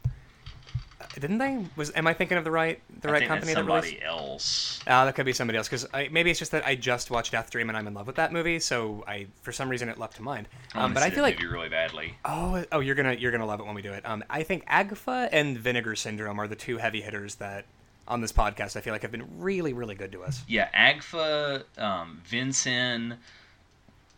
Didn't 1.19 1.39
they? 1.39 1.65
Was 1.75 1.91
am 1.95 2.05
I 2.05 2.13
thinking 2.13 2.37
of 2.37 2.43
the 2.43 2.51
right 2.51 2.79
the 3.01 3.09
I 3.09 3.11
right 3.11 3.27
company 3.27 3.53
that's 3.53 3.65
that 3.65 3.73
released? 3.73 3.89
somebody 3.89 4.05
else. 4.05 4.79
Ah, 4.85 5.05
that 5.05 5.15
could 5.15 5.25
be 5.25 5.33
somebody 5.33 5.57
else 5.57 5.67
because 5.67 5.87
maybe 6.11 6.29
it's 6.29 6.39
just 6.39 6.51
that 6.51 6.65
I 6.65 6.75
just 6.75 7.09
watched 7.09 7.31
Death 7.31 7.49
Dream 7.49 7.69
and 7.69 7.77
I'm 7.77 7.87
in 7.87 7.93
love 7.93 8.05
with 8.05 8.17
that 8.17 8.31
movie, 8.31 8.59
so 8.59 9.03
I 9.07 9.27
for 9.41 9.51
some 9.51 9.67
reason 9.69 9.89
it 9.89 9.97
leapt 9.97 10.17
to 10.17 10.21
mind. 10.21 10.47
I 10.75 10.81
Um, 10.81 10.93
but 10.93 11.01
I 11.03 11.09
feel 11.09 11.23
like 11.23 11.39
really 11.41 11.69
badly. 11.69 12.15
oh 12.25 12.63
oh 12.71 12.79
you're 12.81 12.95
gonna 12.95 13.13
you're 13.13 13.31
gonna 13.31 13.45
love 13.45 13.59
it 13.59 13.65
when 13.65 13.73
we 13.75 13.81
do 13.81 13.93
it. 13.93 14.05
Um, 14.05 14.23
I 14.29 14.43
think 14.43 14.65
Agfa 14.67 15.29
and 15.31 15.57
Vinegar 15.57 15.95
Syndrome 15.95 16.39
are 16.39 16.47
the 16.47 16.55
two 16.55 16.77
heavy 16.77 17.01
hitters 17.01 17.35
that 17.35 17.65
on 18.07 18.21
this 18.21 18.31
podcast 18.31 18.75
I 18.77 18.81
feel 18.81 18.93
like 18.93 19.01
have 19.01 19.11
been 19.11 19.27
really 19.39 19.73
really 19.73 19.95
good 19.95 20.11
to 20.11 20.23
us. 20.23 20.43
Yeah, 20.47 20.69
Agfa, 20.73 21.63
um, 21.79 22.21
Vincent, 22.25 23.15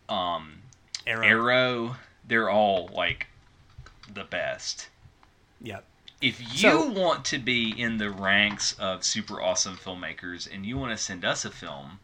um, 0.08 0.58
Arrow. 1.06 1.24
Arrow, 1.26 1.96
they're 2.26 2.50
all 2.50 2.88
like 2.92 3.26
the 4.12 4.24
best. 4.24 4.88
Yep. 5.62 5.84
If 6.20 6.40
you 6.40 6.70
So- 6.70 6.90
want 6.90 7.24
to 7.26 7.38
be 7.38 7.70
in 7.70 7.96
the 7.96 8.10
ranks 8.10 8.74
of 8.74 9.04
super 9.04 9.40
awesome 9.40 9.76
filmmakers 9.76 10.52
and 10.52 10.66
you 10.66 10.76
want 10.76 10.92
to 10.92 11.02
send 11.02 11.24
us 11.24 11.44
a 11.46 11.50
film, 11.50 12.00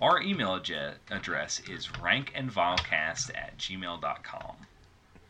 our 0.00 0.20
email 0.20 0.54
address 0.54 1.60
is 1.60 1.86
rankandvilecast 1.88 3.30
at 3.36 3.56
gmail.com. 3.58 4.56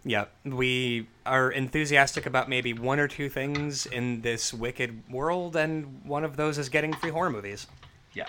Yep. 0.05 0.34
We 0.45 1.07
are 1.26 1.51
enthusiastic 1.51 2.24
about 2.24 2.49
maybe 2.49 2.72
one 2.72 2.99
or 2.99 3.09
two 3.09 3.28
things 3.28 3.84
in 3.84 4.22
this 4.22 4.55
wicked 4.55 5.03
world, 5.11 5.57
and 5.57 6.03
one 6.05 6.24
of 6.24 6.36
those 6.36 6.57
is 6.57 6.70
getting 6.70 6.95
free 6.95 7.11
horror 7.11 7.28
movies. 7.28 7.66
Yeah. 8.14 8.28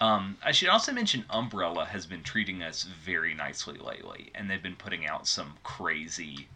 Um, 0.00 0.36
I 0.42 0.50
should 0.50 0.68
also 0.68 0.92
mention 0.92 1.24
Umbrella 1.30 1.84
has 1.84 2.06
been 2.06 2.24
treating 2.24 2.62
us 2.62 2.82
very 2.82 3.34
nicely 3.34 3.78
lately, 3.78 4.32
and 4.34 4.50
they've 4.50 4.62
been 4.62 4.74
putting 4.74 5.06
out 5.06 5.28
some 5.28 5.54
crazy 5.62 6.48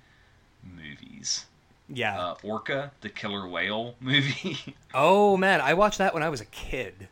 movies. 0.64 1.46
Yeah. 1.88 2.18
Uh, 2.20 2.34
Orca, 2.42 2.90
the 3.00 3.08
killer 3.08 3.46
whale 3.48 3.94
movie. 4.00 4.74
oh 4.94 5.36
man, 5.36 5.60
I 5.60 5.74
watched 5.74 5.98
that 5.98 6.14
when 6.14 6.22
I 6.22 6.28
was 6.28 6.40
a 6.40 6.44
kid. 6.46 7.08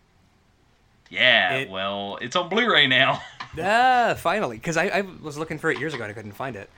yeah, 1.11 1.55
It- 1.55 1.71
well, 1.71 2.19
it's 2.21 2.37
on 2.37 2.49
Blu-ray 2.49 2.87
now. 2.87 3.23
Ah, 3.63 4.17
finally, 4.19 4.57
because 4.57 4.77
I, 4.77 4.87
I 4.89 5.01
was 5.23 5.39
looking 5.39 5.59
for 5.59 5.71
it 5.71 5.79
years 5.79 5.95
ago 5.95 6.03
and 6.03 6.11
I 6.11 6.13
couldn't 6.15 6.33
find 6.33 6.57
it. 6.57 6.69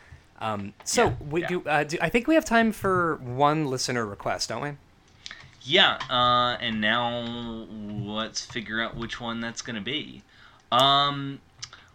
Um, 0.43 0.75
so 0.85 1.05
Yeah, 1.07 1.15
we 1.31 1.41
yeah. 1.41 1.47
do, 1.49 1.63
uh, 1.65 1.85
do. 1.85 1.97
I 2.03 2.11
think 2.11 2.27
we 2.29 2.35
have 2.35 2.45
time 2.45 2.71
for 2.71 3.17
one 3.17 3.69
listener 3.69 4.05
request, 4.05 4.51
don't 4.51 4.61
we? 4.61 4.73
Yeah, 5.63 5.97
uh, 6.11 6.59
and 6.61 6.83
now 6.83 7.67
let's 7.81 8.45
figure 8.45 8.83
out 8.83 8.95
which 8.95 9.19
one 9.23 9.41
that's 9.41 9.63
going 9.63 9.77
to 9.77 9.81
be. 9.81 10.23
Um, 10.71 11.41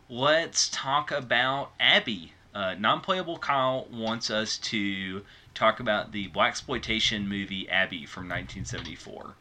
let's 0.10 0.68
talk 0.70 1.12
about 1.12 1.74
Abby. 1.80 2.34
Uh, 2.56 2.74
Non-playable 2.74 3.38
Kyle 3.38 3.86
wants 3.94 4.32
us 4.32 4.58
to 4.58 5.22
talk 5.54 5.80
about 5.80 6.12
the 6.12 6.28
black 6.28 6.50
exploitation 6.50 7.28
movie 7.28 7.70
Abby 7.70 8.06
from 8.06 8.24
1974. 8.24 9.36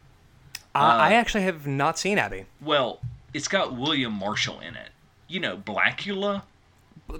Uh, 0.72 0.78
I 0.78 1.14
actually 1.14 1.42
have 1.44 1.66
not 1.66 1.98
seen 1.98 2.18
Abby. 2.18 2.46
Well, 2.60 3.00
it's 3.34 3.48
got 3.48 3.76
William 3.76 4.12
Marshall 4.12 4.60
in 4.60 4.76
it. 4.76 4.90
You 5.28 5.40
know, 5.40 5.56
Blackula, 5.56 6.42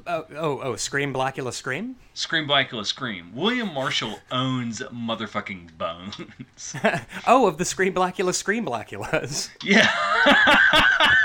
Oh, 0.06 0.26
oh, 0.36 0.60
oh, 0.62 0.76
Scream, 0.76 1.12
Blackula, 1.12 1.52
Scream. 1.52 1.96
Scream 2.14 2.46
Blackula 2.46 2.86
Scream. 2.86 3.32
William 3.34 3.72
Marshall 3.72 4.20
owns 4.30 4.80
motherfucking 4.80 5.76
bones. 5.76 6.74
oh, 7.26 7.46
of 7.46 7.58
the 7.58 7.64
Scream, 7.64 7.94
Blackula, 7.94 8.34
Scream, 8.34 8.64
Blackulas. 8.64 9.50
yeah. 9.62 9.90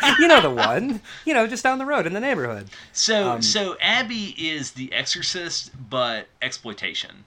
you 0.20 0.28
know 0.28 0.42
the 0.42 0.50
one. 0.50 1.02
You 1.26 1.34
know, 1.34 1.48
just 1.48 1.64
down 1.64 1.78
the 1.78 1.86
road 1.86 2.08
in 2.08 2.14
the 2.14 2.20
neighborhood. 2.20 2.70
So 2.92 3.32
Um, 3.32 3.42
so 3.42 3.78
Abby 3.82 4.36
is 4.38 4.72
the 4.72 4.92
exorcist 4.94 5.72
but 5.90 6.28
exploitation. 6.42 7.26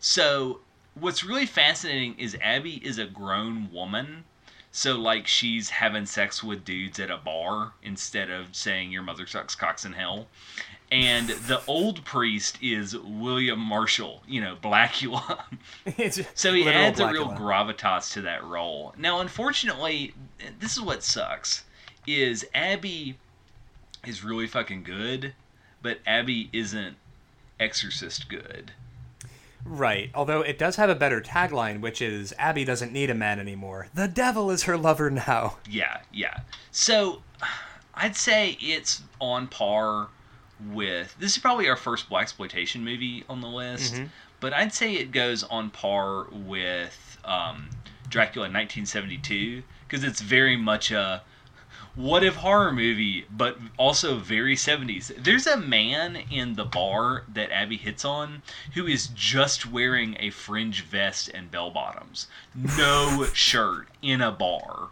So 0.00 0.60
what's 0.94 1.22
really 1.22 1.46
fascinating 1.46 2.18
is 2.18 2.36
Abby 2.40 2.84
is 2.84 2.98
a 2.98 3.06
grown 3.06 3.70
woman. 3.70 4.24
So 4.72 4.96
like 4.96 5.26
she's 5.26 5.68
having 5.68 6.06
sex 6.06 6.42
with 6.42 6.64
dudes 6.64 6.98
at 6.98 7.10
a 7.10 7.16
bar 7.18 7.72
instead 7.82 8.30
of 8.30 8.54
saying 8.54 8.92
your 8.92 9.02
mother 9.02 9.26
sucks 9.26 9.54
cocks 9.54 9.84
in 9.84 9.92
hell. 9.92 10.26
And 10.92 11.28
the 11.28 11.62
old 11.66 12.04
priest 12.04 12.58
is 12.60 12.96
William 12.96 13.60
Marshall, 13.60 14.22
you 14.26 14.40
know, 14.40 14.56
Blackula. 14.60 15.40
So 16.34 16.52
he 16.52 16.68
adds 16.68 16.98
a 16.98 17.08
real 17.08 17.28
gravitas 17.28 18.12
to 18.14 18.22
that 18.22 18.42
role. 18.42 18.94
Now, 18.98 19.20
unfortunately, 19.20 20.14
this 20.58 20.76
is 20.76 20.80
what 20.80 21.04
sucks: 21.04 21.64
is 22.06 22.44
Abby 22.54 23.18
is 24.04 24.24
really 24.24 24.48
fucking 24.48 24.82
good, 24.82 25.34
but 25.80 25.98
Abby 26.06 26.48
isn't 26.52 26.96
Exorcist 27.60 28.28
good. 28.28 28.72
Right. 29.64 30.10
Although 30.14 30.40
it 30.40 30.58
does 30.58 30.76
have 30.76 30.90
a 30.90 30.94
better 30.94 31.20
tagline, 31.20 31.80
which 31.80 32.00
is 32.02 32.32
Abby 32.38 32.64
doesn't 32.64 32.92
need 32.92 33.10
a 33.10 33.14
man 33.14 33.38
anymore. 33.38 33.88
The 33.94 34.08
devil 34.08 34.50
is 34.50 34.64
her 34.64 34.76
lover 34.76 35.10
now. 35.10 35.58
Yeah, 35.68 35.98
yeah. 36.12 36.38
So 36.70 37.22
I'd 37.94 38.16
say 38.16 38.56
it's 38.60 39.02
on 39.20 39.46
par 39.48 40.08
with 40.72 41.14
this 41.18 41.32
is 41.36 41.38
probably 41.38 41.68
our 41.68 41.76
first 41.76 42.08
black 42.08 42.22
exploitation 42.22 42.84
movie 42.84 43.24
on 43.28 43.40
the 43.40 43.48
list, 43.48 43.94
Mhm. 43.94 44.08
but 44.40 44.52
I'd 44.52 44.74
say 44.74 44.94
it 44.94 45.10
goes 45.12 45.42
on 45.44 45.70
par 45.70 46.24
with 46.30 47.18
um, 47.24 47.68
Dracula 48.08 48.44
1972 48.46 49.62
because 49.86 50.04
it's 50.04 50.20
very 50.20 50.56
much 50.56 50.90
a 50.90 51.22
what 51.94 52.24
if 52.24 52.36
horror 52.36 52.72
movie, 52.72 53.26
but 53.30 53.58
also 53.76 54.16
very 54.16 54.56
70s. 54.56 55.12
There's 55.22 55.46
a 55.46 55.56
man 55.56 56.16
in 56.30 56.54
the 56.54 56.64
bar 56.64 57.24
that 57.32 57.50
Abby 57.50 57.76
hits 57.76 58.04
on 58.04 58.42
who 58.74 58.86
is 58.86 59.08
just 59.08 59.70
wearing 59.70 60.16
a 60.20 60.30
fringe 60.30 60.82
vest 60.84 61.28
and 61.32 61.50
bell 61.50 61.70
bottoms, 61.70 62.28
no 62.54 63.26
shirt 63.32 63.88
in 64.02 64.20
a 64.20 64.30
bar 64.30 64.88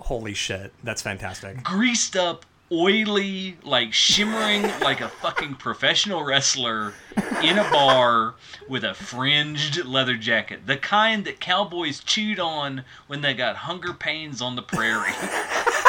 Holy 0.00 0.34
shit. 0.34 0.72
That's 0.82 1.02
fantastic. 1.02 1.62
greased 1.62 2.16
up 2.16 2.46
oily, 2.72 3.56
like 3.62 3.92
shimmering 3.92 4.62
like 4.80 5.00
a 5.00 5.08
fucking 5.08 5.54
professional 5.54 6.24
wrestler 6.24 6.94
in 7.42 7.58
a 7.58 7.68
bar 7.70 8.34
with 8.68 8.84
a 8.84 8.94
fringed 8.94 9.84
leather 9.84 10.16
jacket. 10.16 10.66
The 10.66 10.76
kind 10.76 11.24
that 11.24 11.40
cowboys 11.40 12.00
chewed 12.00 12.38
on 12.38 12.84
when 13.06 13.20
they 13.20 13.34
got 13.34 13.56
hunger 13.56 13.92
pains 13.92 14.40
on 14.40 14.56
the 14.56 14.62
prairie. 14.62 15.12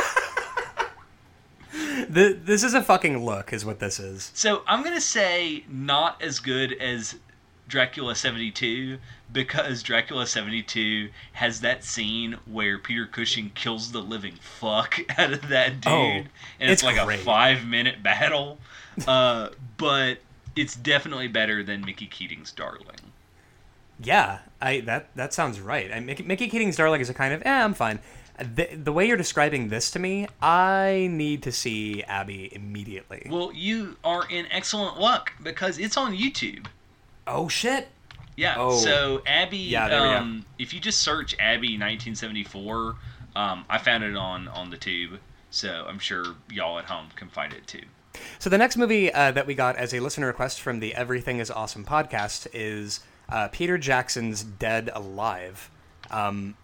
The, 2.10 2.38
this 2.44 2.64
is 2.64 2.74
a 2.74 2.82
fucking 2.82 3.24
look, 3.24 3.54
is 3.54 3.64
what 3.64 3.80
this 3.80 3.98
is. 3.98 4.32
So 4.34 4.64
I'm 4.68 4.84
gonna 4.84 5.00
say 5.00 5.64
not 5.70 6.22
as 6.22 6.40
good 6.40 6.74
as 6.74 7.16
Dracula 7.72 8.14
72 8.16 8.98
because 9.32 9.82
Dracula 9.82 10.28
72 10.28 11.10
has 11.34 11.62
that 11.62 11.84
scene 11.86 12.38
where 12.46 12.78
Peter 12.78 13.06
Cushing 13.08 13.50
kills 13.56 13.92
the 13.94 14.02
living 14.02 14.36
fuck 14.42 15.00
out 15.18 15.32
of 15.34 15.48
that 15.48 15.80
dude, 15.82 15.92
Oh, 15.92 16.02
and 16.12 16.28
it's, 16.60 16.74
it's 16.74 16.84
like 16.84 17.04
great. 17.04 17.22
a 17.22 17.24
five 17.24 17.66
minute 17.66 18.04
battle. 18.04 18.58
Uh, 19.08 19.50
but 19.78 20.20
it's 20.56 20.76
definitely 20.76 21.30
better 21.30 21.64
than 21.64 21.82
Mickey 21.86 22.08
Keating's 22.08 22.52
Darling. 22.52 22.98
Yeah, 24.04 24.40
I 24.62 24.82
that 24.82 25.16
that 25.16 25.34
sounds 25.34 25.60
right. 25.62 25.92
I, 25.94 26.00
Mickey, 26.02 26.24
Mickey 26.24 26.50
Keating's 26.50 26.76
Darling 26.76 27.00
is 27.02 27.10
a 27.10 27.14
kind 27.14 27.34
of, 27.34 27.42
eh, 27.46 27.64
I'm 27.64 27.74
fine. 27.74 28.00
The, 28.38 28.70
the 28.76 28.92
way 28.92 29.08
you're 29.08 29.18
describing 29.18 29.70
this 29.70 29.92
to 29.92 30.00
me, 30.00 30.28
I 30.42 31.08
need 31.12 31.44
to 31.44 31.52
see 31.52 32.02
Abby 32.04 32.50
immediately. 32.54 33.28
Well, 33.30 33.52
you 33.54 33.98
are 34.04 34.26
in 34.30 34.48
excellent 34.52 35.00
luck 35.00 35.32
because 35.44 35.78
it's 35.78 35.96
on 35.96 36.18
YouTube. 36.18 36.66
Oh 37.28 37.48
shit! 37.48 37.90
Yeah. 38.36 38.56
Oh. 38.58 38.78
So 38.78 39.22
Abby, 39.26 39.58
Yeah, 39.58 39.88
there 39.90 40.02
we 40.02 40.08
go. 40.10 40.14
um, 40.16 40.46
if 40.58 40.74
you 40.74 40.80
just 40.80 41.00
search 41.00 41.36
Abby 41.40 41.78
1974, 41.78 42.96
um, 43.36 43.66
I 43.70 43.78
found 43.78 44.04
it 44.04 44.16
on 44.16 44.48
on 44.48 44.70
the 44.70 44.78
tube. 44.78 45.20
So 45.50 45.86
I'm 45.88 46.00
sure 46.00 46.26
y'all 46.50 46.80
at 46.80 46.86
home 46.86 47.08
can 47.16 47.28
find 47.30 47.54
it 47.54 47.68
too. 47.68 47.84
So 48.40 48.50
the 48.50 48.58
next 48.58 48.78
movie 48.78 49.12
uh, 49.14 49.32
that 49.32 49.48
we 49.48 49.54
got 49.56 49.76
as 49.76 49.94
a 49.94 50.00
listener 50.00 50.28
request 50.28 50.60
from 50.62 50.80
the 50.80 50.94
Everything 50.96 51.40
Is 51.40 51.50
Awesome 51.52 51.86
podcast 51.86 52.48
is 52.54 53.02
uh, 53.30 53.48
Peter 53.50 53.78
Jackson's 53.78 54.44
Dead 54.44 54.90
Alive, 54.94 55.70
um, 56.10 56.56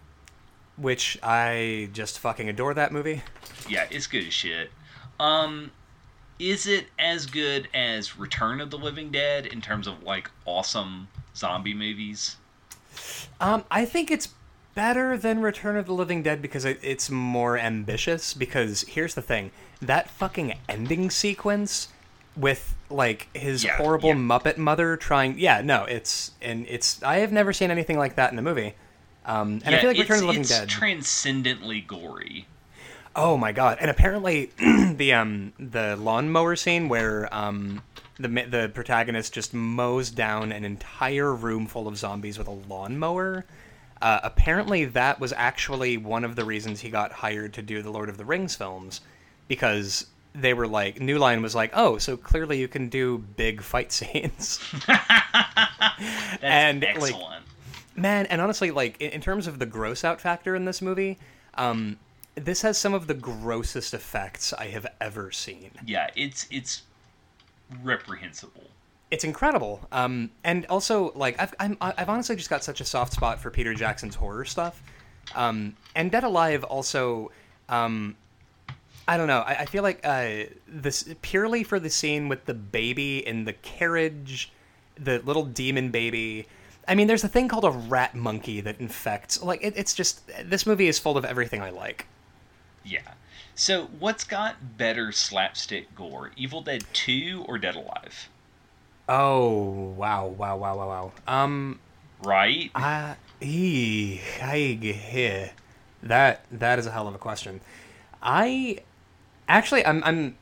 which 0.76 1.18
I 1.22 1.88
just 1.92 2.18
fucking 2.18 2.48
adore 2.48 2.74
that 2.74 2.92
movie. 2.92 3.22
Yeah, 3.68 3.86
it's 3.90 4.06
good 4.06 4.26
as 4.26 4.32
shit. 4.34 4.70
Um, 5.20 5.70
is 6.38 6.66
it 6.66 6.86
as 6.98 7.26
good 7.26 7.68
as 7.74 8.18
Return 8.18 8.60
of 8.60 8.70
the 8.70 8.78
Living 8.78 9.10
Dead 9.10 9.46
in 9.46 9.60
terms 9.60 9.86
of 9.86 10.02
like 10.02 10.30
awesome 10.44 11.08
zombie 11.34 11.74
movies? 11.74 12.36
Um, 13.40 13.64
I 13.70 13.84
think 13.84 14.10
it's 14.10 14.28
better 14.74 15.16
than 15.16 15.40
Return 15.40 15.76
of 15.76 15.86
the 15.86 15.92
Living 15.92 16.22
Dead 16.22 16.40
because 16.40 16.64
it, 16.64 16.78
it's 16.82 17.10
more 17.10 17.58
ambitious. 17.58 18.34
Because 18.34 18.82
here's 18.82 19.14
the 19.14 19.22
thing: 19.22 19.50
that 19.80 20.10
fucking 20.10 20.54
ending 20.68 21.10
sequence 21.10 21.88
with 22.36 22.74
like 22.90 23.28
his 23.36 23.64
Yeah, 23.64 23.76
horrible 23.76 24.10
yeah. 24.10 24.14
Muppet 24.16 24.56
mother 24.56 24.96
trying. 24.96 25.38
Yeah, 25.38 25.60
no, 25.60 25.84
it's 25.84 26.32
and 26.40 26.66
it's. 26.68 27.02
I 27.02 27.16
have 27.18 27.32
never 27.32 27.52
seen 27.52 27.70
anything 27.70 27.98
like 27.98 28.16
that 28.16 28.32
in 28.32 28.38
a 28.38 28.42
movie. 28.42 28.74
Um, 29.26 29.60
and 29.64 29.74
I 29.74 29.78
feel 29.80 29.90
like 29.90 29.98
Return 29.98 30.16
of 30.16 30.20
the 30.22 30.26
Living 30.28 30.42
Dead. 30.42 30.50
it's 30.50 30.58
Dead. 30.60 30.68
transcendently 30.68 31.80
gory. 31.82 32.46
Oh 33.20 33.36
my 33.36 33.50
god! 33.50 33.78
And 33.80 33.90
apparently, 33.90 34.52
the 34.58 35.12
um 35.12 35.52
the 35.58 35.96
lawnmower 35.96 36.54
scene 36.54 36.88
where 36.88 37.28
um 37.34 37.82
the 38.16 38.28
the 38.28 38.70
protagonist 38.72 39.34
just 39.34 39.52
mows 39.52 40.12
down 40.12 40.52
an 40.52 40.64
entire 40.64 41.34
room 41.34 41.66
full 41.66 41.88
of 41.88 41.98
zombies 41.98 42.38
with 42.38 42.46
a 42.46 42.52
lawnmower. 42.52 43.44
Uh, 44.00 44.20
apparently, 44.22 44.84
that 44.84 45.18
was 45.18 45.32
actually 45.32 45.96
one 45.96 46.24
of 46.24 46.36
the 46.36 46.44
reasons 46.44 46.80
he 46.80 46.90
got 46.90 47.10
hired 47.10 47.54
to 47.54 47.60
do 47.62 47.82
the 47.82 47.90
Lord 47.90 48.08
of 48.08 48.18
the 48.18 48.24
Rings 48.24 48.54
films, 48.54 49.00
because 49.48 50.06
they 50.32 50.54
were 50.54 50.68
like 50.68 51.00
New 51.00 51.18
Line 51.18 51.42
was 51.42 51.56
like, 51.56 51.72
oh, 51.74 51.98
so 51.98 52.16
clearly 52.16 52.60
you 52.60 52.68
can 52.68 52.88
do 52.88 53.18
big 53.18 53.60
fight 53.62 53.90
scenes. 53.98 54.60
That's 54.86 56.38
And, 56.40 56.82
like, 56.82 56.96
excellent. 56.96 57.44
Man, 57.96 58.26
and 58.26 58.40
honestly, 58.40 58.70
like 58.70 59.00
in, 59.00 59.10
in 59.10 59.20
terms 59.20 59.48
of 59.48 59.58
the 59.58 59.66
gross 59.66 60.04
out 60.04 60.20
factor 60.20 60.54
in 60.54 60.66
this 60.66 60.80
movie, 60.80 61.18
um, 61.54 61.98
this 62.38 62.62
has 62.62 62.78
some 62.78 62.94
of 62.94 63.06
the 63.06 63.14
grossest 63.14 63.94
effects 63.94 64.52
I 64.52 64.66
have 64.66 64.86
ever 65.00 65.30
seen. 65.30 65.70
yeah, 65.86 66.10
it's 66.16 66.46
it's 66.50 66.82
reprehensible. 67.82 68.64
It's 69.10 69.24
incredible. 69.24 69.80
Um, 69.90 70.30
and 70.44 70.66
also, 70.66 71.12
like 71.14 71.40
I've 71.40 71.54
I'm, 71.58 71.76
I've 71.80 72.08
honestly 72.08 72.36
just 72.36 72.50
got 72.50 72.62
such 72.64 72.80
a 72.80 72.84
soft 72.84 73.12
spot 73.12 73.40
for 73.40 73.50
Peter 73.50 73.74
Jackson's 73.74 74.14
horror 74.14 74.44
stuff. 74.44 74.82
Um, 75.34 75.76
and 75.94 76.10
Dead 76.10 76.24
Alive 76.24 76.64
also. 76.64 77.30
Um, 77.68 78.16
I 79.06 79.16
don't 79.16 79.26
know. 79.26 79.40
I, 79.40 79.60
I 79.60 79.64
feel 79.64 79.82
like 79.82 80.00
uh, 80.04 80.44
this 80.66 81.14
purely 81.22 81.64
for 81.64 81.80
the 81.80 81.88
scene 81.88 82.28
with 82.28 82.44
the 82.44 82.52
baby 82.52 83.26
in 83.26 83.44
the 83.44 83.54
carriage, 83.54 84.52
the 84.98 85.20
little 85.20 85.44
demon 85.44 85.90
baby. 85.90 86.46
I 86.86 86.94
mean, 86.94 87.06
there's 87.06 87.24
a 87.24 87.28
thing 87.28 87.48
called 87.48 87.64
a 87.64 87.70
rat 87.70 88.14
monkey 88.14 88.60
that 88.60 88.80
infects. 88.80 89.42
Like, 89.42 89.64
it, 89.64 89.74
it's 89.76 89.94
just 89.94 90.22
this 90.44 90.66
movie 90.66 90.88
is 90.88 90.98
full 90.98 91.16
of 91.16 91.24
everything 91.24 91.62
I 91.62 91.70
like. 91.70 92.06
Yeah. 92.88 93.14
So 93.54 93.88
what's 93.98 94.24
got 94.24 94.78
better 94.78 95.12
slapstick 95.12 95.94
gore, 95.94 96.30
Evil 96.36 96.62
Dead 96.62 96.84
2 96.92 97.44
or 97.46 97.58
Dead 97.58 97.74
Alive? 97.74 98.28
Oh 99.08 99.94
wow, 99.96 100.26
wow, 100.26 100.56
wow, 100.56 100.76
wow, 100.76 100.88
wow. 100.88 101.12
Um, 101.26 101.80
Right? 102.22 102.70
I, 102.74 103.16
ee, 103.40 104.20
I 104.42 104.56
here. 104.80 105.50
That 106.02 106.44
that 106.50 106.78
is 106.78 106.86
a 106.86 106.90
hell 106.90 107.08
of 107.08 107.14
a 107.14 107.18
question. 107.18 107.60
I 108.22 108.78
actually, 109.48 109.84
I'm, 109.86 110.02
I'm 110.04 110.36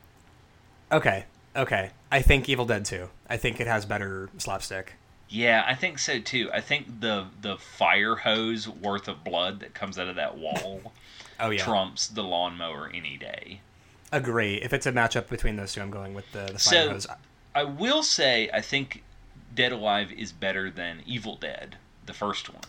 okay, 0.91 1.25
okay. 1.55 1.91
I 2.11 2.21
think 2.21 2.47
Evil 2.49 2.65
Dead 2.65 2.85
2. 2.85 3.09
I 3.29 3.37
think 3.37 3.59
it 3.59 3.67
has 3.67 3.85
better 3.85 4.29
slapstick. 4.37 4.93
Yeah, 5.29 5.63
I 5.67 5.75
think 5.75 5.99
so 5.99 6.19
too. 6.19 6.49
I 6.53 6.61
think 6.61 7.01
the 7.01 7.25
the 7.41 7.57
fire 7.57 8.15
hose 8.15 8.67
worth 8.67 9.07
of 9.07 9.23
blood 9.23 9.59
that 9.59 9.73
comes 9.73 9.99
out 9.99 10.07
of 10.07 10.15
that 10.15 10.37
wall 10.37 10.93
Oh 11.39 11.49
yeah, 11.49 11.63
trumps 11.63 12.07
the 12.07 12.23
lawnmower 12.23 12.89
any 12.93 13.17
day. 13.17 13.59
agree. 14.11 14.55
If 14.55 14.71
it's 14.73 14.85
a 14.85 14.91
matchup 14.91 15.27
between 15.29 15.55
those 15.57 15.73
two, 15.73 15.81
I'm 15.81 15.91
going 15.91 16.13
with 16.13 16.31
the 16.31 16.45
the 16.53 16.59
fire 16.59 16.59
So- 16.59 16.89
hose. 16.91 17.07
I 17.55 17.63
will 17.63 18.03
say 18.03 18.49
I 18.53 18.61
think 18.61 19.03
Dead 19.55 19.71
Alive 19.71 20.11
is 20.11 20.31
better 20.31 20.69
than 20.69 21.01
Evil 21.07 21.35
Dead, 21.35 21.75
the 22.05 22.13
first 22.13 22.53
one. 22.53 22.61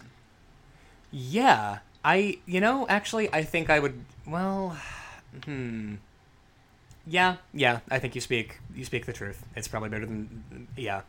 Yeah, 1.10 1.78
I 2.04 2.38
you 2.46 2.60
know 2.60 2.86
actually 2.88 3.32
I 3.32 3.42
think 3.44 3.70
I 3.70 3.78
would 3.78 4.02
well, 4.26 4.76
hmm. 5.44 5.94
Yeah, 7.06 7.36
yeah, 7.54 7.80
I 7.90 7.98
think 7.98 8.14
you 8.14 8.20
speak 8.20 8.58
you 8.74 8.84
speak 8.84 9.06
the 9.06 9.12
truth. 9.12 9.44
It's 9.56 9.68
probably 9.68 9.88
better 9.88 10.06
than 10.06 10.68
yeah. 10.76 11.02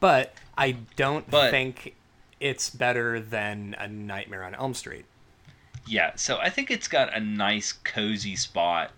But 0.00 0.34
I 0.56 0.72
don't 0.96 1.28
But- 1.30 1.50
think 1.50 1.94
it's 2.40 2.70
better 2.70 3.18
than 3.20 3.74
a 3.78 3.88
Nightmare 3.88 4.44
on 4.44 4.54
Elm 4.54 4.74
Street. 4.74 5.04
Yeah, 5.86 6.12
so 6.16 6.38
I 6.38 6.50
think 6.50 6.70
it's 6.70 6.86
got 6.86 7.14
a 7.16 7.20
nice 7.20 7.72
cozy 7.72 8.36
spot 8.36 8.90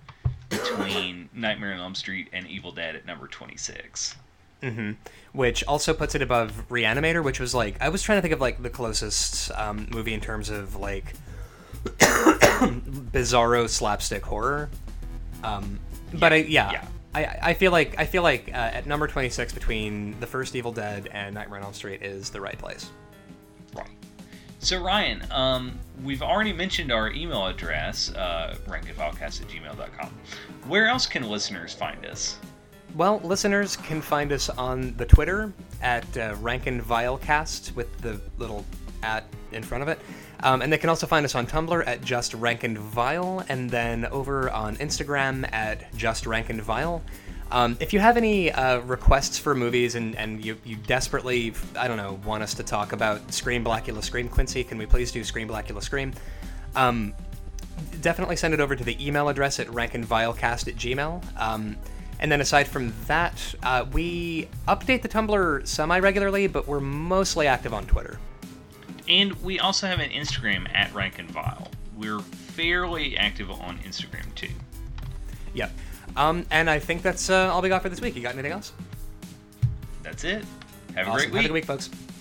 between 0.48 1.28
Nightmare 1.34 1.72
on 1.72 1.78
Elm 1.80 1.94
Street 1.94 2.28
and 2.32 2.46
Evil 2.48 2.72
Dead 2.72 2.96
at 2.96 3.06
number 3.06 3.28
26. 3.28 4.16
hmm 4.62 4.92
Which 5.32 5.62
also 5.64 5.94
puts 5.94 6.14
it 6.14 6.20
above 6.22 6.64
Reanimator, 6.68 7.22
which 7.22 7.38
was 7.40 7.54
like 7.54 7.76
I 7.80 7.88
was 7.88 8.02
trying 8.02 8.18
to 8.18 8.22
think 8.22 8.34
of 8.34 8.40
like 8.40 8.62
the 8.62 8.68
closest 8.70 9.50
um, 9.52 9.86
movie 9.90 10.12
in 10.12 10.20
terms 10.20 10.50
of 10.50 10.74
like 10.76 11.14
bizarro 11.88 13.68
slapstick 13.68 14.24
horror. 14.24 14.68
Um, 15.42 15.78
but 16.12 16.32
I, 16.32 16.36
yeah, 16.36 16.72
yeah. 16.72 16.86
I, 17.14 17.38
I 17.42 17.54
feel 17.54 17.72
like 17.72 17.98
I 17.98 18.06
feel 18.06 18.22
like 18.22 18.50
uh, 18.52 18.56
at 18.56 18.86
number 18.86 19.06
twenty 19.06 19.30
six 19.30 19.52
between 19.52 20.18
the 20.20 20.26
first 20.26 20.54
Evil 20.54 20.72
Dead 20.72 21.08
and 21.12 21.34
Nightmare 21.34 21.58
on 21.58 21.64
Elm 21.64 21.74
Street 21.74 22.02
is 22.02 22.30
the 22.30 22.40
right 22.40 22.58
place. 22.58 22.90
Right. 23.74 23.88
So 24.60 24.82
Ryan, 24.82 25.24
um, 25.30 25.78
we've 26.04 26.22
already 26.22 26.52
mentioned 26.52 26.92
our 26.92 27.10
email 27.10 27.46
address, 27.46 28.12
uh, 28.12 28.56
rankandvilecast 28.66 29.40
at 29.40 29.48
gmail.com. 29.48 30.14
Where 30.68 30.86
else 30.86 31.06
can 31.06 31.28
listeners 31.28 31.72
find 31.72 32.04
us? 32.04 32.38
Well, 32.94 33.20
listeners 33.24 33.76
can 33.76 34.00
find 34.00 34.32
us 34.32 34.50
on 34.50 34.94
the 34.96 35.06
Twitter 35.06 35.52
at 35.80 36.04
uh, 36.16 36.34
RankinVileCast 36.36 37.74
with 37.74 37.96
the 38.00 38.20
little 38.36 38.64
at 39.02 39.24
in 39.52 39.62
front 39.62 39.82
of 39.82 39.88
it. 39.88 39.98
Um, 40.42 40.62
and 40.62 40.72
they 40.72 40.78
can 40.78 40.88
also 40.88 41.06
find 41.06 41.24
us 41.24 41.34
on 41.34 41.46
Tumblr 41.46 41.86
at 41.86 42.02
Just 42.02 42.32
Rankinvile, 42.32 42.64
and 42.64 42.78
Vile, 42.78 43.44
and 43.48 43.70
then 43.70 44.06
over 44.06 44.50
on 44.50 44.76
Instagram 44.76 45.50
at 45.52 45.92
Just 45.94 46.24
Rankinvile. 46.24 47.02
Um, 47.52 47.76
if 47.80 47.92
you 47.92 47.98
have 47.98 48.16
any 48.16 48.52
uh, 48.52 48.78
requests 48.80 49.38
for 49.38 49.54
movies 49.54 49.96
and, 49.96 50.14
and 50.16 50.44
you, 50.44 50.56
you 50.64 50.76
desperately, 50.76 51.52
I 51.76 51.88
don't 51.88 51.96
know, 51.96 52.20
want 52.24 52.42
us 52.44 52.54
to 52.54 52.62
talk 52.62 52.92
about 52.92 53.32
Scream, 53.32 53.64
Blacula, 53.64 54.02
Scream, 54.04 54.28
Quincy, 54.28 54.62
can 54.62 54.78
we 54.78 54.86
please 54.86 55.10
do 55.10 55.24
Scream, 55.24 55.48
Blacula, 55.48 55.82
Scream? 55.82 56.12
Um, 56.76 57.12
definitely 58.00 58.36
send 58.36 58.54
it 58.54 58.60
over 58.60 58.76
to 58.76 58.84
the 58.84 59.04
email 59.04 59.28
address 59.28 59.58
at 59.58 59.66
rankandvilecast 59.66 60.68
at 60.68 60.76
gmail. 60.76 61.40
Um, 61.40 61.76
and 62.20 62.30
then 62.30 62.40
aside 62.40 62.68
from 62.68 62.92
that, 63.06 63.54
uh, 63.62 63.84
we 63.92 64.48
update 64.68 65.02
the 65.02 65.08
Tumblr 65.08 65.66
semi 65.66 65.98
regularly, 65.98 66.46
but 66.46 66.68
we're 66.68 66.78
mostly 66.78 67.46
active 67.46 67.74
on 67.74 67.86
Twitter. 67.86 68.20
And 69.10 69.32
we 69.42 69.58
also 69.58 69.86
have 69.88 69.98
an 69.98 70.10
Instagram 70.10 70.72
at 70.72 70.94
Rank 70.94 71.18
and 71.18 71.28
Vile. 71.30 71.68
We're 71.96 72.20
fairly 72.20 73.16
active 73.18 73.50
on 73.50 73.78
Instagram 73.80 74.32
too. 74.36 74.48
Yep. 75.52 75.72
Um, 76.16 76.46
and 76.50 76.70
I 76.70 76.78
think 76.78 77.02
that's 77.02 77.28
uh, 77.28 77.52
all 77.52 77.60
we 77.60 77.68
got 77.68 77.82
for 77.82 77.88
this 77.88 78.00
week. 78.00 78.14
You 78.14 78.22
got 78.22 78.34
anything 78.34 78.52
else? 78.52 78.72
That's 80.02 80.24
it. 80.24 80.44
Have 80.94 81.08
a 81.08 81.10
Awesome. 81.10 81.12
great 81.12 81.26
week. 81.26 81.34
Have 81.34 81.44
a 81.44 81.48
good 81.48 81.52
week, 81.52 81.64
folks. 81.64 81.90